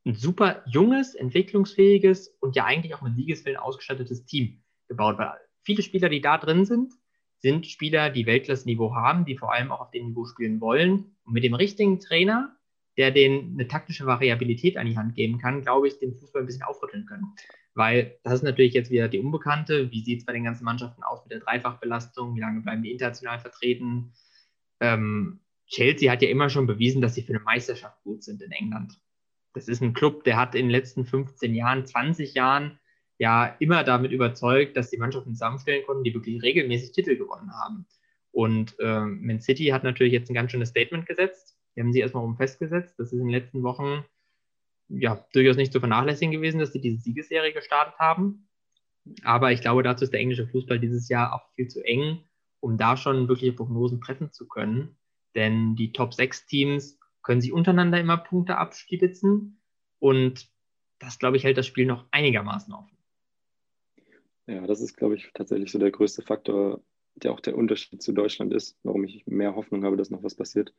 ein 0.05 0.15
super 0.15 0.63
junges, 0.67 1.15
entwicklungsfähiges 1.15 2.37
und 2.41 2.57
ja 2.57 2.65
eigentlich 2.65 2.95
auch 2.95 3.03
mit 3.03 3.17
Siegeswillen 3.17 3.59
ausgestattetes 3.59 4.27
Team 4.27 4.63
gebaut. 4.89 5.19
Weil 5.19 5.33
viele 5.63 5.83
Spieler, 5.83 6.09
die 6.09 6.21
da 6.21 6.39
drin 6.39 6.65
sind, 6.65 6.93
sind 7.39 7.67
Spieler, 7.67 8.11
die 8.11 8.27
Weltklasse-Niveau 8.27 8.95
haben, 8.95 9.25
die 9.25 9.37
vor 9.37 9.53
allem 9.53 9.73
auch 9.73 9.81
auf 9.81 9.91
dem 9.91 10.07
Niveau 10.07 10.25
spielen 10.25 10.61
wollen. 10.61 11.17
Und 11.25 11.33
mit 11.33 11.45
dem 11.45 11.55
richtigen 11.55 12.01
Trainer, 12.01 12.57
der 12.97 13.11
denen 13.11 13.55
eine 13.55 13.69
taktische 13.69 14.07
Variabilität 14.07 14.77
an 14.77 14.87
die 14.87 14.97
Hand 14.97 15.15
geben 15.15 15.39
kann, 15.39 15.63
glaube 15.63 15.89
ich, 15.89 15.99
den 15.99 16.15
Fußball 16.15 16.43
ein 16.43 16.47
bisschen 16.47 16.63
aufrütteln 16.63 17.07
können. 17.07 17.35
Weil 17.75 18.19
das 18.23 18.35
ist 18.35 18.43
natürlich 18.43 18.73
jetzt 18.73 18.91
wieder 18.91 19.09
die 19.09 19.19
Unbekannte. 19.19 19.91
Wie 19.91 20.03
sieht 20.03 20.21
es 20.21 20.27
bei 20.27 20.33
den 20.33 20.45
ganzen 20.45 20.65
Mannschaften 20.65 21.03
aus 21.03 21.23
mit 21.25 21.33
der 21.33 21.41
Dreifachbelastung? 21.41 22.37
Wie 22.37 22.41
lange 22.41 22.61
bleiben 22.61 22.83
die 22.83 22.93
international 22.93 23.41
vertreten? 23.41 24.13
Ähm, 24.81 25.41
Chelsea 25.67 26.11
hat 26.13 26.23
ja 26.23 26.29
immer 26.29 26.51
schon 26.51 26.67
bewiesen, 26.67 27.03
dass 27.03 27.15
sie 27.15 27.23
für 27.23 27.35
eine 27.35 27.43
Meisterschaft 27.43 28.03
gut 28.05 28.23
sind 28.23 28.43
in 28.43 28.53
England. 28.53 28.99
Das 29.55 29.69
ist 29.69 29.81
ein 29.81 29.95
Club, 29.95 30.25
der 30.25 30.37
hat 30.37 30.55
in 30.55 30.67
den 30.67 30.71
letzten 30.71 31.07
15 31.07 31.55
Jahren, 31.55 31.87
20 31.87 32.35
Jahren 32.35 32.79
ja 33.19 33.57
immer 33.61 33.85
damit 33.85 34.11
überzeugt, 34.13 34.77
dass 34.77 34.91
die 34.91 34.99
Mannschaften 34.99 35.35
zusammenstellen 35.35 35.87
konnten, 35.87 36.05
die 36.05 36.13
wirklich 36.13 36.43
regelmäßig 36.43 36.93
Titel 36.93 37.17
gewonnen 37.17 37.53
haben. 37.55 37.87
Und 38.33 38.75
ähm, 38.81 39.25
Man 39.25 39.41
City 39.41 39.67
hat 39.67 39.85
natürlich 39.85 40.13
jetzt 40.13 40.29
ein 40.29 40.35
ganz 40.35 40.51
schönes 40.51 40.71
Statement 40.71 41.07
gesetzt. 41.07 41.57
Die 41.75 41.81
haben 41.81 41.93
sie 41.93 42.01
erstmal 42.01 42.25
um 42.25 42.37
festgesetzt. 42.37 42.97
Das 42.99 43.09
ist 43.09 43.13
in 43.13 43.21
den 43.21 43.31
letzten 43.31 43.63
Wochen 43.63 44.05
ja 44.89 45.25
durchaus 45.33 45.57
nicht 45.57 45.73
zu 45.73 45.79
vernachlässigen 45.79 46.33
gewesen, 46.33 46.59
dass 46.59 46.73
sie 46.73 46.81
diese 46.81 47.01
Siegesserie 47.01 47.53
gestartet 47.53 47.99
haben. 47.99 48.49
Aber 49.23 49.53
ich 49.53 49.61
glaube, 49.61 49.85
dazu 49.85 50.05
ist 50.05 50.13
der 50.13 50.21
englische 50.21 50.49
Fußball 50.49 50.81
dieses 50.81 51.09
Jahr 51.09 51.33
auch 51.33 51.49
viel 51.55 51.69
zu 51.69 51.81
eng, 51.85 52.25
um 52.61 52.77
da 52.77 52.97
schon 52.97 53.29
wirkliche 53.29 53.53
Prognosen 53.53 54.01
treffen 54.01 54.33
zu 54.33 54.49
können. 54.49 54.97
Denn 55.37 55.77
die 55.77 55.93
Top 55.93 56.15
6 56.15 56.47
Teams 56.47 56.99
können 57.25 57.41
sich 57.41 57.53
untereinander 57.53 57.99
immer 57.99 58.19
Punkte 58.19 58.59
abstibitzen. 58.59 59.61
Und 59.99 60.49
das, 60.99 61.19
glaube 61.19 61.37
ich, 61.37 61.45
hält 61.45 61.59
das 61.59 61.67
Spiel 61.67 61.87
noch 61.87 62.07
einigermaßen 62.13 62.73
offen. 62.73 62.97
Ja, 64.47 64.67
das 64.67 64.81
ist, 64.81 64.97
glaube 64.97 65.17
ich, 65.17 65.31
tatsächlich 65.33 65.73
so 65.73 65.79
der 65.79 65.91
größte 65.91 66.23
Faktor, 66.23 66.83
der 67.17 67.33
auch 67.33 67.41
der 67.41 67.57
Unterschied 67.57 68.03
zu 68.03 68.13
Deutschland 68.13 68.53
ist, 68.53 68.79
warum 68.83 69.05
ich 69.05 69.27
mehr 69.27 69.57
Hoffnung 69.57 69.85
habe, 69.85 69.97
dass 69.97 70.11
noch 70.11 70.23
was 70.23 70.35
passiert. 70.35 70.75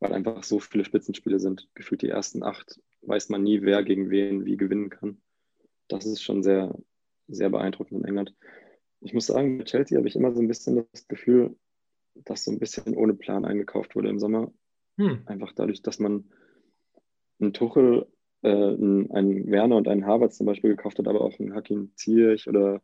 Weil 0.00 0.12
einfach 0.12 0.42
so 0.42 0.58
viele 0.58 0.84
Spitzenspiele 0.84 1.38
sind. 1.38 1.68
Gefühlt 1.74 2.02
die 2.02 2.08
ersten 2.08 2.42
acht 2.42 2.80
weiß 3.02 3.28
man 3.28 3.42
nie, 3.42 3.62
wer 3.62 3.82
gegen 3.82 4.10
wen 4.10 4.44
wie 4.44 4.56
gewinnen 4.56 4.90
kann. 4.90 5.20
Das 5.88 6.06
ist 6.06 6.22
schon 6.22 6.42
sehr, 6.42 6.74
sehr 7.28 7.50
beeindruckend 7.50 8.00
in 8.00 8.04
England. 8.04 8.34
Ich 9.00 9.12
muss 9.12 9.26
sagen, 9.26 9.58
mit 9.58 9.68
Chelsea 9.68 9.96
habe 9.96 10.08
ich 10.08 10.16
immer 10.16 10.32
so 10.32 10.40
ein 10.40 10.48
bisschen 10.48 10.86
das 10.92 11.06
Gefühl, 11.06 11.56
dass 12.14 12.44
so 12.44 12.50
ein 12.50 12.58
bisschen 12.58 12.96
ohne 12.96 13.14
Plan 13.14 13.44
eingekauft 13.44 13.94
wurde 13.94 14.08
im 14.08 14.18
Sommer. 14.18 14.52
Hm. 14.98 15.22
Einfach 15.26 15.52
dadurch, 15.52 15.82
dass 15.82 15.98
man 15.98 16.24
einen 17.38 17.52
Tuchel, 17.52 18.06
äh, 18.42 18.48
einen, 18.48 19.50
Werner 19.50 19.76
und 19.76 19.88
einen 19.88 20.06
Harvard 20.06 20.32
zum 20.32 20.46
Beispiel 20.46 20.70
gekauft 20.70 20.98
hat, 20.98 21.08
aber 21.08 21.20
auch 21.20 21.38
einen 21.38 21.54
Hakim 21.54 21.92
Ziyech 21.96 22.48
oder 22.48 22.82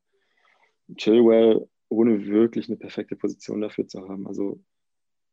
Chilwell, 0.96 1.68
ohne 1.88 2.26
wirklich 2.26 2.68
eine 2.68 2.76
perfekte 2.76 3.16
Position 3.16 3.60
dafür 3.60 3.86
zu 3.86 4.08
haben. 4.08 4.26
Also 4.26 4.62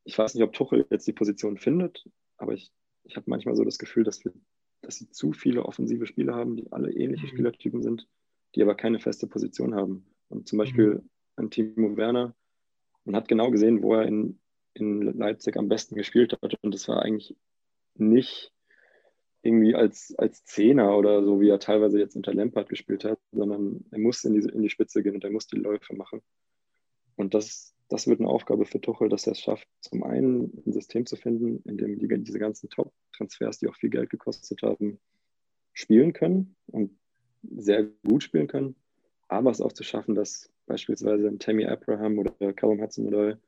ich 0.04 0.18
weiß 0.18 0.34
nicht, 0.34 0.44
ob 0.44 0.54
Tuchel 0.54 0.86
jetzt 0.90 1.08
die 1.08 1.14
Position 1.14 1.58
findet, 1.58 2.06
aber 2.38 2.54
ich, 2.54 2.72
ich 3.04 3.16
habe 3.16 3.30
manchmal 3.30 3.56
so 3.56 3.64
das 3.64 3.78
Gefühl, 3.78 4.04
dass, 4.04 4.24
wir, 4.24 4.34
dass 4.82 4.96
sie 4.96 5.10
zu 5.10 5.34
viele 5.34 5.66
offensive 5.66 6.06
Spieler 6.06 6.36
haben, 6.36 6.56
die 6.56 6.72
alle 6.72 6.92
ähnliche 6.92 7.26
mhm. 7.26 7.30
Spielertypen 7.30 7.82
sind, 7.82 8.08
die 8.56 8.62
aber 8.62 8.76
keine 8.76 9.00
feste 9.00 9.28
Position 9.28 9.76
haben. 9.76 10.06
Und 10.30 10.48
zum 10.48 10.58
Beispiel 10.58 10.96
mhm. 10.96 11.10
ein 11.36 11.50
Timo 11.50 11.98
Werner, 11.98 12.36
man 13.06 13.16
hat 13.16 13.28
genau 13.28 13.52
gesehen, 13.52 13.82
wo 13.82 13.96
er 13.96 14.06
in, 14.06 14.39
in 14.74 15.02
Leipzig 15.02 15.58
am 15.58 15.70
besten 15.70 15.96
gespielt 15.96 16.38
hat. 16.42 16.56
Und 16.62 16.74
das 16.74 16.88
war 16.88 17.02
eigentlich 17.02 17.36
nicht 17.96 18.52
irgendwie 19.42 19.76
als, 19.76 20.14
als 20.18 20.44
Zehner 20.44 20.98
oder 20.98 21.24
so, 21.24 21.40
wie 21.40 21.50
er 21.50 21.60
teilweise 21.60 22.00
jetzt 22.00 22.16
unter 22.16 22.34
Lampard 22.34 22.70
gespielt 22.70 23.06
hat, 23.06 23.20
sondern 23.32 23.86
er 23.92 24.00
muss 24.00 24.24
in 24.26 24.34
die, 24.34 24.48
in 24.50 24.62
die 24.62 24.70
Spitze 24.70 25.02
gehen 25.02 25.16
und 25.16 25.24
er 25.24 25.32
muss 25.32 25.48
die 25.48 25.58
Läufe 25.58 25.96
machen. 25.96 26.22
Und 27.16 27.34
das, 27.34 27.74
das 27.88 28.08
wird 28.08 28.20
eine 28.20 28.30
Aufgabe 28.30 28.66
für 28.66 28.82
Tuchel, 28.82 29.10
dass 29.10 29.28
er 29.28 29.34
es 29.34 29.40
schafft, 29.40 29.68
zum 29.82 30.04
einen 30.04 30.64
ein 30.66 30.74
System 30.74 31.06
zu 31.06 31.16
finden, 31.16 31.62
in 31.70 31.78
dem 31.78 32.00
die, 32.00 32.08
diese 32.24 32.40
ganzen 32.40 32.70
Top-Transfers, 32.70 33.60
die 33.60 33.70
auch 33.70 33.76
viel 33.76 33.90
Geld 33.90 34.10
gekostet 34.10 34.62
haben, 34.62 35.00
spielen 35.74 36.14
können 36.14 36.56
und 36.68 36.98
sehr 37.44 37.84
gut 38.06 38.24
spielen 38.24 38.48
können, 38.48 38.76
aber 39.30 39.52
es 39.52 39.62
auch 39.62 39.72
zu 39.72 39.84
schaffen, 39.84 40.16
dass 40.16 40.52
beispielsweise 40.66 41.28
ein 41.28 41.40
Tammy 41.40 41.66
Abraham 41.66 42.20
oder 42.20 42.54
Callum 42.54 42.82
Hudson 42.82 43.08
oder 43.08 43.40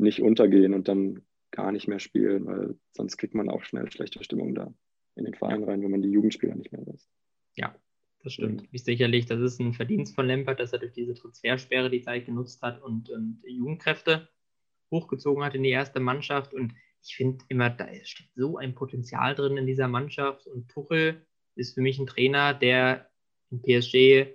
nicht 0.00 0.22
untergehen 0.22 0.74
und 0.74 0.88
dann 0.88 1.22
gar 1.50 1.72
nicht 1.72 1.88
mehr 1.88 1.98
spielen, 1.98 2.46
weil 2.46 2.78
sonst 2.92 3.16
kriegt 3.16 3.34
man 3.34 3.48
auch 3.48 3.64
schnell 3.64 3.90
schlechte 3.90 4.22
Stimmung 4.22 4.54
da 4.54 4.72
in 5.16 5.24
den 5.24 5.34
Verein 5.34 5.64
rein, 5.64 5.82
wenn 5.82 5.90
man 5.90 6.02
die 6.02 6.10
Jugendspieler 6.10 6.54
nicht 6.54 6.72
mehr 6.72 6.82
lässt. 6.82 7.10
Ja, 7.56 7.74
das 8.22 8.34
stimmt. 8.34 8.64
Wie 8.70 8.78
sicherlich, 8.78 9.26
das 9.26 9.40
ist 9.40 9.60
ein 9.60 9.72
Verdienst 9.72 10.14
von 10.14 10.26
Lampert, 10.26 10.60
dass 10.60 10.72
er 10.72 10.78
durch 10.78 10.92
diese 10.92 11.14
Transfersperre 11.14 11.90
die 11.90 12.02
Zeit 12.02 12.26
genutzt 12.26 12.62
hat 12.62 12.82
und, 12.82 13.10
und 13.10 13.42
Jugendkräfte 13.46 14.28
hochgezogen 14.90 15.44
hat 15.44 15.54
in 15.54 15.62
die 15.62 15.70
erste 15.70 16.00
Mannschaft. 16.00 16.54
Und 16.54 16.74
ich 17.02 17.16
finde 17.16 17.44
immer, 17.48 17.70
da 17.70 17.86
steckt 18.04 18.34
so 18.36 18.58
ein 18.58 18.74
Potenzial 18.74 19.34
drin 19.34 19.56
in 19.56 19.66
dieser 19.66 19.88
Mannschaft. 19.88 20.46
Und 20.46 20.68
Tuchel 20.68 21.26
ist 21.54 21.74
für 21.74 21.80
mich 21.80 21.98
ein 21.98 22.06
Trainer, 22.06 22.54
der 22.54 23.10
in 23.50 23.62
PSG 23.62 24.34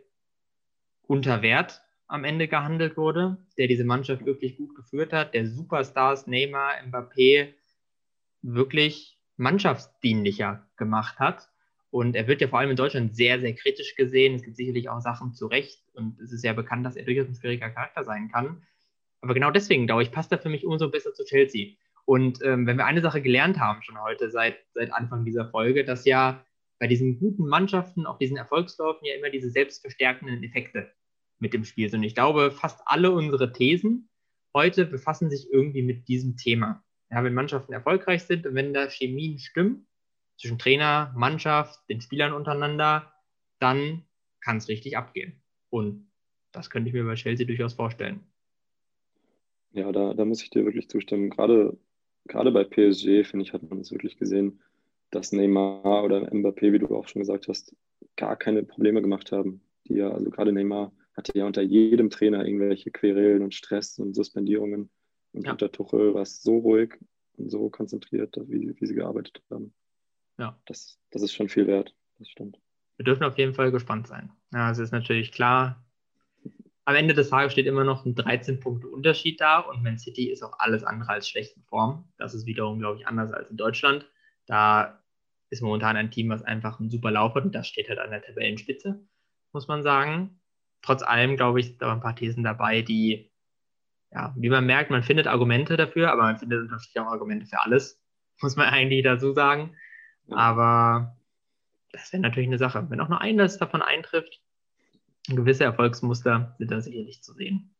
unter 1.04 1.42
Wert 1.42 1.85
am 2.08 2.24
Ende 2.24 2.48
gehandelt 2.48 2.98
wurde, 2.98 3.38
der 3.58 3.68
diese 3.68 3.84
Mannschaft 3.84 4.26
wirklich 4.26 4.58
gut 4.58 4.76
geführt 4.76 5.14
hat, 5.14 5.34
der 5.34 5.48
Superstars 5.48 6.28
Neymar, 6.28 6.74
Mbappé 6.88 7.54
wirklich 8.42 9.18
mannschaftsdienlicher 9.38 10.68
gemacht 10.78 11.20
hat. 11.20 11.50
Und 11.90 12.16
er 12.16 12.28
wird 12.28 12.42
ja 12.42 12.48
vor 12.48 12.60
allem 12.60 12.72
in 12.72 12.76
Deutschland 12.76 13.16
sehr, 13.16 13.40
sehr 13.40 13.54
kritisch 13.56 13.96
gesehen. 13.96 14.36
Es 14.36 14.44
gibt 14.44 14.58
sicherlich 14.58 14.90
auch 14.90 15.00
Sachen 15.00 15.34
zu 15.34 15.48
Recht 15.48 15.82
und 15.94 16.20
es 16.20 16.32
ist 16.32 16.44
ja 16.44 16.54
bekannt, 16.54 16.86
dass 16.86 16.96
er 16.96 17.06
durchaus 17.06 17.28
ein 17.28 17.36
schwieriger 17.36 17.70
Charakter 17.70 18.04
sein 18.04 18.30
kann. 18.30 18.62
Aber 19.22 19.34
genau 19.34 19.50
deswegen, 19.50 19.88
glaube 19.88 20.04
ich, 20.04 20.12
passt 20.12 20.32
er 20.32 20.40
für 20.40 20.50
mich 20.50 20.66
umso 20.66 20.90
besser 20.90 21.14
zu 21.14 21.24
Chelsea. 21.24 21.76
Und 22.04 22.44
ähm, 22.44 22.68
wenn 22.68 22.78
wir 22.78 22.86
eine 22.86 23.02
Sache 23.02 23.22
gelernt 23.22 23.60
haben 23.60 23.82
schon 23.82 24.00
heute 24.00 24.30
seit, 24.30 24.58
seit 24.74 24.94
Anfang 24.94 25.26
dieser 25.26 25.50
Folge, 25.50 25.84
dass 25.86 26.06
ja 26.06 26.46
bei 26.80 26.88
diesen 26.88 27.18
guten 27.18 27.48
Mannschaften, 27.48 28.06
auf 28.06 28.18
diesen 28.20 28.38
Erfolgsläufen 28.38 29.06
ja 29.06 29.16
immer 29.16 29.30
diese 29.30 29.50
selbstverstärkenden 29.50 30.44
Effekte 30.44 30.92
mit 31.40 31.54
dem 31.54 31.66
Spiel 31.66 31.90
sind. 31.90 32.04
Ich 32.04 32.16
glaube, 32.16 32.52
fast 32.52 32.82
alle 32.86 33.12
unsere 33.12 33.52
Thesen 33.52 34.10
heute 34.54 34.86
befassen 34.86 35.30
sich 35.30 35.52
irgendwie 35.52 35.84
mit 35.84 36.08
diesem 36.08 36.38
Thema. 36.38 36.84
Ja, 37.12 37.24
wenn 37.24 37.34
Mannschaften 37.34 37.74
erfolgreich 37.74 38.24
sind 38.24 38.48
und 38.48 38.56
wenn 38.56 38.74
da 38.74 38.90
Chemien 38.90 39.38
stimmen, 39.38 39.88
zwischen 40.38 40.58
Trainer, 40.58 41.14
Mannschaft, 41.16 41.80
den 41.90 42.02
Spielern 42.02 42.34
untereinander, 42.34 43.14
dann 43.60 44.04
kann 44.42 44.58
es 44.58 44.68
richtig 44.68 44.98
abgehen. 44.98 45.42
Und 45.70 46.10
das 46.52 46.70
könnte 46.70 46.90
ich 46.90 46.94
mir 46.94 47.04
bei 47.04 47.16
Chelsea 47.16 47.46
durchaus 47.46 47.74
vorstellen. 47.74 48.22
Ja, 49.72 49.92
da, 49.92 50.14
da 50.14 50.26
muss 50.26 50.42
ich 50.42 50.50
dir 50.50 50.66
wirklich 50.66 50.90
zustimmen. 50.90 51.30
Gerade, 51.30 51.78
gerade 52.28 52.52
bei 52.52 52.64
PSG, 52.64 53.26
finde 53.26 53.44
ich, 53.44 53.54
hat 53.54 53.64
man 53.64 53.80
es 53.80 53.92
wirklich 53.92 54.18
gesehen, 54.18 54.62
dass 55.12 55.32
Neymar 55.32 56.04
oder 56.04 56.32
Mbappé, 56.32 56.72
wie 56.72 56.80
du 56.80 56.96
auch 56.96 57.08
schon 57.08 57.22
gesagt 57.22 57.48
hast, 57.48 57.76
gar 58.16 58.38
keine 58.38 58.64
Probleme 58.64 59.02
gemacht 59.02 59.32
haben. 59.32 59.62
Die 59.88 59.96
ja, 59.96 60.12
also 60.12 60.30
gerade 60.30 60.52
Neymar 60.52 60.92
hatte 61.16 61.38
ja 61.38 61.46
unter 61.46 61.62
jedem 61.62 62.10
Trainer 62.10 62.46
irgendwelche 62.46 62.92
Querelen 62.92 63.42
und 63.42 63.54
Stress 63.54 63.98
und 64.00 64.14
Suspendierungen. 64.14 64.90
Und 65.32 65.46
ja. 65.46 65.52
unter 65.52 65.72
Tuchel 65.72 66.14
war 66.14 66.22
es 66.22 66.42
so 66.42 66.58
ruhig 66.58 66.98
und 67.38 67.50
so 67.50 67.70
konzentriert, 67.70 68.36
wie, 68.48 68.74
wie 68.80 68.86
sie 68.86 68.96
gearbeitet 68.96 69.42
haben. 69.50 69.74
Ja. 70.38 70.60
Das, 70.66 71.00
das 71.12 71.22
ist 71.22 71.34
schon 71.34 71.50
viel 71.50 71.68
wert. 71.68 71.96
Das 72.20 72.30
stimmt. 72.30 72.60
Wir 72.98 73.06
dürfen 73.06 73.24
auf 73.24 73.38
jeden 73.38 73.54
Fall 73.54 73.72
gespannt 73.72 74.08
sein. 74.08 74.32
Ja, 74.54 74.72
es 74.72 74.80
ist 74.80 74.92
natürlich 74.92 75.32
klar, 75.32 75.86
am 76.86 76.96
Ende 76.96 77.14
des 77.14 77.30
Tages 77.30 77.52
steht 77.52 77.66
immer 77.66 77.84
noch 77.84 78.06
ein 78.06 78.16
13-Punkte-Unterschied 78.16 79.42
da 79.42 79.60
und 79.60 79.84
Man 79.84 79.98
City 79.98 80.30
ist 80.30 80.44
auch 80.44 80.60
alles 80.60 80.84
andere 80.84 81.10
als 81.10 81.28
schlecht 81.28 81.58
in 81.58 81.64
Form. 81.64 82.08
Das 82.18 82.34
ist 82.34 82.46
wiederum, 82.46 82.80
glaube 82.80 83.00
ich, 83.00 83.08
anders 83.08 83.32
als 83.32 83.50
in 83.50 83.58
Deutschland. 83.58 84.10
Da 84.46 85.04
ist 85.50 85.62
momentan 85.62 85.98
ein 85.98 86.12
Team, 86.12 86.30
was 86.30 86.44
einfach 86.44 86.80
einen 86.80 86.90
super 86.90 87.12
Lauf 87.12 87.34
hat 87.36 87.44
und 87.44 87.56
das 87.56 87.68
steht 87.68 87.90
halt 87.90 88.00
an 88.00 88.12
der 88.12 88.22
Tabellenspitze, 88.22 89.04
muss 89.52 89.68
man 89.68 89.84
sagen 89.84 90.40
trotz 90.86 91.02
allem, 91.04 91.36
glaube 91.36 91.60
ich, 91.60 91.78
da 91.78 91.92
ein 91.92 92.02
paar 92.02 92.16
Thesen 92.16 92.44
dabei, 92.44 92.82
die, 92.82 93.32
ja, 94.12 94.34
wie 94.38 94.50
man 94.50 94.66
merkt, 94.66 94.92
man 94.92 95.04
findet 95.04 95.28
Argumente 95.28 95.78
dafür, 95.78 96.12
aber 96.12 96.24
man 96.24 96.38
findet 96.38 96.70
natürlich 96.70 97.00
auch 97.00 97.12
Argumente 97.12 97.46
für 97.46 97.60
alles, 97.60 98.02
muss 98.42 98.56
man 98.56 98.68
eigentlich 98.68 99.04
dazu 99.04 99.34
sagen. 99.34 99.76
Aber 100.30 101.18
das 101.92 102.12
wäre 102.12 102.22
natürlich 102.22 102.48
eine 102.48 102.58
Sache. 102.58 102.86
Wenn 102.90 103.00
auch 103.00 103.10
nur 103.10 103.22
eines 103.22 103.58
davon 103.58 103.82
eintrifft, 103.82 104.42
gewisse 105.28 105.64
Erfolgsmuster 105.64 106.56
sind 106.58 106.72
da 106.72 106.82
sicherlich 106.82 107.22
zu 107.22 107.34
sehen. 107.34 107.76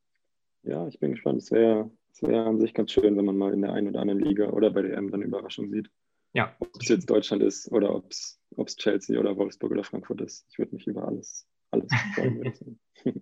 Ja, 0.64 0.88
ich 0.88 1.00
bin 1.00 1.12
gespannt. 1.12 1.42
Es 1.42 1.52
wäre 1.52 1.92
wär 2.22 2.46
an 2.46 2.60
sich 2.60 2.74
ganz 2.74 2.92
schön, 2.92 3.18
wenn 3.18 3.26
man 3.26 3.38
mal 3.38 3.54
in 3.54 3.62
der 3.62 3.74
einen 3.74 3.90
oder 3.90 4.02
anderen 4.02 4.20
Liga 4.20 4.50
oder 4.50 4.72
bei 4.72 4.82
der 4.82 4.98
M 4.98 5.12
dann 5.12 5.22
Überraschung 5.22 5.70
sieht. 5.70 5.92
Ja. 6.34 6.56
Ob 6.60 6.82
es 6.82 6.88
jetzt 6.88 7.10
Deutschland 7.10 7.44
ist 7.44 7.72
oder 7.72 7.94
ob 7.94 8.10
es 8.10 8.76
Chelsea 8.78 9.20
oder 9.20 9.38
Wolfsburg 9.38 9.72
oder 9.72 9.84
Frankfurt 9.84 10.22
ist. 10.22 10.46
Ich 10.50 10.58
würde 10.58 10.76
mich 10.76 10.88
über 10.88 11.08
alles 11.08 11.48
alles 11.82 12.64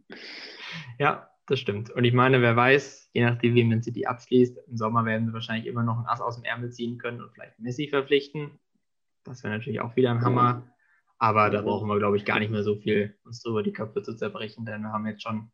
ja, 1.00 1.30
das 1.48 1.60
stimmt. 1.60 1.90
Und 1.92 2.04
ich 2.04 2.14
meine, 2.14 2.42
wer 2.42 2.56
weiß, 2.56 3.10
je 3.14 3.26
nachdem, 3.26 3.56
wie 3.56 3.64
Man 3.64 3.84
City 3.84 4.06
abschließt, 4.06 4.58
im 4.68 4.78
Sommer 4.78 5.06
werden 5.06 5.28
sie 5.28 5.34
wahrscheinlich 5.34 5.68
immer 5.68 5.84
noch 5.84 6.00
ein 6.00 6.06
Ass 6.06 6.22
aus 6.22 6.36
dem 6.36 6.46
Ärmel 6.46 6.72
ziehen 6.72 6.98
können 6.98 7.22
und 7.22 7.32
vielleicht 7.34 7.60
Messi 7.60 7.88
verpflichten. 7.88 8.60
Das 9.24 9.44
wäre 9.44 9.54
natürlich 9.54 9.82
auch 9.82 9.96
wieder 9.96 10.12
ein 10.12 10.22
Hammer. 10.22 10.68
Aber 11.18 11.50
da 11.50 11.62
brauchen 11.62 11.88
wir, 11.88 11.98
glaube 12.00 12.18
ich, 12.18 12.26
gar 12.26 12.40
nicht 12.40 12.52
mehr 12.52 12.64
so 12.64 12.76
viel 12.76 13.18
uns 13.24 13.42
drüber 13.42 13.64
die 13.64 13.72
Köpfe 13.72 14.02
zu 14.02 14.16
zerbrechen, 14.16 14.66
denn 14.66 14.82
wir 14.82 14.92
haben 14.92 15.08
jetzt 15.08 15.24
schon 15.24 15.52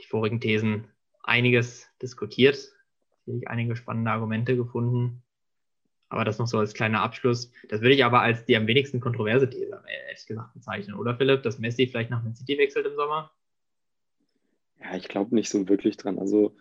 die 0.00 0.06
vorigen 0.06 0.40
Thesen 0.40 0.86
einiges 1.22 1.88
diskutiert, 2.00 2.58
einige 3.46 3.74
spannende 3.76 4.10
Argumente 4.10 4.56
gefunden. 4.56 5.22
Aber 6.08 6.24
das 6.24 6.38
noch 6.38 6.46
so 6.46 6.58
als 6.58 6.74
kleiner 6.74 7.02
Abschluss. 7.02 7.50
Das 7.68 7.80
würde 7.80 7.94
ich 7.94 8.04
aber 8.04 8.20
als 8.20 8.44
die 8.44 8.56
am 8.56 8.66
wenigsten 8.66 9.00
kontroverse 9.00 9.48
These, 9.48 9.82
ehrlich 10.06 10.26
gesagt, 10.26 10.54
bezeichnen, 10.54 10.94
oder 10.94 11.16
Philipp, 11.16 11.42
dass 11.42 11.58
Messi 11.58 11.86
vielleicht 11.86 12.10
nach 12.10 12.22
Man 12.22 12.34
City 12.34 12.56
wechselt 12.58 12.86
im 12.86 12.96
Sommer? 12.96 13.30
Ja, 14.80 14.96
ich 14.96 15.08
glaube 15.08 15.34
nicht 15.34 15.50
so 15.50 15.68
wirklich 15.68 15.96
dran. 15.96 16.18
Also 16.18 16.56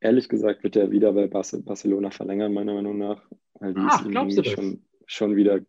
ehrlich 0.00 0.28
gesagt 0.28 0.62
wird 0.62 0.76
er 0.76 0.90
wieder 0.90 1.12
bei 1.12 1.26
Barcelona 1.26 2.10
verlängern, 2.10 2.52
meiner 2.52 2.74
Meinung 2.74 2.98
nach. 2.98 3.22
Weil 3.54 3.74
die 3.74 3.80
Ach, 3.82 4.00
es 4.00 4.36
ihm 4.36 4.44
schon, 4.44 4.84
schon 5.06 5.36
wieder 5.36 5.60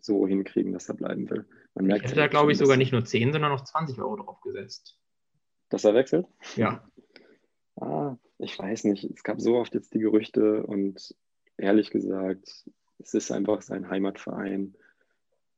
so 0.00 0.26
hinkriegen, 0.26 0.72
dass 0.72 0.88
er 0.88 0.94
bleiben 0.94 1.28
will. 1.30 1.46
Man 1.74 1.86
merkt 1.86 2.04
ich 2.04 2.10
hätte 2.10 2.20
da, 2.20 2.28
glaube 2.28 2.52
ich, 2.52 2.58
sogar 2.58 2.76
nicht 2.76 2.92
nur 2.92 3.04
10, 3.04 3.32
sondern 3.32 3.50
noch 3.50 3.64
20 3.64 3.98
Euro 3.98 4.16
drauf 4.16 4.40
gesetzt. 4.40 4.98
Dass 5.70 5.84
er 5.84 5.94
wechselt? 5.94 6.26
Ja. 6.56 6.88
Ah, 7.76 8.16
ich 8.38 8.56
weiß 8.58 8.84
nicht. 8.84 9.04
Es 9.04 9.24
gab 9.24 9.40
so 9.40 9.56
oft 9.56 9.74
jetzt 9.74 9.94
die 9.94 9.98
Gerüchte 9.98 10.62
und 10.62 11.14
ehrlich 11.56 11.90
gesagt, 11.90 12.64
es 12.98 13.14
ist 13.14 13.30
einfach 13.30 13.62
sein 13.62 13.88
Heimatverein. 13.88 14.74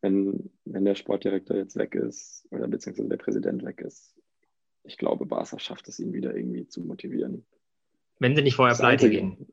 Wenn, 0.02 0.50
wenn 0.64 0.84
der 0.84 0.94
Sportdirektor 0.94 1.56
jetzt 1.56 1.76
weg 1.76 1.94
ist 1.94 2.46
oder 2.50 2.68
beziehungsweise 2.68 3.08
der 3.08 3.16
Präsident 3.16 3.64
weg 3.64 3.80
ist, 3.80 4.14
ich 4.84 4.98
glaube, 4.98 5.26
Barca 5.26 5.58
schafft 5.58 5.88
es, 5.88 5.98
ihn 5.98 6.12
wieder 6.12 6.36
irgendwie 6.36 6.68
zu 6.68 6.80
motivieren. 6.82 7.44
Wenn 8.18 8.36
sie 8.36 8.42
nicht 8.42 8.54
vorher 8.56 8.76
pleite 8.76 9.10
gehen. 9.10 9.48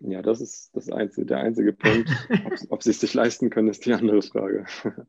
Ja, 0.00 0.20
das 0.20 0.40
ist 0.40 0.76
das 0.76 0.90
einzige, 0.90 1.26
der 1.26 1.38
einzige 1.38 1.72
Punkt. 1.72 2.10
ob, 2.44 2.52
ob 2.68 2.82
sie 2.82 2.90
es 2.90 3.00
sich 3.00 3.14
leisten 3.14 3.48
können, 3.48 3.68
ist 3.68 3.86
die 3.86 3.94
andere 3.94 4.20
Frage. 4.22 4.66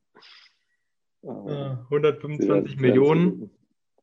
125 1.24 2.80
Millionen 2.80 3.50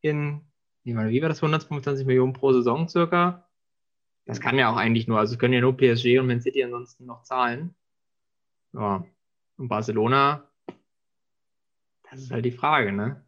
in, 0.01 0.41
wie 0.83 0.95
war 0.95 1.29
das, 1.29 1.39
125 1.39 2.05
Millionen 2.05 2.33
pro 2.33 2.53
Saison 2.53 2.89
circa? 2.89 3.49
Das 4.25 4.41
kann 4.41 4.59
ja 4.59 4.71
auch 4.71 4.77
eigentlich 4.77 5.09
nur, 5.09 5.19
also 5.19 5.37
können 5.37 5.55
ja 5.55 5.61
nur 5.61 5.77
PSG 5.77 6.19
und 6.19 6.27
Man 6.27 6.41
City 6.41 6.63
ansonsten 6.63 7.07
noch 7.07 7.23
zahlen. 7.23 7.75
Ja. 8.73 9.05
Und 9.57 9.69
Barcelona, 9.69 10.49
das 12.11 12.21
ist 12.21 12.31
halt 12.31 12.45
die 12.45 12.53
Frage, 12.53 12.93
ne? 12.93 13.25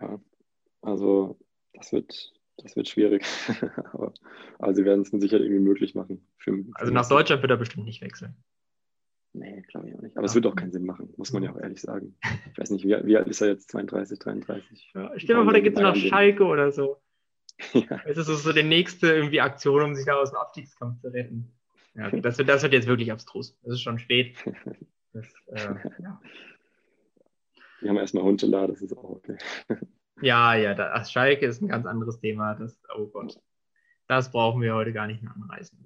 Ja, 0.00 0.20
also 0.82 1.38
das 1.72 1.92
wird, 1.92 2.32
das 2.58 2.76
wird 2.76 2.88
schwierig. 2.88 3.24
aber, 3.92 4.12
aber 4.58 4.74
sie 4.74 4.84
werden 4.84 5.02
es 5.02 5.10
dann 5.10 5.20
sicher 5.20 5.40
irgendwie 5.40 5.62
möglich 5.62 5.94
machen. 5.94 6.26
Für, 6.38 6.52
für 6.52 6.70
also 6.74 6.92
nach 6.92 7.08
Deutschland 7.08 7.42
wird 7.42 7.50
er 7.50 7.56
bestimmt 7.56 7.86
nicht 7.86 8.02
wechseln. 8.02 8.36
Nee, 9.32 9.62
glaube 9.68 9.88
ich 9.88 9.94
auch 9.94 10.00
nicht. 10.00 10.16
Aber 10.16 10.24
ja. 10.24 10.30
es 10.30 10.34
wird 10.34 10.46
auch 10.46 10.56
keinen 10.56 10.72
Sinn 10.72 10.86
machen, 10.86 11.12
muss 11.16 11.32
man 11.32 11.42
ja 11.42 11.52
auch 11.52 11.58
ehrlich 11.58 11.80
sagen. 11.80 12.16
Ich 12.52 12.58
weiß 12.58 12.70
nicht, 12.70 12.84
wie, 12.84 12.96
wie 13.06 13.16
alt 13.18 13.28
ist 13.28 13.42
er 13.42 13.48
jetzt? 13.48 13.70
32, 13.70 14.18
33? 14.18 14.92
Ja, 14.94 15.12
stell 15.16 15.26
dir 15.26 15.34
mal 15.34 15.44
vor, 15.44 15.52
da 15.52 15.60
geht 15.60 15.74
es 15.74 15.82
nach 15.82 15.94
Schalke 15.94 16.44
oder 16.44 16.72
so. 16.72 17.02
Ja. 17.72 18.00
Es 18.04 18.18
ist 18.18 18.26
so 18.26 18.52
die 18.52 18.62
nächste 18.62 19.14
irgendwie 19.14 19.40
Aktion, 19.40 19.82
um 19.82 19.94
sich 19.94 20.04
da 20.04 20.14
aus 20.14 20.30
dem 20.30 20.38
Abstiegskampf 20.38 21.00
zu 21.00 21.08
retten. 21.08 21.52
Ja, 21.94 22.10
das, 22.20 22.38
wird, 22.38 22.48
das 22.48 22.62
wird 22.62 22.72
jetzt 22.72 22.86
wirklich 22.86 23.10
abstrus. 23.10 23.58
Es 23.62 23.74
ist 23.74 23.82
schon 23.82 23.98
spät. 23.98 24.36
Das, 25.12 25.26
äh, 25.46 25.74
ja. 26.02 26.20
Die 27.80 27.88
haben 27.88 27.96
erstmal 27.96 28.24
Hundelar, 28.24 28.68
das 28.68 28.82
ist 28.82 28.96
auch 28.96 29.10
okay. 29.10 29.38
Ja, 30.22 30.54
ja, 30.54 30.72
das 30.72 31.12
Schalke 31.12 31.44
ist 31.44 31.60
ein 31.60 31.68
ganz 31.68 31.84
anderes 31.84 32.18
Thema. 32.20 32.54
Das, 32.54 32.80
oh 32.96 33.06
Gott. 33.06 33.38
Das 34.06 34.30
brauchen 34.30 34.62
wir 34.62 34.74
heute 34.74 34.94
gar 34.94 35.06
nicht 35.06 35.22
mehr 35.22 35.34
anreißen. 35.34 35.78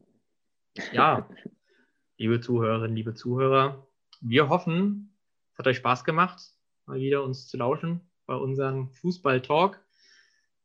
Ja, 0.92 1.28
liebe 2.16 2.40
Zuhörerinnen, 2.40 2.94
liebe 2.94 3.14
Zuhörer, 3.14 3.88
wir 4.20 4.48
hoffen, 4.48 5.16
es 5.52 5.58
hat 5.58 5.66
euch 5.66 5.78
Spaß 5.78 6.04
gemacht, 6.04 6.40
mal 6.86 7.00
wieder 7.00 7.24
uns 7.24 7.48
zu 7.48 7.56
lauschen 7.56 8.08
bei 8.26 8.36
unserem 8.36 8.90
Fußball-Talk. 8.90 9.84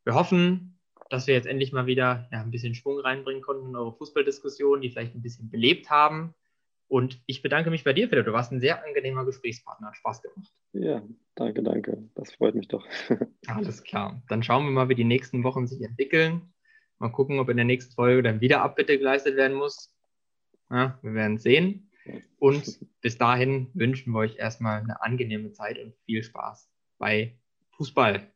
Wir 0.04 0.14
hoffen, 0.14 0.75
dass 1.10 1.28
wir 1.28 1.34
jetzt 1.34 1.48
endlich 1.48 1.72
mal 1.72 1.86
wieder 1.86 2.28
ja, 2.32 2.42
ein 2.42 2.52
bisschen 2.52 2.76
Schwung 2.76 3.00
reinbringen 3.00 3.42
konnten 3.42 3.70
in 3.70 3.76
eure 3.76 3.94
Fußballdiskussion, 3.94 4.82
die 4.82 4.90
vielleicht 4.90 5.16
ein 5.16 5.22
bisschen 5.22 5.50
belebt 5.50 5.90
haben. 5.90 6.34
Und 6.88 7.22
ich 7.26 7.42
bedanke 7.42 7.70
mich 7.72 7.84
bei 7.84 7.94
dir, 7.94 8.10
Philipp. 8.10 8.26
Du 8.26 8.34
warst 8.34 8.52
ein 8.52 8.60
sehr 8.60 8.84
angenehmer 8.86 9.26
Gesprächspartner. 9.26 9.88
Hat 9.88 9.98
Spaß 9.98 10.22
gemacht. 10.22 10.52
Ja, 10.74 11.02
danke, 11.36 11.64
danke. 11.64 12.10
Das 12.16 12.34
freut 12.34 12.56
mich 12.56 12.68
doch. 12.68 12.86
Alles 13.48 13.84
klar. 13.84 14.22
Dann 14.30 14.44
schauen 14.44 14.66
wir 14.66 14.72
mal, 14.72 14.90
wie 14.90 14.96
die 14.96 15.04
nächsten 15.04 15.44
Wochen 15.44 15.68
sich 15.68 15.82
entwickeln. 15.82 16.54
Mal 17.00 17.10
gucken, 17.10 17.40
ob 17.40 17.50
in 17.50 17.58
der 17.58 17.66
nächsten 17.66 17.94
Folge 17.94 18.24
dann 18.24 18.42
wieder 18.42 18.62
Abbitte 18.62 18.98
geleistet 18.98 19.36
werden 19.36 19.58
muss. 19.58 19.94
Ja, 20.70 21.00
wir 21.02 21.14
werden 21.14 21.38
sehen. 21.38 21.92
Und 22.38 22.80
bis 23.02 23.18
dahin 23.18 23.70
wünschen 23.74 24.14
wir 24.14 24.20
euch 24.20 24.38
erstmal 24.38 24.80
eine 24.80 25.02
angenehme 25.02 25.52
Zeit 25.52 25.80
und 25.80 25.96
viel 26.06 26.24
Spaß 26.24 26.70
bei 26.98 27.38
Fußball. 27.78 28.32